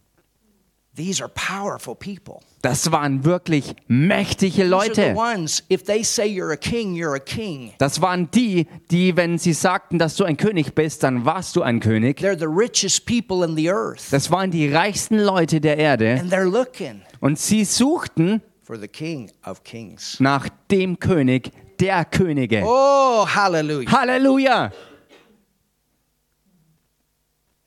These 0.95 1.21
are 1.23 1.29
powerful 1.33 1.95
people. 1.95 2.39
Das 2.61 2.91
waren 2.91 3.23
wirklich 3.23 3.73
mächtige 3.87 4.63
These 4.63 4.75
are 4.75 4.83
the 4.83 5.01
Leute. 5.01 5.15
ones, 5.15 5.63
if 5.71 5.83
they 5.85 6.03
say 6.03 6.25
you're 6.27 6.51
a 6.51 6.57
king, 6.57 6.93
you're 6.95 7.15
a 7.15 7.19
king. 7.19 7.71
Das 7.77 8.01
waren 8.01 8.29
die, 8.31 8.67
die, 8.91 9.15
wenn 9.15 9.37
sie 9.37 9.53
sagten, 9.53 9.97
dass 9.97 10.15
du 10.17 10.25
ein 10.25 10.35
König 10.35 10.75
bist, 10.75 11.03
dann 11.03 11.23
warst 11.23 11.55
du 11.55 11.61
ein 11.61 11.79
König. 11.79 12.19
They're 12.19 12.37
the 12.37 12.45
richest 12.47 13.05
people 13.05 13.45
in 13.47 13.55
the 13.55 13.69
earth. 13.69 14.11
Das 14.11 14.29
waren 14.31 14.51
die 14.51 14.67
reichsten 14.73 15.19
Leute 15.19 15.61
der 15.61 15.77
Erde. 15.77 16.17
And 16.19 16.33
they're 16.33 16.49
looking 16.49 17.01
Und 17.21 17.39
sie 17.39 17.63
suchten 17.63 18.41
for 18.63 18.77
the 18.77 18.87
king 18.89 19.31
of 19.45 19.63
kings. 19.63 20.19
nach 20.19 20.49
dem 20.69 20.99
König 20.99 21.51
der 21.79 22.05
Könige. 22.05 22.63
Oh, 22.65 23.25
hallelujah. 23.27 23.91
Halleluja! 23.91 24.71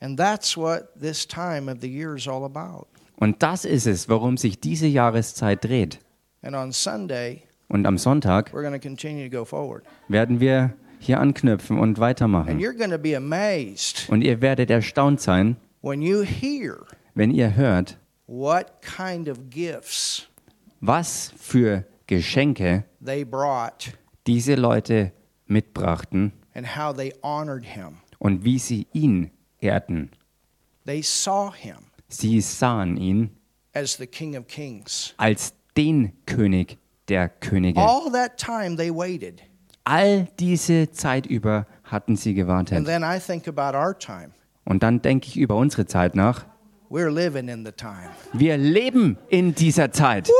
And 0.01 0.17
that's 0.17 0.57
what 0.57 0.99
this 0.99 1.25
time 1.25 1.69
of 1.69 1.79
the 1.81 1.87
year 1.89 2.15
is 2.15 2.27
all 2.27 2.43
about. 2.43 2.87
Und 3.17 3.41
das 3.41 3.63
ist 3.63 3.85
es, 3.87 4.09
worum 4.09 4.37
sich 4.37 4.59
diese 4.59 4.87
Jahreszeit 4.87 5.63
dreht. 5.63 5.99
And 6.41 6.55
on 6.55 6.71
Sunday, 6.73 7.43
Und 7.69 7.85
am 7.85 7.97
Sonntag 7.97 8.51
we're 8.53 8.61
going 8.61 8.73
to 8.73 8.79
continue 8.79 9.29
to 9.29 9.35
go 9.35 9.45
forward. 9.45 9.83
werden 10.09 10.39
wir 10.41 10.73
hier 10.99 11.19
anknüpfen 11.19 11.79
und 11.79 11.89
And 11.91 11.99
weitermachen. 11.99 12.59
you're 12.59 12.77
going 12.77 12.91
to 12.91 12.97
be 12.97 13.15
amazed 13.15 14.09
Und 14.09 14.21
ihr 14.23 14.41
werdet 14.41 14.69
erstaunt 14.69 15.21
sein, 15.21 15.55
when 15.81 16.01
you 16.01 16.21
hear 16.23 16.85
wenn 17.15 17.31
ihr 17.31 17.55
hört, 17.55 17.97
what 18.27 18.81
kind 18.81 19.29
of 19.29 19.49
gifts 19.49 20.27
was 20.81 21.31
für 21.37 21.85
Geschenke 22.07 22.83
they 23.03 23.23
brought 23.23 23.93
diese 24.27 24.55
Leute 24.55 25.11
mitbrachten 25.47 26.31
and 26.53 26.75
how 26.77 26.95
they 26.95 27.13
honored 27.21 27.65
him. 27.65 27.97
und 28.19 28.43
wie 28.43 28.59
sie 28.59 28.87
ihn 28.93 29.31
ehrten. 29.59 30.11
They 30.85 31.01
saw 31.01 31.51
him 31.53 31.77
Sie 32.07 32.41
sahen 32.41 32.97
ihn 32.97 33.31
as 33.73 33.97
the 33.97 34.05
King 34.07 34.37
of 34.37 34.47
Kings. 34.47 35.13
als 35.17 35.53
den 35.75 36.13
König 36.25 36.77
der 37.07 37.27
Könige. 37.29 37.79
All 37.79 38.11
that 38.11 38.37
time 38.37 38.75
they 38.77 38.91
waited. 38.93 39.41
All 39.85 40.27
diese 40.39 40.91
Zeit 40.91 41.25
über 41.25 41.65
hatten 41.83 42.15
sie 42.15 42.29
And 42.29 42.37
gewartet. 42.37 42.85
then 42.85 43.03
I 43.03 43.19
think 43.19 43.47
about 43.47 43.75
our 43.77 43.97
time. 43.97 44.29
Und 44.65 44.83
dann 44.83 45.01
denke 45.01 45.27
ich 45.27 45.37
über 45.37 45.55
unsere 45.57 45.85
Zeit 45.85 46.15
nach. 46.15 46.45
We're 46.89 47.09
living 47.09 47.47
in 47.49 47.65
the 47.65 47.71
time. 47.71 48.09
Wir 48.33 48.55
leben 48.57 49.17
in 49.29 49.55
dieser 49.55 49.91
Zeit. 49.91 50.29
Woo! 50.29 50.33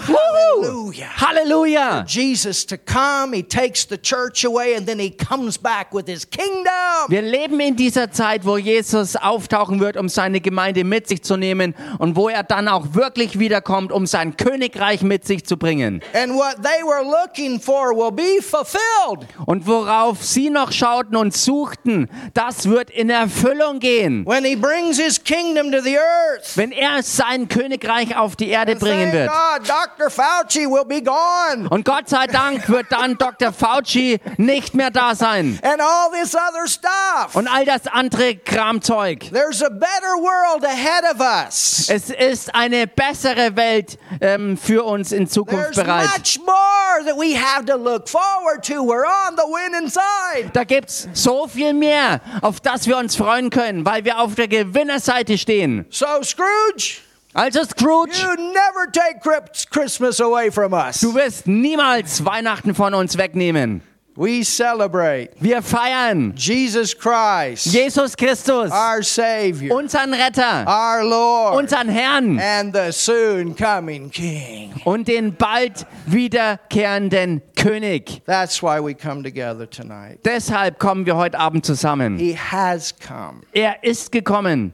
Hallelujah. 0.00 1.08
Halleluja! 1.16 2.04
Jesus 2.06 2.64
to 2.66 2.76
come, 2.76 3.32
he 3.32 3.42
takes 3.42 3.84
the 3.86 3.96
church 3.98 4.44
away 4.44 4.74
and 4.76 4.86
then 4.86 4.98
he 4.98 5.10
comes 5.10 5.58
back 5.58 5.92
with 5.92 6.06
his 6.06 6.24
kingdom. 6.28 7.08
Wir 7.08 7.22
leben 7.22 7.60
in 7.60 7.76
dieser 7.76 8.10
Zeit, 8.10 8.44
wo 8.44 8.56
Jesus 8.58 9.16
auftauchen 9.16 9.80
wird, 9.80 9.96
um 9.96 10.08
seine 10.08 10.40
Gemeinde 10.40 10.84
mit 10.84 11.08
sich 11.08 11.22
zu 11.22 11.36
nehmen 11.36 11.74
und 11.98 12.16
wo 12.16 12.28
er 12.28 12.42
dann 12.42 12.68
auch 12.68 12.94
wirklich 12.94 13.38
wiederkommt, 13.38 13.92
um 13.92 14.06
sein 14.06 14.36
Königreich 14.36 15.02
mit 15.02 15.26
sich 15.26 15.44
zu 15.44 15.56
bringen. 15.56 16.02
And 16.14 16.34
what 16.34 16.56
they 16.62 16.82
were 16.84 17.02
looking 17.04 17.60
for 17.60 17.94
will 17.94 18.12
be 18.12 18.42
fulfilled. 18.42 19.26
Und 19.46 19.66
worauf 19.66 20.22
sie 20.24 20.50
noch 20.50 20.72
schauten 20.72 21.16
und 21.16 21.34
suchten, 21.34 22.08
das 22.34 22.68
wird 22.68 22.90
in 22.90 23.10
Erfüllung 23.10 23.78
gehen, 23.78 24.26
When 24.26 24.44
he 24.44 24.56
brings 24.56 24.98
his 24.98 25.22
kingdom 25.22 25.70
to 25.72 25.80
the 25.80 25.96
earth. 25.98 26.56
wenn 26.56 26.72
er 26.72 27.02
sein 27.02 27.48
Königreich 27.48 28.16
auf 28.16 28.36
die 28.36 28.48
Erde 28.48 28.76
bringen 28.76 29.12
wird. 29.12 29.28
God, 29.30 29.68
Dr. 29.88 30.10
Fauci 30.10 30.66
will 30.66 30.84
be 30.84 31.00
gone. 31.02 31.68
Und 31.70 31.84
Gott 31.84 32.08
sei 32.08 32.26
Dank 32.26 32.68
wird 32.68 32.86
dann 32.90 33.16
Dr. 33.16 33.52
Fauci 33.52 34.20
nicht 34.36 34.74
mehr 34.74 34.90
da 34.90 35.14
sein. 35.14 35.58
And 35.62 35.80
all 35.80 36.10
this 36.12 36.34
other 36.34 36.66
stuff. 36.66 37.34
Und 37.34 37.48
all 37.48 37.64
das 37.64 37.86
andere 37.86 38.36
Kramzeug. 38.36 39.30
There's 39.32 39.62
a 39.62 39.70
better 39.70 40.16
world 40.20 40.64
ahead 40.64 41.04
of 41.04 41.20
us. 41.20 41.88
Es 41.88 42.10
ist 42.10 42.54
eine 42.54 42.86
bessere 42.86 43.56
Welt 43.56 43.98
ähm, 44.20 44.58
für 44.58 44.84
uns 44.84 45.12
in 45.12 45.26
Zukunft 45.26 45.72
There's 45.72 45.86
bereit. 45.86 46.08
much 46.18 46.38
more 46.44 47.04
that 47.06 47.16
we 47.16 47.34
have 47.34 47.64
to 47.64 47.76
look 47.76 48.08
forward 48.08 48.62
to. 48.64 48.74
We're 48.84 49.06
on 49.06 49.36
the 49.36 49.44
winning 49.46 49.88
side. 49.88 50.50
Da 50.52 50.64
gibt's 50.64 51.08
so 51.14 51.46
viel 51.46 51.72
mehr, 51.72 52.20
auf 52.42 52.60
das 52.60 52.86
wir 52.86 52.98
uns 52.98 53.16
freuen 53.16 53.48
können, 53.50 53.86
weil 53.86 54.04
wir 54.04 54.18
auf 54.18 54.34
der 54.34 54.48
Gewinnerseite 54.48 55.38
stehen. 55.38 55.86
So, 55.90 56.06
Scrooge, 56.22 57.00
Also 57.38 57.62
Scrooge, 57.62 58.20
you 58.20 58.34
never 58.52 58.90
take 58.90 59.20
Chris- 59.22 59.64
Christmas 59.70 60.18
away 60.20 60.50
from 60.50 60.72
us. 60.72 61.00
du 61.00 61.14
wirst 61.14 61.46
niemals 61.46 62.24
Weihnachten 62.24 62.74
von 62.74 62.94
uns 62.94 63.16
wegnehmen. 63.16 63.80
We 64.16 64.42
celebrate 64.42 65.30
Wir 65.38 65.62
feiern 65.62 66.32
Jesus 66.34 66.92
Christ, 66.98 67.66
Jesus 67.66 68.16
Christus, 68.16 68.72
our 68.72 69.00
Savior, 69.04 69.72
unseren 69.76 70.12
Retter, 70.12 70.64
our 70.66 71.04
Lord, 71.04 71.54
unseren 71.56 71.88
Herrn 71.88 72.40
and 72.40 72.74
the 72.74 72.90
soon 72.90 73.54
coming 73.54 74.10
King. 74.10 74.72
und 74.84 75.06
den 75.06 75.36
bald 75.36 75.86
wiederkehrenden 76.06 77.42
König. 77.54 78.22
That's 78.26 78.60
why 78.60 78.80
we 78.80 78.92
come 78.94 79.22
together 79.22 79.66
tonight. 79.70 80.18
Deshalb 80.24 80.80
kommen 80.80 81.06
wir 81.06 81.14
heute 81.16 81.38
Abend 81.38 81.64
zusammen. 81.64 82.18
He 82.18 82.34
has 82.36 82.92
come, 82.98 83.42
Er 83.52 83.84
ist 83.84 84.10
gekommen. 84.10 84.72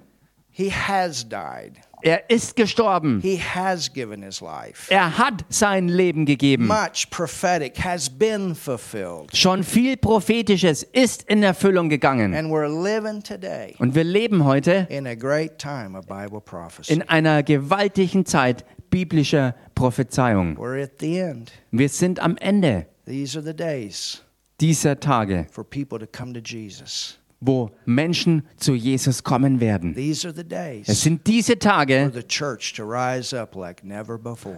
He 0.50 0.70
has 0.70 1.22
died, 1.28 1.74
Er 2.06 2.28
ist 2.28 2.54
gestorben. 2.54 3.20
He 3.22 3.38
has 3.40 3.90
given 3.90 4.22
His 4.22 4.42
life. 4.42 4.92
Er 4.92 5.16
hat 5.16 5.42
sein 5.48 5.88
Leben 5.88 6.26
gegeben. 6.26 6.66
Much 6.66 7.08
prophetic 7.08 7.82
has 7.82 8.10
been 8.10 8.54
fulfilled, 8.54 9.34
Schon 9.34 9.64
viel 9.64 9.96
Prophetisches 9.96 10.82
ist 10.82 11.22
in 11.22 11.42
Erfüllung 11.42 11.88
gegangen. 11.88 12.34
and 12.34 12.50
we're 12.50 12.68
living 12.68 13.22
today 13.22 13.74
Und 13.78 13.94
wir 13.94 14.04
leben 14.04 14.44
heute 14.44 14.86
in 14.90 15.06
a 15.06 15.14
great 15.14 15.58
time 15.58 15.98
of 15.98 16.06
Bible 16.06 16.42
prophecy. 16.42 16.92
in 16.92 17.00
einer 17.08 17.42
gewaltigen 17.42 18.26
Zeit 18.26 18.66
biblischer 18.90 19.54
Prophezeiung. 19.74 20.58
We're 20.58 20.82
at 20.84 21.00
the 21.00 21.18
end. 21.20 21.52
Wir 21.70 21.88
sind 21.88 22.20
am 22.20 22.36
Ende 22.36 22.86
These 23.06 23.38
are 23.38 23.44
the 23.46 23.54
days 23.56 24.22
dieser 24.60 25.00
Tage, 25.00 25.46
for 25.50 25.64
people 25.64 25.98
to 25.98 26.06
come 26.06 26.34
to 26.34 26.40
Jesus. 26.40 27.18
Wo 27.46 27.70
Menschen 27.84 28.46
zu 28.56 28.74
Jesus 28.74 29.22
kommen 29.22 29.60
werden. 29.60 29.94
Es 29.96 31.00
sind 31.02 31.26
diese 31.26 31.58
Tage, 31.58 32.12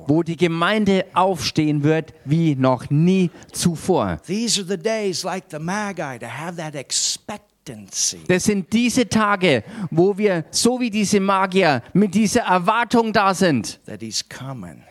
wo 0.06 0.22
die 0.22 0.36
Gemeinde 0.36 1.04
aufstehen 1.14 1.82
wird 1.82 2.14
wie 2.24 2.54
noch 2.54 2.90
nie 2.90 3.30
zuvor. 3.52 4.18
These 4.26 4.60
are 4.60 4.68
the 4.68 4.76
days 4.76 5.22
like 5.24 5.44
the 5.50 5.58
Magi 5.58 6.18
to 6.18 6.26
have 6.26 6.56
that 6.56 6.74
expectancy 6.74 7.46
Das 8.28 8.44
sind 8.44 8.72
diese 8.72 9.08
Tage, 9.08 9.64
wo 9.90 10.16
wir, 10.16 10.44
so 10.50 10.78
wie 10.78 10.90
diese 10.90 11.18
Magier, 11.18 11.82
mit 11.92 12.14
dieser 12.14 12.42
Erwartung 12.42 13.12
da 13.12 13.34
sind, 13.34 13.80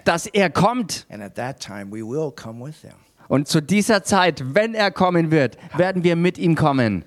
dass 0.04 0.26
er 0.26 0.50
kommt. 0.50 1.06
And 1.10 1.24
at 1.24 1.36
that 1.36 1.60
time, 1.60 1.88
we 1.92 2.04
will 2.04 2.32
come 2.32 2.66
with 2.66 2.82
Him. 2.82 2.92
Und 3.28 3.48
zu 3.48 3.62
dieser 3.62 4.04
Zeit, 4.04 4.44
wenn 4.54 4.74
er 4.74 4.92
kommen 4.92 5.32
wird, 5.32 5.58
werden 5.78 6.04
wir 6.04 6.16
mit 6.16 6.38
ihm 6.38 6.56
kommen. 6.56 7.06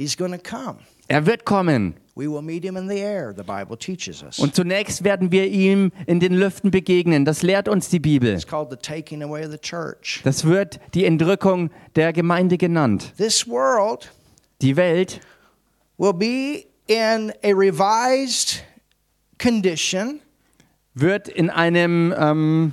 He's 0.00 0.16
going 0.16 0.32
to 0.32 0.38
come. 0.38 0.78
Er 1.08 1.26
wird 1.26 1.44
kommen. 1.44 1.94
We 2.14 2.26
will 2.26 2.40
meet 2.40 2.64
Him 2.64 2.78
in 2.78 2.88
the 2.88 3.00
air, 3.00 3.34
the 3.36 3.42
Bible 3.42 3.76
teaches 3.76 4.22
us. 4.22 4.38
Und 4.38 4.54
zunächst 4.54 5.04
werden 5.04 5.30
wir 5.30 5.46
ihm 5.46 5.92
in 6.06 6.20
den 6.20 6.32
Lüften 6.32 6.70
begegnen. 6.70 7.26
Das 7.26 7.42
lehrt 7.42 7.68
uns 7.68 7.90
die 7.90 8.00
Bibel. 8.00 8.32
It's 8.32 8.46
called 8.46 8.70
the 8.70 8.76
taking 8.76 9.22
away 9.22 9.44
of 9.44 9.50
the 9.50 9.58
church. 9.58 10.22
Das 10.24 10.46
wird 10.46 10.80
die 10.94 11.04
Entrückung 11.04 11.68
der 11.96 12.14
Gemeinde 12.14 12.56
genannt. 12.56 13.12
This 13.18 13.46
world 13.46 14.10
Die 14.62 14.74
Welt 14.74 15.20
will 15.98 16.14
be 16.14 16.64
in 16.86 17.30
a 17.44 17.52
revised 17.52 18.62
condition 19.38 20.20
wird 20.94 21.28
in 21.28 21.50
einem 21.50 22.14
ähm, 22.18 22.72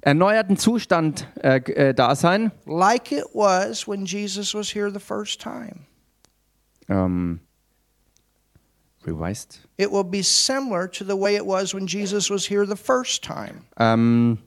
erneuerten 0.00 0.56
Zustand 0.56 1.28
äh, 1.42 1.58
äh, 1.58 1.94
da 1.94 2.14
sein. 2.14 2.52
like 2.66 3.12
it 3.12 3.24
was 3.34 3.86
when 3.86 4.04
Jesus 4.04 4.54
was 4.54 4.74
here 4.74 4.90
the 4.92 5.00
first 5.00 5.40
time. 5.40 5.86
Ähm, 6.88 7.40
revised. 9.04 9.60
It 9.76 9.90
will 9.90 10.04
be 10.04 10.22
similar 10.22 10.88
to 10.90 11.04
the 11.04 11.16
way 11.16 11.36
it 11.36 11.44
was 11.44 11.74
when 11.74 11.86
Jesus 11.86 12.30
was 12.30 12.48
here 12.48 12.66
the 12.66 12.76
first 12.76 13.22
time. 13.22 13.64
Ähm, 13.78 14.38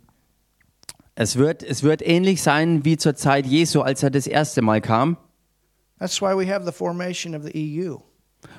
es, 1.15 1.35
wird, 1.35 1.63
es 1.63 1.83
wird 1.83 2.01
ähnlich 2.01 2.41
sein 2.41 2.85
wie 2.85 2.97
zur 2.97 3.15
Zeit 3.15 3.45
Jesu, 3.45 3.81
als 3.81 4.03
er 4.03 4.09
das 4.09 4.27
erste 4.27 4.61
Mal 4.61 4.81
kam. 4.81 5.17
That's 5.99 6.21
why 6.21 6.35
we 6.35 6.47
have 6.47 6.65
the 6.65 6.71
formation 6.71 7.35
of 7.35 7.43
the 7.43 7.51
EU. 7.53 7.97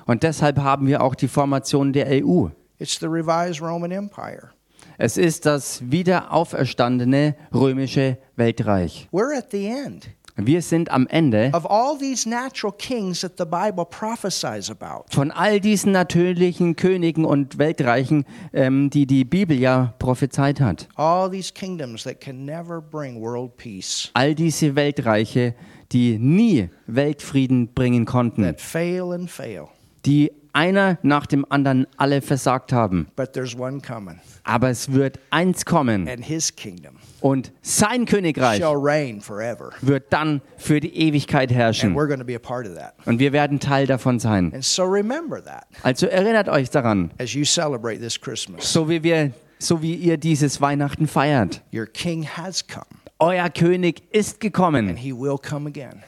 Und 0.07 0.22
deshalb 0.22 0.59
haben 0.59 0.86
wir 0.86 1.03
auch 1.03 1.14
die 1.14 1.28
Formation 1.28 1.93
der 1.93 2.07
EU. 2.24 2.49
It's 2.78 2.99
the 3.01 3.07
revised 3.07 3.61
Roman 3.61 3.90
Empire. 3.90 4.51
Es 4.99 5.16
ist 5.16 5.47
das 5.47 5.82
wiederauferstandene 5.90 7.34
römische 7.55 8.18
Weltreich. 8.36 9.09
We're 9.12 9.36
at 9.36 9.51
the 9.51 9.66
end 9.66 10.09
Wir 10.36 10.62
sind 10.62 10.90
am 10.90 11.07
Ende 11.09 11.51
of 11.53 11.66
all 11.70 11.99
these 11.99 12.26
natural 12.26 12.72
kings 12.72 13.20
that 13.20 13.32
the 13.36 13.45
Bible 13.45 13.84
prophesies 13.84 14.70
about. 14.70 15.05
von 15.11 15.30
all 15.30 15.61
diesen 15.61 15.93
natürlichen 15.93 16.74
Königen 16.74 17.24
und 17.26 17.59
Weltreichen, 17.59 18.24
ähm, 18.55 18.88
die 18.88 19.07
die 19.07 19.24
Bibel 19.26 19.59
ja 19.59 19.93
prophezeit 19.99 20.59
hat. 20.61 20.88
All 20.97 21.30
these 21.30 21.53
kingdoms 21.53 22.05
that 22.05 22.20
can 22.20 22.47
never 22.47 22.80
bring 22.80 23.20
world 23.20 23.57
peace, 23.59 24.11
All 24.14 24.34
diese 24.34 24.74
Weltreiche, 24.74 25.55
die 25.93 26.18
nie 26.18 26.70
Weltfrieden 26.86 27.68
bringen 27.74 28.07
konnten, 28.07 28.43
that 28.45 28.61
fail 28.61 29.12
and 29.12 29.30
fail. 29.30 29.68
die 30.07 30.32
einer 30.53 30.98
nach 31.03 31.26
dem 31.26 31.46
anderen 31.48 31.86
alle 31.96 32.22
versagt 32.22 32.72
haben. 32.72 33.09
Aber 34.44 34.70
es 34.70 34.92
wird 34.92 35.18
eins 35.30 35.64
kommen 35.64 36.09
und 37.20 37.53
sein 37.62 38.07
Königreich 38.07 38.61
wird 38.61 40.12
dann 40.12 40.40
für 40.57 40.80
die 40.80 40.96
Ewigkeit 40.96 41.53
herrschen. 41.53 41.94
Und 41.96 43.18
wir 43.18 43.32
werden 43.32 43.61
Teil 43.61 43.86
davon 43.86 44.18
sein. 44.18 44.53
Also 45.82 46.07
erinnert 46.07 46.48
euch 46.48 46.70
daran, 46.70 47.11
so 48.59 48.88
wie 48.88 49.03
wir, 49.03 49.30
so 49.59 49.82
wie 49.82 49.94
ihr 49.94 50.16
dieses 50.16 50.61
Weihnachten 50.61 51.07
feiert. 51.07 51.62
Euer 53.20 53.50
König 53.50 54.03
ist 54.12 54.40
gekommen 54.40 54.98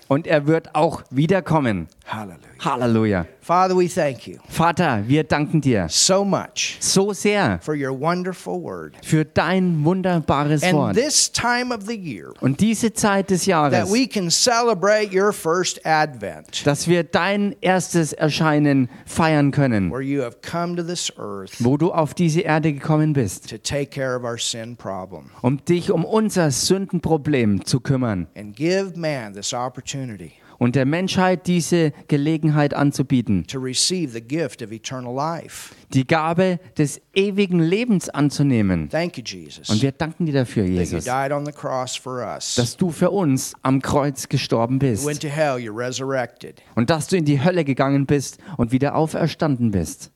und 0.08 0.26
er 0.26 0.46
wird 0.48 0.74
auch 0.74 1.04
wiederkommen. 1.10 1.86
Hallelujah. 2.06 2.40
Halleluja. 2.58 3.26
Father, 3.44 3.76
we 3.76 3.88
thank 3.88 4.26
you 4.26 4.38
Vater, 4.48 5.04
wir 5.06 5.22
danken 5.22 5.60
dir 5.60 5.86
so 5.90 6.24
much 6.24 6.78
so 6.80 7.12
sehr 7.12 7.58
for 7.60 7.74
your 7.74 7.90
wonderful 7.92 8.62
word. 8.62 8.94
für 9.02 9.26
dein 9.26 9.84
wunderbares 9.84 10.62
And 10.62 10.72
Wort. 10.72 10.94
this 10.94 11.30
time 11.30 11.70
of 11.74 11.84
the 11.86 11.94
year, 11.94 12.32
Und 12.40 12.60
diese 12.60 12.94
Zeit 12.94 13.28
des 13.30 13.40
that 13.40 13.48
Jahres, 13.48 13.92
we 13.92 14.06
can 14.06 14.30
celebrate 14.30 15.14
your 15.14 15.32
first 15.34 15.84
advent, 15.84 16.66
dass 16.66 16.88
wir 16.88 17.04
dein 17.04 17.54
erstes 17.60 18.14
Erscheinen 18.14 18.88
feiern 19.04 19.50
können, 19.50 19.90
where 19.90 20.00
you 20.00 20.22
have 20.22 20.38
come 20.40 20.74
to 20.76 20.82
this 20.82 21.12
earth 21.18 21.52
wo 21.62 21.76
du 21.76 21.92
auf 21.92 22.14
diese 22.14 22.40
Erde 22.40 22.72
gekommen 22.72 23.12
bist, 23.12 23.50
to 23.50 23.58
take 23.58 23.86
care 23.90 24.16
of 24.16 24.24
our 24.24 24.38
sin 24.38 24.74
problem 24.76 25.30
um 25.42 25.62
dich 25.66 25.90
um 25.90 26.06
unser 26.06 26.50
Sündenproblem 26.50 27.66
zu 27.66 27.80
kümmern 27.80 28.26
and 28.34 28.56
give 28.56 28.98
man 28.98 29.34
this 29.34 29.52
opportunity 29.52 30.32
und 30.58 30.76
der 30.76 30.86
Menschheit 30.86 31.46
diese 31.46 31.92
Gelegenheit 32.08 32.74
anzubieten, 32.74 33.46
to 33.46 33.58
receive 33.58 34.12
the 34.12 34.20
gift 34.20 34.62
of 34.62 34.72
eternal 34.72 35.14
life. 35.14 35.74
die 35.92 36.06
Gabe 36.06 36.58
des 36.78 37.00
ewigen 37.14 37.60
Lebens 37.60 38.08
anzunehmen. 38.08 38.88
Thank 38.88 39.16
you, 39.18 39.24
Jesus, 39.24 39.68
Und 39.70 39.82
wir 39.82 39.92
danken 39.92 40.26
dir 40.26 40.32
dafür, 40.34 40.64
Jesus, 40.64 41.04
died 41.04 41.32
on 41.32 41.44
the 41.46 41.52
cross 41.52 41.96
for 41.96 42.24
us. 42.24 42.54
dass 42.56 42.76
du 42.76 42.90
für 42.90 43.10
uns 43.10 43.54
am 43.62 43.80
Kreuz 43.82 44.28
gestorben 44.28 44.78
bist 44.78 45.06
und 45.06 46.90
dass 46.90 47.06
du 47.08 47.16
in 47.16 47.24
die 47.24 47.42
Hölle 47.44 47.64
gegangen 47.64 48.06
bist 48.06 48.38
und 48.56 48.72
wieder 48.72 48.94
auferstanden 48.94 49.70
bist 49.70 50.10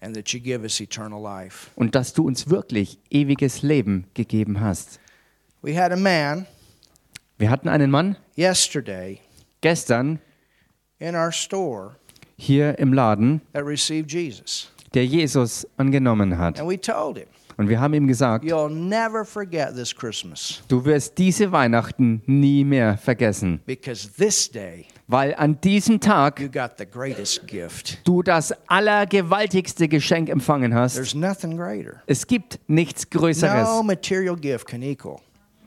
and 0.00 0.14
that 0.14 0.28
you 0.30 0.40
give 0.40 0.62
us 0.62 0.80
eternal 0.80 1.20
life. 1.22 1.70
und 1.76 1.94
dass 1.94 2.12
du 2.12 2.26
uns 2.26 2.50
wirklich 2.50 2.98
ewiges 3.10 3.62
Leben 3.62 4.06
gegeben 4.14 4.60
hast. 4.60 5.00
We 5.62 5.74
had 5.80 5.92
a 5.92 5.96
man 5.96 6.46
Wir 7.38 7.50
hatten 7.50 7.68
einen 7.68 7.90
Mann 7.90 8.16
yesterday 8.36 9.20
gestern 9.64 10.18
in 10.98 11.14
our 11.16 11.32
store 11.32 11.96
hier 12.36 12.78
im 12.78 12.92
Laden, 12.92 13.40
that 13.54 13.64
received 13.64 14.10
Jesus. 14.12 14.70
der 14.92 15.06
Jesus 15.06 15.66
angenommen 15.78 16.36
hat. 16.38 16.60
And 16.60 16.68
we 16.68 16.78
told 16.78 17.16
him, 17.16 17.26
Und 17.56 17.68
wir 17.68 17.80
haben 17.80 17.94
ihm 17.94 18.06
gesagt, 18.06 18.44
You'll 18.44 18.68
never 18.68 19.24
forget 19.24 19.74
this 19.74 19.94
Christmas 19.94 20.62
du 20.68 20.84
wirst 20.84 21.16
diese 21.18 21.50
Weihnachten 21.50 22.20
nie 22.26 22.62
mehr 22.64 22.98
vergessen, 22.98 23.60
because 23.64 24.10
this 24.18 24.50
day 24.50 24.84
weil 25.06 25.34
an 25.36 25.58
diesem 25.60 25.98
Tag 26.00 26.40
you 26.40 26.48
got 26.50 26.72
the 26.78 26.84
greatest 26.86 27.46
gift. 27.46 27.98
du 28.04 28.22
das 28.22 28.52
allergewaltigste 28.66 29.88
Geschenk 29.88 30.28
empfangen 30.28 30.74
hast. 30.74 30.94
There's 30.94 31.14
nothing 31.14 31.56
greater. 31.56 32.02
Es 32.06 32.26
gibt 32.26 32.58
nichts 32.66 33.06
No 33.12 33.20
Größeres. 33.20 33.82
material 33.84 34.36
gift 34.36 34.66
can 34.66 34.82
equal 34.82 35.20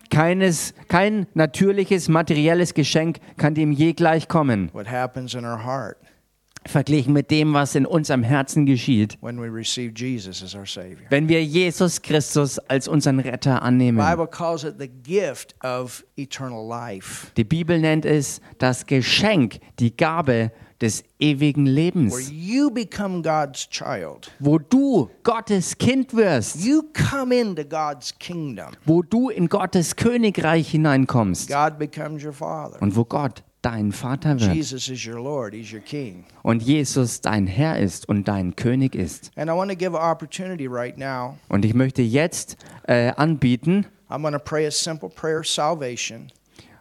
Keines, 0.09 0.73
kein 0.87 1.27
natürliches, 1.33 2.07
materielles 2.09 2.73
Geschenk 2.73 3.17
kann 3.37 3.53
dem 3.53 3.71
je 3.71 3.93
gleichkommen, 3.93 4.69
what 4.73 4.87
happens 4.89 5.33
in 5.33 5.45
our 5.45 5.63
heart 5.65 5.97
verglichen 6.65 7.13
mit 7.13 7.31
dem, 7.31 7.53
was 7.53 7.75
in 7.75 7.85
unserem 7.85 8.23
Herzen 8.23 8.65
geschieht, 8.65 9.17
when 9.21 9.39
we 9.39 9.47
receive 9.47 9.93
Jesus 9.95 10.43
as 10.43 10.53
our 10.53 10.65
Savior. 10.65 11.07
wenn 11.09 11.29
wir 11.29 11.43
Jesus 11.43 12.01
Christus 12.01 12.59
als 12.59 12.87
unseren 12.87 13.19
Retter 13.19 13.55
The 13.55 13.61
annehmen. 13.61 14.05
Bible 14.05 14.27
calls 14.27 14.63
it 14.63 14.75
the 14.77 14.89
gift 14.89 15.55
of 15.63 16.03
eternal 16.17 16.67
life, 16.67 17.31
Die 17.37 17.45
Bibel 17.45 17.79
nennt 17.79 18.05
es 18.05 18.41
das 18.57 18.85
Geschenk, 18.85 19.59
die 19.79 19.95
Gabe 19.95 20.51
des 20.81 21.03
ewigen 21.19 21.65
Lebens, 21.65 22.31
you 22.31 22.69
become 22.69 23.21
God's 23.23 23.67
child. 23.69 24.31
wo 24.39 24.59
du 24.59 25.09
Gottes 25.23 25.77
Kind 25.77 26.13
wirst, 26.13 26.63
You 26.63 26.83
come 26.93 27.33
into 27.35 27.63
God's 27.63 28.13
kingdom. 28.19 28.67
wo 28.85 29.01
du 29.01 29.29
in 29.29 29.47
Gottes 29.49 29.95
Königreich 29.95 30.69
hineinkommst 30.69 31.47
God 31.49 31.79
becomes 31.79 32.23
your 32.23 32.33
Father. 32.33 32.81
und 32.81 32.95
wo 32.95 33.03
Gott 33.05 33.43
dein 33.63 33.91
Vater 33.91 34.39
wird 34.39 34.53
Jesus 34.53 34.87
is 34.87 35.05
your 35.05 35.19
Lord. 35.19 35.53
He's 35.53 35.73
your 35.73 35.81
King. 35.81 36.23
und 36.43 36.61
Jesus 36.61 37.21
dein 37.21 37.47
Herr 37.47 37.79
ist 37.79 38.07
und 38.07 38.27
dein 38.27 38.55
König 38.55 38.93
ist. 38.95 39.31
And 39.35 39.49
I 39.49 39.53
want 39.53 39.71
to 39.71 39.75
give 39.75 39.97
an 39.97 40.11
opportunity 40.11 40.67
right 40.67 40.97
now. 40.97 41.37
Und 41.49 41.65
ich 41.65 41.73
möchte 41.73 42.01
jetzt 42.03 42.55
äh, 42.87 43.11
anbieten, 43.17 43.87
I'm 44.09 44.21
going 44.21 44.33
to 44.33 44.39
pray 44.39 44.65
a 44.67 44.71
simple 44.71 45.09
prayer 45.09 45.39
of 45.39 45.47
salvation. 45.47 46.31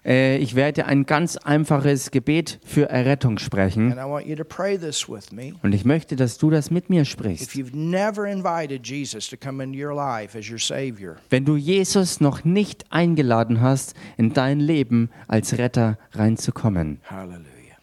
Äh, 0.06 0.38
ich 0.38 0.54
werde 0.54 0.86
ein 0.86 1.04
ganz 1.04 1.36
einfaches 1.36 2.12
Gebet 2.12 2.60
für 2.64 2.88
Errettung 2.88 3.38
sprechen. 3.38 3.92
Und 3.98 5.72
ich 5.72 5.84
möchte, 5.84 6.16
dass 6.16 6.38
du 6.38 6.50
das 6.50 6.70
mit 6.70 6.88
mir 6.88 7.04
sprichst. 7.04 7.56
Wenn 11.30 11.44
du 11.44 11.56
Jesus 11.56 12.20
noch 12.20 12.44
nicht 12.44 12.84
eingeladen 12.90 13.60
hast, 13.60 13.94
in 14.16 14.32
dein 14.32 14.60
Leben 14.60 15.10
als 15.26 15.58
Retter 15.58 15.98
reinzukommen. 16.12 17.00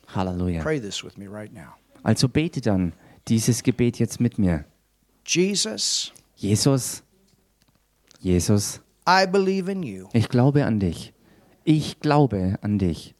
Halleluja. 0.07 0.61
Pray 0.61 0.79
this 0.79 1.03
with 1.03 1.17
me 1.17 1.27
right 1.27 1.53
now. 1.53 1.73
Also 2.03 2.29
bete 2.29 2.61
dann 2.61 2.93
dieses 3.27 3.63
Gebet 3.63 3.99
jetzt 3.99 4.19
mit 4.19 4.37
mir. 4.37 4.65
Jesus, 5.25 6.13
Jesus, 6.35 7.03
Jesus, 8.19 8.81
I 9.07 9.25
believe 9.25 9.71
in 9.71 9.83
you. 9.83 10.07
ich 10.13 10.29
glaube 10.29 10.65
an 10.65 10.79
dich. 10.79 11.13
Ich 11.63 11.99
glaube 11.99 12.55
an 12.61 12.77
dich. 12.77 13.15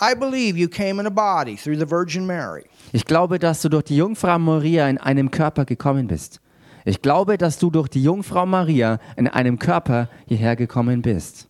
I 0.00 0.14
believe 0.14 0.58
you 0.58 0.68
came 0.68 1.00
in 1.00 1.06
a 1.06 1.10
body 1.10 1.56
through 1.56 1.78
the 1.78 1.90
Virgin 1.90 2.26
Mary. 2.26 2.64
Ich 2.92 3.06
glaube, 3.06 3.38
dass 3.38 3.62
du 3.62 3.70
durch 3.70 3.84
die 3.84 3.96
Jungfrau 3.96 4.38
Maria 4.38 4.88
in 4.88 4.98
einem 4.98 5.30
Körper 5.30 5.64
gekommen 5.64 6.06
bist. 6.06 6.40
Ich 6.84 7.02
glaube, 7.02 7.38
dass 7.38 7.58
du 7.58 7.70
durch 7.70 7.88
die 7.88 8.02
Jungfrau 8.02 8.46
Maria 8.46 9.00
in 9.16 9.26
einem 9.26 9.58
Körper 9.58 10.08
hierher 10.26 10.54
gekommen 10.54 11.02
bist. 11.02 11.48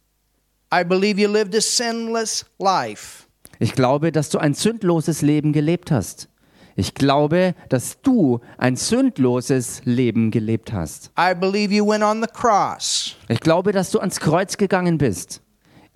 I 0.73 0.85
believe 0.85 1.21
you 1.21 1.29
lived 1.29 1.55
a 1.55 1.61
sinless 1.61 2.47
life. 2.59 3.27
Ich 3.59 3.73
glaube, 3.73 4.13
dass 4.13 4.31
du 4.31 4.39
ein 4.39 4.55
sündloses 4.55 5.23
Leben 5.23 5.53
gelebt 5.53 5.91
hast. 5.91 6.29
Ich 6.77 6.95
glaube, 6.95 7.55
dass 7.69 8.01
du 8.03 8.41
ein 8.59 8.77
sündloses 8.77 9.81
Leben 9.85 10.31
gelebt 10.31 10.73
hast. 10.73 11.11
I 11.19 11.35
believe 11.35 11.75
you 11.75 11.87
went 11.87 12.05
on 12.05 12.23
the 12.23 12.29
cross 12.33 13.17
Ich 13.29 13.41
glaube, 13.41 13.73
dass 13.73 13.91
du 13.91 13.99
ans 13.99 14.21
Kreuz 14.21 14.57
gegangen 14.57 14.99
bist. 14.99 15.41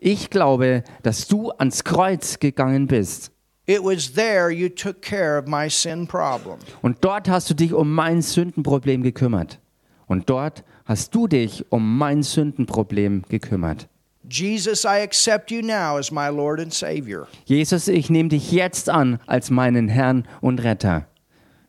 Ich 0.03 0.30
glaube, 0.30 0.82
dass 1.03 1.28
du 1.28 1.51
ans 1.51 1.84
Kreuz 1.84 2.38
gegangen 2.38 2.86
bist. 2.86 3.32
It 3.66 3.84
was 3.84 4.14
there 4.14 4.51
you 4.51 4.70
took 4.70 5.03
care 5.03 5.38
of 5.38 5.46
my 5.46 5.68
sin 5.68 6.07
problem. 6.07 6.57
Und 6.80 7.05
dort 7.05 7.28
hast 7.28 7.51
du 7.51 7.55
dich 7.55 7.74
um 7.74 7.92
mein 7.94 8.22
Sündenproblem 8.22 9.03
gekümmert. 9.03 9.61
Und 10.07 10.30
dort 10.30 10.64
hast 10.86 11.14
du 11.14 11.28
dich 11.28 11.70
um 11.70 11.98
mein 11.98 12.22
Sündenproblem 12.22 13.24
gekümmert. 13.28 13.88
Jesus, 14.26 14.84
I 14.84 15.03
accept 15.03 15.51
you 15.51 15.61
now 15.61 15.98
as 15.98 16.11
my 16.11 16.28
Lord 16.28 16.61
and 16.61 16.72
Savior. 16.72 17.28
Jesus, 17.44 17.86
ich 17.86 18.09
nehme 18.09 18.30
dich 18.30 18.53
jetzt 18.53 18.88
an 18.88 19.20
als 19.26 19.51
meinen 19.51 19.88
Herrn 19.88 20.26
und 20.40 20.64
Retter. 20.64 21.07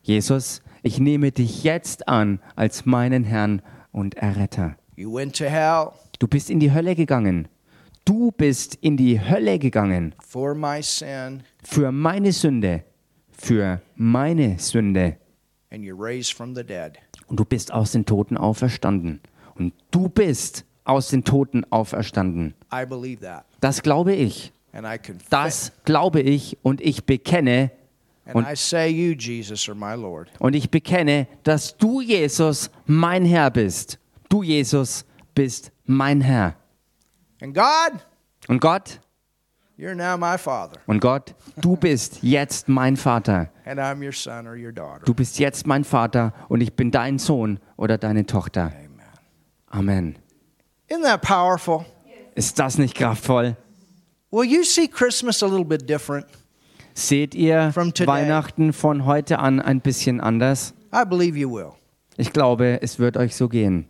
Jesus, 0.00 0.62
ich 0.82 0.98
nehme 0.98 1.32
dich 1.32 1.64
jetzt 1.64 2.08
an 2.08 2.40
als 2.56 2.86
meinen 2.86 3.24
Herrn 3.24 3.60
und 3.92 4.14
Erretter. 4.14 4.76
You 4.96 5.12
went 5.12 5.36
to 5.36 5.44
hell 5.44 5.90
Du 6.18 6.28
bist 6.28 6.50
in 6.50 6.60
die 6.60 6.72
Hölle 6.72 6.94
gegangen. 6.94 7.48
Du 8.04 8.32
bist 8.32 8.74
in 8.76 8.96
die 8.96 9.20
Hölle 9.20 9.58
gegangen 9.58 10.14
for 10.20 10.54
my 10.54 10.82
sin, 10.82 11.42
für 11.62 11.92
meine 11.92 12.32
Sünde, 12.32 12.82
für 13.30 13.80
meine 13.96 14.58
Sünde. 14.58 15.16
and 15.70 15.84
you 15.84 15.94
raised 15.96 16.34
from 16.34 16.54
the 16.54 16.64
dead. 16.64 16.98
Und 17.28 17.38
du 17.40 17.44
bist 17.44 17.72
aus 17.72 17.92
den 17.92 18.04
Toten 18.04 18.36
auferstanden. 18.36 19.20
Und 19.54 19.72
du 19.90 20.08
bist 20.08 20.64
aus 20.84 21.08
den 21.08 21.24
Toten 21.24 21.64
auferstanden. 21.70 22.54
I 22.74 22.84
believe 22.84 23.20
that. 23.22 23.44
Das 23.60 23.82
glaube 23.82 24.14
ich. 24.14 24.52
And 24.72 24.86
I 24.86 24.98
confess. 24.98 25.28
Das 25.30 25.72
glaube 25.84 26.20
ich 26.20 26.58
und 26.62 26.80
ich 26.80 27.04
bekenne 27.04 27.70
And 28.26 28.36
und- 28.36 28.46
I 28.46 28.54
say 28.56 28.88
you, 28.88 29.14
Jesus, 29.16 29.68
are 29.68 29.76
my 29.78 29.94
Lord. 30.00 30.28
und 30.40 30.54
ich 30.54 30.70
bekenne, 30.70 31.26
dass 31.44 31.76
du 31.76 32.00
Jesus 32.00 32.70
mein 32.86 33.24
Herr 33.24 33.50
bist. 33.50 33.98
Du 34.28 34.42
Jesus 34.42 35.04
bist 35.34 35.72
mein 35.86 36.20
Herr. 36.20 36.54
And 37.42 37.54
God, 37.54 38.00
Und 38.48 38.60
Gott, 38.60 39.00
you're 39.76 39.96
now 39.96 40.16
my 40.16 40.38
Father. 40.38 40.78
und 40.86 41.00
Gott, 41.00 41.34
du 41.56 41.76
bist 41.76 42.22
jetzt 42.22 42.68
mein 42.68 42.96
Vater. 42.96 43.50
And 43.64 43.80
I'm 43.80 44.00
your 44.00 44.12
son 44.12 44.46
or 44.46 44.54
your 44.54 44.70
daughter. 44.70 45.04
Du 45.04 45.12
bist 45.12 45.40
jetzt 45.40 45.66
mein 45.66 45.82
Vater 45.82 46.32
und 46.48 46.60
ich 46.60 46.74
bin 46.74 46.92
dein 46.92 47.18
Sohn 47.18 47.58
oder 47.76 47.98
deine 47.98 48.26
Tochter. 48.26 48.72
Amen. 49.70 50.18
Isn't 50.88 51.02
that 51.02 51.22
powerful? 51.22 51.84
Ist 52.36 52.58
das 52.58 52.78
nicht 52.78 52.94
kraftvoll? 52.94 53.56
Will 54.30 54.44
you 54.44 54.62
see 54.62 54.86
Christmas 54.86 55.42
a 55.42 55.46
little 55.46 55.64
bit 55.64 55.88
different? 55.88 56.26
Seht 56.94 57.34
ihr. 57.34 57.72
Weihnachten 57.74 58.72
von 58.72 59.04
heute 59.04 59.38
an 59.40 59.60
ein 59.60 59.80
bisschen 59.80 60.20
anders? 60.20 60.74
I 60.94 61.04
believe 61.04 61.36
you 61.36 61.50
will. 61.50 61.72
Ich 62.16 62.32
glaube, 62.32 62.82
es 62.82 62.98
wird 62.98 63.16
euch 63.16 63.34
so 63.34 63.48
gehen. 63.48 63.86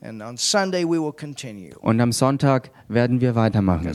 Und 1.81 2.01
am 2.01 2.12
Sonntag 2.12 2.70
werden 2.89 3.20
wir 3.20 3.35
weitermachen. 3.35 3.87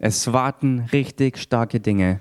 Es 0.00 0.32
warten 0.32 0.88
richtig 0.92 1.38
starke 1.38 1.80
Dinge. 1.80 2.20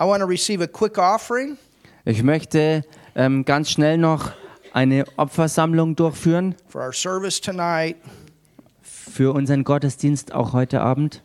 I 0.00 0.04
want 0.04 0.20
to 0.20 0.26
receive 0.26 0.62
a 0.62 0.66
quick 0.66 0.98
offering. 0.98 1.56
Ich 2.04 2.22
möchte 2.22 2.82
ähm, 3.14 3.44
ganz 3.44 3.70
schnell 3.70 3.96
noch 3.96 4.32
eine 4.72 5.04
Opfersammlung 5.16 5.94
durchführen 5.94 6.56
for 6.68 6.82
our 6.82 6.92
service 6.92 7.40
tonight. 7.40 7.96
für 8.82 9.32
unseren 9.32 9.62
Gottesdienst 9.62 10.34
auch 10.34 10.52
heute 10.52 10.80
Abend. 10.80 11.22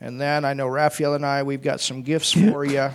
And 0.00 0.20
then 0.20 0.44
I 0.44 0.54
know 0.54 0.68
Raphael 0.68 1.14
and 1.14 1.24
I, 1.24 1.42
we've 1.44 1.60
got 1.62 1.80
some 1.80 2.02
gifts 2.02 2.32
for 2.32 2.64
you. 2.70 2.90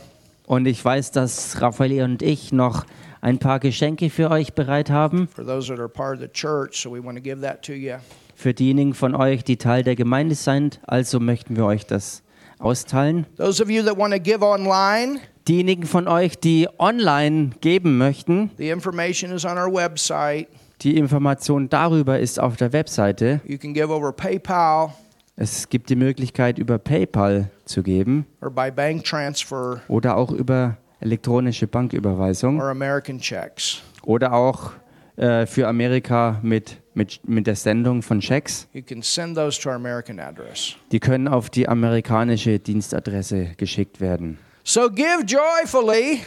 Und 0.47 0.65
ich 0.65 0.83
weiß, 0.83 1.11
dass 1.11 1.61
Raphael 1.61 2.03
und 2.03 2.21
ich 2.21 2.53
noch 2.53 2.85
ein 3.23 3.39
paar 3.39 3.59
Geschenke 3.59 4.09
für 4.09 4.29
euch 4.29 4.53
bereit 4.53 4.89
haben. 4.89 5.27
for 5.33 5.45
those 5.45 5.69
that 5.69 5.79
are 5.79 5.87
part 5.87 6.15
of 6.15 6.21
the 6.21 6.27
church, 6.27 6.81
so 6.81 6.91
we 6.93 7.01
want 7.03 7.17
to 7.17 7.23
give 7.23 7.41
that 7.41 7.61
to 7.63 7.71
you. 7.73 7.95
Für 8.35 8.53
diejenigen 8.53 8.93
von 8.93 9.15
euch, 9.15 9.43
die 9.43 9.57
Teil 9.57 9.83
der 9.83 9.95
Gemeinde 9.95 10.35
sind. 10.35 10.79
Also 10.85 11.19
möchten 11.19 11.55
wir 11.55 11.65
euch 11.65 11.85
das 11.85 12.21
austeilen. 12.59 13.25
Those 13.37 13.63
of 13.63 13.69
you 13.69 13.81
that 13.83 13.97
want 13.97 14.13
to 14.13 14.19
give 14.19 14.43
online, 14.43 15.19
Diejenigen 15.47 15.83
von 15.83 16.07
euch, 16.07 16.37
die 16.39 16.67
online 16.79 17.51
geben 17.61 17.97
möchten, 17.97 18.51
the 18.57 18.69
information 18.69 19.31
is 19.31 19.45
on 19.45 19.57
our 19.57 19.71
website. 19.73 20.47
die 20.81 20.97
Information 20.97 21.69
darüber 21.69 22.19
ist 22.19 22.39
auf 22.39 22.57
der 22.57 22.73
Webseite. 22.73 23.39
You 23.45 23.57
can 23.57 23.73
give 23.73 23.89
over 23.89 24.11
PayPal 24.11 24.93
Es 25.35 25.69
gibt 25.69 25.89
die 25.89 25.95
Möglichkeit, 25.95 26.59
über 26.59 26.77
PayPal 26.77 27.49
zu 27.65 27.83
geben 27.83 28.25
or 28.41 28.49
by 28.51 28.69
bank 28.69 29.03
transfer 29.05 29.81
oder 29.87 30.15
auch 30.17 30.31
über 30.31 30.77
elektronische 31.03 31.67
Banküberweisung 31.67 32.59
or 32.59 32.69
American 32.69 33.19
checks. 33.19 33.81
oder 34.03 34.33
auch 34.33 34.71
äh, 35.15 35.45
für 35.45 35.67
Amerika 35.67 36.39
mit, 36.41 36.77
mit, 36.93 37.19
mit 37.27 37.45
der 37.45 37.55
Sendung 37.55 38.01
von 38.01 38.21
Schecks. 38.21 38.67
You 38.73 38.81
can 38.81 39.01
send 39.01 39.35
those 39.35 39.59
to 39.61 39.69
our 39.69 39.75
American 39.75 40.19
address. 40.19 40.75
Die 40.91 40.99
können 40.99 41.27
auf 41.27 41.49
die 41.49 41.67
amerikanische 41.67 42.57
Dienstadresse 42.59 43.51
geschickt 43.57 44.01
werden. 44.01 44.37
So 44.63 44.89
give 44.89 45.23
joyfully. 45.27 46.21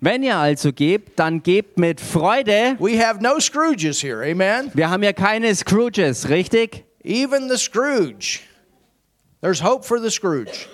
Wenn 0.00 0.22
ihr 0.22 0.36
also 0.36 0.72
gebt, 0.72 1.18
dann 1.18 1.42
gebt 1.42 1.78
mit 1.78 2.00
Freude. 2.00 2.76
We 2.78 3.04
have 3.04 3.20
no 3.20 3.40
Scrooges 3.40 4.00
here, 4.00 4.22
amen? 4.30 4.70
Wir 4.74 4.88
haben 4.88 5.02
ja 5.02 5.12
keine 5.12 5.52
Scrooges, 5.54 6.28
richtig? 6.28 6.84
Even 7.02 7.48
the 7.48 7.56
Scrooge. 7.56 8.40
There's 9.40 9.60
hope 9.62 9.84
for 9.84 9.98
the 9.98 10.10
Scrooge. 10.10 10.66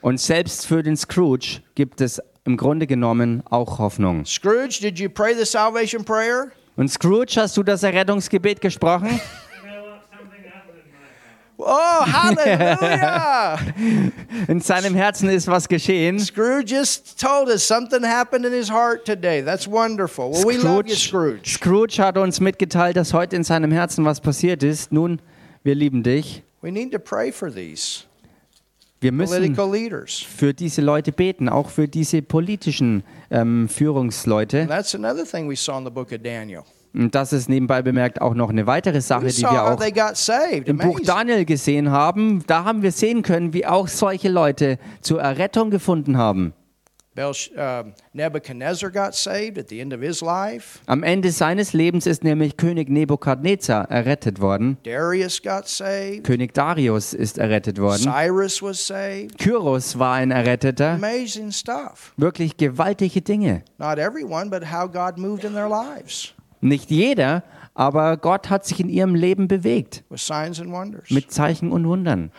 Und 0.00 0.18
selbst 0.18 0.66
für 0.66 0.82
den 0.82 0.96
Scrooge 0.96 1.60
gibt 1.74 2.00
es 2.00 2.22
im 2.44 2.56
Grunde 2.56 2.86
genommen 2.86 3.42
auch 3.48 3.78
Hoffnung. 3.78 4.24
Scrooge, 4.24 4.80
did 4.80 4.98
you 4.98 5.08
pray 5.08 5.34
the 5.34 5.44
salvation 5.44 6.04
prayer? 6.04 6.52
Und 6.76 6.88
Scrooge, 6.88 7.34
hast 7.36 7.56
du 7.56 7.62
das 7.62 7.82
Errettungsgebet 7.82 8.60
gesprochen? 8.60 9.20
Oh, 11.62 12.06
hallelujah! 12.06 13.58
In 14.48 14.60
seinem 14.60 14.94
Herzen 14.94 15.28
ist 15.28 15.46
was 15.46 15.68
geschehen. 15.68 16.18
Scrooge 16.18 16.64
just 16.66 17.20
told 17.20 17.48
us 17.48 17.66
something 17.66 18.02
happened 18.02 18.46
in 18.46 18.52
his 18.52 18.70
heart 18.70 19.04
today. 19.04 19.42
That's 19.42 19.70
wonderful. 19.70 20.32
Well, 20.32 20.46
we 20.46 20.56
love 20.56 20.88
you, 20.88 20.94
Scrooge. 20.94 21.46
Scrooge 21.46 21.98
hat 21.98 22.16
uns 22.16 22.40
mitgeteilt, 22.40 22.96
dass 22.96 23.12
heute 23.12 23.36
in 23.36 23.44
seinem 23.44 23.72
Herzen 23.72 24.04
was 24.04 24.20
passiert 24.20 24.62
ist. 24.62 24.90
Nun, 24.90 25.20
wir 25.62 25.74
lieben 25.74 26.02
dich. 26.02 26.42
We 26.62 26.72
need 26.72 26.92
to 26.92 26.98
pray 26.98 27.30
for 27.30 27.52
these 27.52 28.04
Wir 29.00 29.12
müssen 29.12 29.56
für 30.28 30.52
diese 30.52 30.82
Leute 30.82 31.12
beten, 31.12 31.48
auch 31.48 31.70
für 31.70 31.88
diese 31.88 32.20
politischen 32.20 33.02
ähm, 33.30 33.68
Führungsleute. 33.68 34.60
And 34.60 34.70
that's 34.70 34.94
another 34.94 35.24
thing 35.24 35.48
we 35.48 35.56
saw 35.56 35.78
in 35.78 35.84
the 35.84 35.90
book 35.90 36.12
of 36.12 36.18
Daniel. 36.22 36.62
Und 36.92 37.14
das 37.14 37.32
ist 37.32 37.48
nebenbei 37.48 37.82
bemerkt 37.82 38.20
auch 38.20 38.34
noch 38.34 38.50
eine 38.50 38.66
weitere 38.66 39.00
Sache, 39.00 39.28
die 39.28 39.42
wir 39.42 39.64
auch 39.64 39.80
im 40.64 40.76
Buch. 40.78 41.00
Daniel 41.00 41.44
gesehen 41.44 41.90
haben. 41.90 42.42
Da 42.46 42.64
haben 42.64 42.82
wir 42.82 42.92
sehen 42.92 43.22
können, 43.22 43.52
wie 43.52 43.64
auch 43.64 43.88
solche 43.88 44.28
Leute 44.28 44.78
zur 45.00 45.20
Errettung 45.20 45.70
gefunden 45.70 46.16
haben. 46.16 46.52
Am 50.86 51.02
Ende 51.02 51.30
seines 51.32 51.72
Lebens 51.72 52.06
ist 52.06 52.22
nämlich 52.22 52.56
König 52.56 52.88
Nebukadnezar 52.88 53.90
errettet 53.90 54.40
worden. 54.40 54.76
Darius 54.84 55.42
got 55.42 55.66
saved. 55.66 56.24
König 56.24 56.54
Darius 56.54 57.12
ist 57.12 57.38
errettet 57.38 57.80
worden. 57.80 58.02
Cyrus 58.02 58.62
was 58.62 58.86
saved. 58.86 59.38
Kyros 59.38 59.98
war 59.98 60.14
ein 60.14 60.30
Erretteter. 60.30 60.92
Amazing 60.92 61.50
stuff. 61.50 62.12
Wirklich 62.16 62.56
gewaltige 62.56 63.22
Dinge. 63.22 63.64
Not 63.78 63.98
everyone, 63.98 64.48
but 64.48 64.70
how 64.70 64.86
God 64.86 65.18
moved 65.18 65.44
in 65.44 65.54
their 65.54 65.68
lives 65.68 66.32
Nicht 66.60 66.90
jeder, 66.90 67.42
aber 67.74 68.16
Gott 68.16 68.50
hat 68.50 68.66
sich 68.66 68.80
in 68.80 68.88
ihrem 68.88 69.14
Leben 69.14 69.48
bewegt. 69.48 70.04
Mit 71.10 71.30
Zeichen 71.32 71.72
und 71.72 71.86
Wundern. 71.86 72.30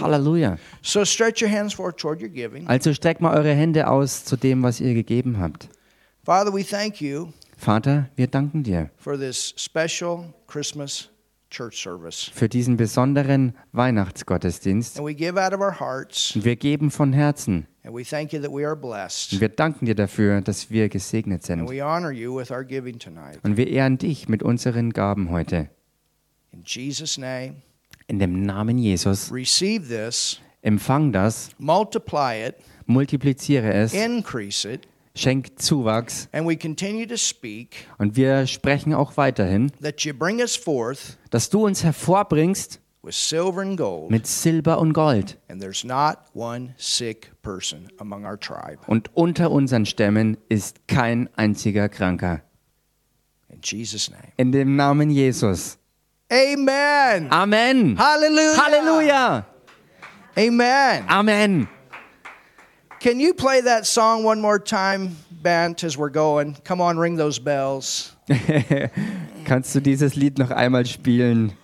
Halleluja. 0.00 0.56
Also 2.68 2.92
streckt 2.94 3.20
mal 3.20 3.36
eure 3.36 3.52
Hände 3.52 3.88
aus 3.88 4.24
zu 4.24 4.36
dem, 4.36 4.62
was 4.62 4.80
ihr 4.80 4.94
gegeben 4.94 5.38
habt. 5.38 5.68
Vater, 7.56 8.08
wir 8.16 8.26
danken 8.26 8.62
dir 8.62 8.90
for 8.96 9.18
this 9.18 9.54
special 9.56 10.32
Christmas. 10.46 11.10
Für 12.32 12.48
diesen 12.48 12.76
besonderen 12.76 13.54
Weihnachtsgottesdienst. 13.72 14.98
And 14.98 15.06
we 15.06 15.14
give 15.14 15.36
out 15.40 15.52
of 15.52 15.60
our 15.60 15.78
hearts, 15.80 16.34
Und 16.36 16.44
wir 16.44 16.56
geben 16.56 16.90
von 16.90 17.12
Herzen. 17.12 17.66
and 17.82 17.94
we 17.94 18.04
thank 18.04 18.32
you 18.32 18.40
that 18.40 18.50
we 18.52 18.64
are 18.64 18.74
Und 18.74 18.82
blessed. 18.82 19.40
wir 19.40 19.48
danken 19.48 19.86
dir 19.86 19.94
dafür, 19.94 20.40
dass 20.42 20.70
wir 20.70 20.88
gesegnet 20.88 21.42
sind. 21.44 21.68
we 21.68 21.82
honor 21.84 22.10
you 22.12 22.36
with 22.38 22.50
our 22.50 22.64
giving 22.64 22.98
tonight. 22.98 23.38
Und 23.42 23.56
wir 23.56 23.66
ehren 23.68 23.98
dich 23.98 24.28
mit 24.28 24.42
unseren 24.42 24.90
Gaben 24.92 25.30
heute. 25.30 25.68
In 26.52 26.62
Jesus' 26.64 27.18
name, 27.18 27.56
In 28.06 28.18
dem 28.18 28.42
Namen 28.44 28.78
Jesus. 28.78 29.30
receive 29.32 29.88
this, 29.88 30.40
Empfang 30.62 31.10
das, 31.12 31.50
multiply 31.58 32.46
it, 32.48 32.54
multipliziere 32.86 33.72
es, 33.72 33.92
increase 33.94 34.68
it, 34.70 34.86
schenk 35.14 35.56
Zuwachs. 35.58 36.28
and 36.32 36.46
we 36.48 36.56
continue 36.56 37.06
to 37.06 37.16
speak 37.16 37.86
Und 37.98 38.16
wir 38.16 38.46
sprechen 38.46 38.94
auch 38.94 39.16
weiterhin, 39.16 39.72
that 39.82 40.00
you 40.04 40.12
bring 40.14 40.40
us 40.40 40.56
forth 40.56 41.16
dass 41.30 41.50
du 41.50 41.64
uns 41.66 41.82
hervorbringst 41.84 42.80
with 43.02 43.14
silver 43.14 43.62
and 43.62 43.76
gold, 43.78 44.10
mit 44.10 44.26
Silber 44.26 44.78
und 44.78 44.92
Gold. 44.92 45.38
and 45.48 45.60
there's 45.60 45.84
not 45.84 46.18
one 46.34 46.74
sick 46.76 47.30
person 47.42 47.88
among 47.98 48.24
our 48.26 48.38
tribe. 48.38 48.78
Und 48.86 49.10
unter 49.14 49.50
unseren 49.50 49.86
Stämmen 49.86 50.36
ist 50.48 50.86
kein 50.86 51.28
einziger 51.36 51.88
Kranker. 51.88 52.42
In 53.48 53.60
Jesus' 53.64 54.10
name. 54.10 54.32
In 54.36 54.52
dem 54.52 54.76
Namen 54.76 55.10
Jesus. 55.10 55.76
Amen. 56.30 57.26
Amen. 57.32 57.98
Hallelujah. 57.98 58.56
Halleluja. 58.64 59.46
Amen. 60.38 61.04
Amen. 61.08 61.68
Can 63.00 63.18
you 63.18 63.32
play 63.32 63.62
that 63.62 63.86
song 63.86 64.24
one 64.24 64.42
more 64.42 64.58
time, 64.58 65.16
Bant, 65.30 65.84
as 65.84 65.96
we're 65.96 66.10
going? 66.10 66.54
Come 66.64 66.82
on, 66.82 66.98
ring 66.98 67.16
those 67.16 67.38
bells. 67.38 68.14
Kannst 69.46 69.74
du 69.74 69.80
dieses 69.80 70.16
Lied 70.16 70.36
noch 70.36 70.50
einmal 70.50 70.84
spielen, 70.84 71.54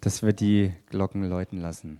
dass 0.00 0.22
wir 0.22 0.32
die 0.32 0.72
Glocken 0.88 1.28
läuten 1.28 1.60
lassen? 1.60 1.98